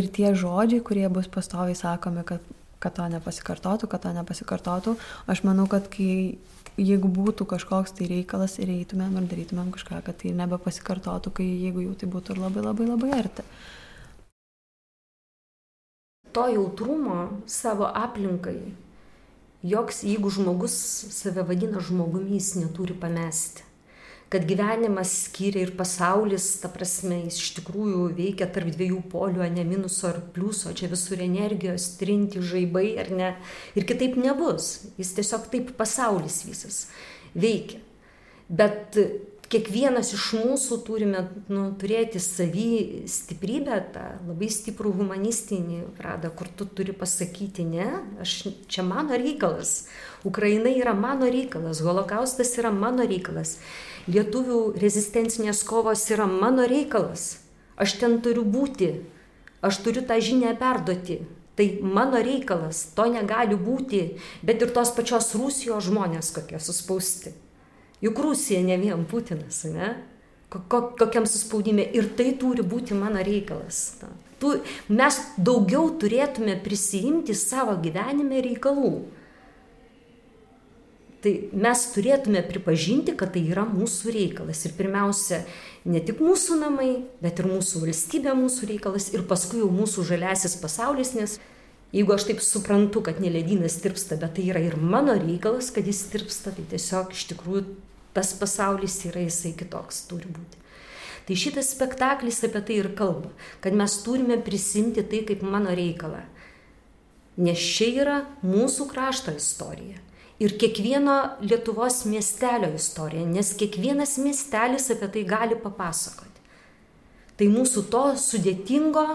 ir 0.00 0.08
tie 0.12 0.32
žodžiai, 0.36 0.82
kurie 0.84 1.06
bus 1.12 1.28
pastoviai 1.32 1.76
sakomi, 1.78 2.24
kad, 2.28 2.44
kad 2.82 2.96
to 2.98 3.06
nepasikartotų, 3.14 3.88
kad 3.88 4.04
to 4.04 4.12
nepasikartotų, 4.16 4.96
aš 5.32 5.44
manau, 5.48 5.68
kad 5.70 5.88
kai, 5.92 6.38
jeigu 6.76 7.10
būtų 7.12 7.46
kažkoks 7.48 7.96
tai 7.98 8.08
reikalas 8.10 8.58
ir 8.60 8.72
eitumėm 8.72 9.16
ir 9.20 9.28
darytumėm 9.30 9.72
kažką, 9.76 10.02
kad 10.04 10.20
tai 10.22 10.34
nebepasikartotų, 10.36 11.34
kai 11.38 11.48
jeigu 11.48 11.86
jau 11.86 11.96
tai 12.00 12.10
būtų 12.12 12.36
ir 12.36 12.44
labai 12.44 12.66
labai 12.68 12.88
labai 12.92 13.12
arti. 13.16 13.46
To 16.32 16.46
jautrumo 16.48 17.42
savo 17.44 17.84
aplinkai, 17.84 18.56
joks, 19.68 20.00
jeigu 20.08 20.32
žmogus 20.32 20.76
save 21.12 21.44
vadina 21.44 21.80
žmogumi, 21.84 22.38
jis 22.38 22.54
neturi 22.56 22.96
pamesti 22.96 23.68
kad 24.32 24.46
gyvenimas 24.48 25.10
skiria 25.26 25.66
ir 25.66 25.74
pasaulis, 25.76 26.46
ta 26.62 26.70
prasme, 26.72 27.18
jis 27.26 27.36
iš 27.36 27.50
tikrųjų 27.58 28.06
veikia 28.16 28.46
tarp 28.48 28.70
dviejų 28.72 29.02
polių, 29.12 29.44
ne 29.52 29.64
minuso 29.68 30.08
ar 30.08 30.22
pliuso, 30.32 30.72
čia 30.72 30.88
visur 30.88 31.20
energijos, 31.20 31.90
trinti 32.00 32.40
žaibai 32.40 32.86
ar 33.02 33.10
ne. 33.12 33.34
Ir 33.76 33.84
kitaip 33.88 34.16
nebus. 34.16 34.86
Jis 34.96 35.12
tiesiog 35.18 35.50
taip 35.52 35.74
pasaulis 35.76 36.46
visas 36.48 36.86
veikia. 37.36 37.82
Bet 38.48 38.96
kiekvienas 39.52 40.14
iš 40.16 40.30
mūsų 40.40 40.80
turime 40.86 41.26
nu, 41.52 41.66
turėti 41.76 42.20
savį 42.22 43.04
stiprybę, 43.12 43.78
tą 43.92 44.06
labai 44.30 44.48
stiprų 44.52 44.94
humanistinį 44.96 45.82
radą, 46.00 46.32
kur 46.36 46.48
tu 46.56 46.64
turi 46.64 46.96
pasakyti, 46.96 47.68
ne, 47.68 47.90
aš, 48.24 48.38
čia 48.72 48.84
mano 48.86 49.18
reikalas, 49.20 49.90
Ukraina 50.24 50.72
yra 50.72 50.96
mano 50.96 51.28
reikalas, 51.28 51.84
holokaustas 51.84 52.56
yra 52.60 52.72
mano 52.72 53.04
reikalas 53.04 53.58
lietuvių 54.10 54.60
rezistencinės 54.82 55.62
kovos 55.66 56.04
yra 56.10 56.26
mano 56.26 56.66
reikalas. 56.68 57.42
Aš 57.76 57.98
ten 58.00 58.18
turiu 58.24 58.44
būti, 58.44 58.94
aš 59.62 59.82
turiu 59.84 60.02
tą 60.06 60.18
žinią 60.22 60.56
perduoti. 60.58 61.22
Tai 61.52 61.66
mano 61.84 62.16
reikalas, 62.24 62.86
to 62.96 63.04
negali 63.12 63.58
būti, 63.60 64.16
bet 64.40 64.62
ir 64.64 64.70
tos 64.72 64.94
pačios 64.96 65.34
Rusijos 65.36 65.84
žmonės 65.84 66.32
kokie 66.32 66.56
suspausti. 66.56 67.34
Juk 68.02 68.18
Rusija 68.24 68.62
ne 68.64 68.78
vien 68.80 69.04
Putinas, 69.06 69.62
ne? 69.68 69.94
Kokiam 70.50 71.26
suspaudime. 71.28 71.84
Ir 71.94 72.08
tai 72.16 72.32
turi 72.40 72.64
būti 72.64 72.96
mano 72.96 73.22
reikalas. 73.24 74.00
Tu, 74.42 74.56
mes 74.90 75.18
daugiau 75.38 75.92
turėtume 76.00 76.56
prisijimti 76.64 77.36
savo 77.38 77.76
gyvenime 77.84 78.40
reikalų. 78.42 78.90
Tai 81.22 81.30
mes 81.54 81.82
turėtume 81.94 82.40
pripažinti, 82.42 83.12
kad 83.14 83.30
tai 83.36 83.44
yra 83.52 83.62
mūsų 83.68 84.10
reikalas. 84.10 84.64
Ir 84.66 84.72
pirmiausia, 84.74 85.44
ne 85.86 86.00
tik 86.02 86.18
mūsų 86.18 86.58
namai, 86.58 86.90
bet 87.22 87.38
ir 87.38 87.46
mūsų 87.46 87.84
valstybė 87.84 88.34
mūsų 88.40 88.72
reikalas 88.72 89.06
ir 89.14 89.22
paskui 89.30 89.60
jau 89.62 89.68
mūsų 89.70 90.02
žaliasis 90.10 90.58
pasaulis, 90.58 91.14
nes 91.14 91.36
jeigu 91.94 92.16
aš 92.16 92.26
taip 92.26 92.42
suprantu, 92.42 93.04
kad 93.06 93.22
ne 93.22 93.30
ledynas 93.30 93.78
tirpsta, 93.84 94.18
bet 94.18 94.34
tai 94.34 94.48
yra 94.50 94.64
ir 94.66 94.74
mano 94.74 95.14
reikalas, 95.14 95.70
kad 95.70 95.86
jis 95.86 96.02
tirpsta, 96.10 96.56
tai 96.58 96.66
tiesiog 96.74 97.14
iš 97.14 97.28
tikrųjų 97.30 97.64
tas 98.18 98.34
pasaulis 98.34 98.98
yra 99.06 99.22
jisai 99.22 99.54
kitoks 99.54 100.08
turi 100.10 100.26
būti. 100.26 100.58
Tai 101.22 101.38
šitas 101.38 101.70
spektaklis 101.76 102.42
apie 102.42 102.66
tai 102.66 102.82
ir 102.82 102.94
kalba, 102.98 103.30
kad 103.62 103.78
mes 103.78 104.00
turime 104.02 104.42
prisimti 104.42 105.06
tai 105.06 105.22
kaip 105.28 105.46
mano 105.46 105.70
reikalą. 105.70 106.26
Nes 107.38 107.62
čia 107.62 107.94
yra 108.02 108.24
mūsų 108.42 108.90
krašto 108.90 109.38
istorija 109.38 110.02
ir 110.42 110.56
kiekvieno 110.58 111.16
Lietuvos 111.40 112.02
miestelio 112.10 112.72
istorija, 112.74 113.26
nes 113.26 113.52
kiekvienas 113.58 114.16
miestelis 114.18 114.90
apie 114.90 115.08
tai 115.14 115.22
gali 115.28 115.58
papasakoti. 115.58 116.42
Tai 117.38 117.48
mūsų 117.52 117.84
to 117.92 118.02
sudėtingo 118.18 119.06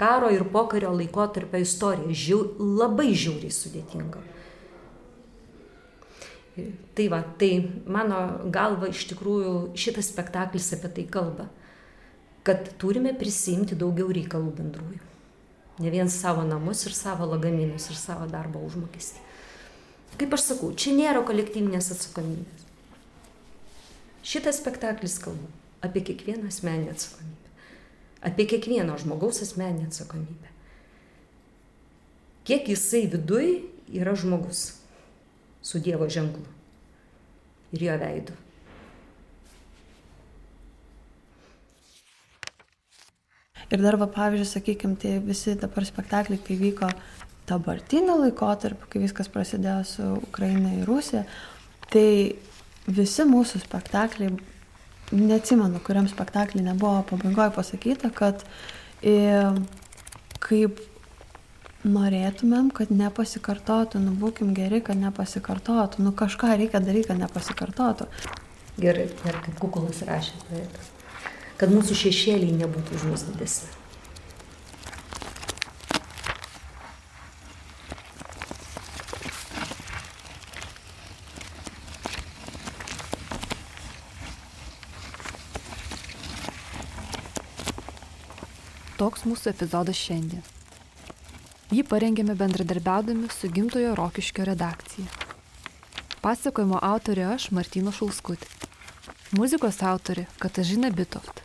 karo 0.00 0.30
ir 0.32 0.46
pokario 0.52 0.90
laikotarpio 0.96 1.60
istorija, 1.62 2.16
žiau, 2.16 2.42
labai 2.58 3.12
žiauriai 3.12 3.54
sudėtinga. 3.54 4.24
Tai 6.96 7.06
va, 7.12 7.22
tai 7.40 7.50
mano 7.86 8.18
galva 8.52 8.90
iš 8.90 9.06
tikrųjų 9.12 9.54
šitas 9.78 10.10
spektaklis 10.10 10.72
apie 10.76 10.90
tai 10.98 11.06
kalba, 11.14 11.46
kad 12.44 12.72
turime 12.80 13.14
prisimti 13.16 13.78
daugiau 13.78 14.10
reikalų 14.12 14.52
bendrųjų. 14.58 15.00
Ne 15.80 15.92
vien 15.92 16.10
savo 16.12 16.42
namus 16.44 16.82
ir 16.88 16.96
savo 16.96 17.28
lagaminus 17.30 17.86
ir 17.92 17.96
savo 17.96 18.26
darbo 18.28 18.60
užmokestį. 18.66 19.29
Kaip 20.18 20.34
aš 20.36 20.46
sakau, 20.50 20.72
čia 20.74 20.96
nėra 20.96 21.22
kolektyvinės 21.26 21.92
atsakomybės. 21.94 22.66
Šitas 24.26 24.60
spektaklis 24.60 25.16
kalba 25.22 25.48
apie 25.84 26.02
kiekvieną 26.04 26.50
asmenį 26.50 26.90
atsakomybę. 26.92 27.52
Apie 28.26 28.44
kiekvieno 28.50 28.98
žmogaus 29.00 29.40
asmenį 29.46 29.86
atsakomybę. 29.88 30.50
Kiek 32.44 32.68
jisai 32.68 33.06
viduj 33.08 33.48
yra 33.96 34.12
žmogus 34.18 34.74
su 35.62 35.80
Dievo 35.80 36.08
ženklu 36.08 36.46
ir 37.72 37.84
jo 37.86 37.96
veidu. 38.00 38.36
Ir 43.70 43.78
dar, 43.78 43.94
va, 44.00 44.08
pavyzdžiui, 44.10 44.50
sakykime, 44.50 44.96
tie 44.98 45.20
visi 45.22 45.54
dabar 45.54 45.84
spektakliai, 45.86 46.40
kai 46.42 46.56
vyko 46.58 46.88
dabartinio 47.50 48.16
laikotarpio, 48.20 48.88
kai 48.90 49.02
viskas 49.04 49.30
prasidėjo 49.32 49.80
su 49.88 50.06
Ukraina 50.20 50.72
ir 50.78 50.86
Rusija, 50.88 51.24
tai 51.90 52.36
visi 52.86 53.26
mūsų 53.28 53.62
spektakliai, 53.64 54.36
neatsimenu, 55.10 55.82
kuriam 55.86 56.06
spektakliai 56.10 56.68
nebuvo 56.70 57.02
pabaigoje 57.10 57.54
pasakyta, 57.56 58.12
kad 58.14 58.44
e, 59.02 59.16
kaip 60.42 60.78
norėtumėm, 61.86 62.70
kad 62.76 62.92
nepasikartotų, 62.92 64.02
nu 64.04 64.14
būkim 64.20 64.54
geri, 64.54 64.82
kad 64.84 65.00
nepasikartotų, 65.00 66.04
nu 66.06 66.14
kažką 66.14 66.54
reikia 66.60 66.82
daryti, 66.84 67.10
kad 67.10 67.20
nepasikartotų. 67.22 68.08
Gerai, 68.80 69.10
ir 69.10 69.42
kaip 69.44 69.58
Kukulas 69.60 70.04
rašė 70.06 70.60
kad 71.60 71.72
mūsų 71.74 71.96
šešėliai 72.06 72.56
nebūtų 72.62 72.96
už 72.96 73.06
mus 73.10 73.26
didesni. 73.28 73.79
Toks 89.10 89.24
mūsų 89.26 89.48
epizodas 89.50 89.98
šiandien. 89.98 90.42
Jį 91.74 91.82
parengėme 91.90 92.36
bendradarbiaudami 92.38 93.26
su 93.34 93.48
Gimtojo 93.50 93.96
Rokiškio 93.98 94.44
redakcija. 94.46 95.08
Pasakojimo 96.22 96.78
autorė 96.78 97.24
aš 97.32 97.48
Martino 97.50 97.90
Šulskutė. 97.90 98.46
Muzikos 99.34 99.80
autorė 99.82 100.28
Katažina 100.38 100.92
Bitoft. 100.94 101.42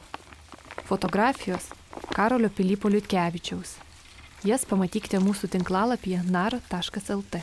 Fotografijos 0.91 1.71
Karolio 2.11 2.51
Pilypo 2.53 2.91
Liutkevičiaus. 2.93 3.73
Jas 4.45 4.67
pamatykite 4.69 5.23
mūsų 5.25 5.49
tinklalapyje 5.57 6.21
naro.lt. 6.37 7.41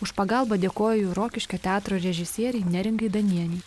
Už 0.00 0.14
pagalbą 0.22 0.56
dėkoju 0.64 1.12
Rokiškio 1.20 1.60
teatro 1.68 2.00
režisieriai 2.00 2.64
Neringai 2.64 3.12
Danieniai. 3.12 3.60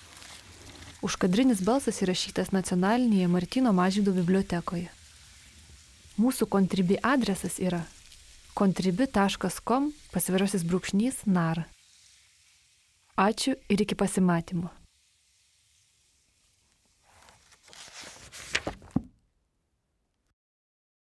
Užkadrinis 1.06 1.62
balsas 1.62 2.02
įrašytas 2.02 2.50
nacionalinėje 2.50 3.30
Martino 3.38 3.78
Mažydo 3.78 4.18
bibliotekoje. 4.18 4.90
Mūsų 6.14 6.46
kontribi 6.46 7.00
adresas 7.02 7.58
yra 7.58 7.82
kontribi.com 8.54 9.90
pasvirasis 10.14 10.62
brūkšnys 10.70 11.24
nar. 11.26 11.64
Ačiū 13.18 13.56
ir 13.70 13.82
iki 13.82 13.98
pasimatymo. 13.98 14.70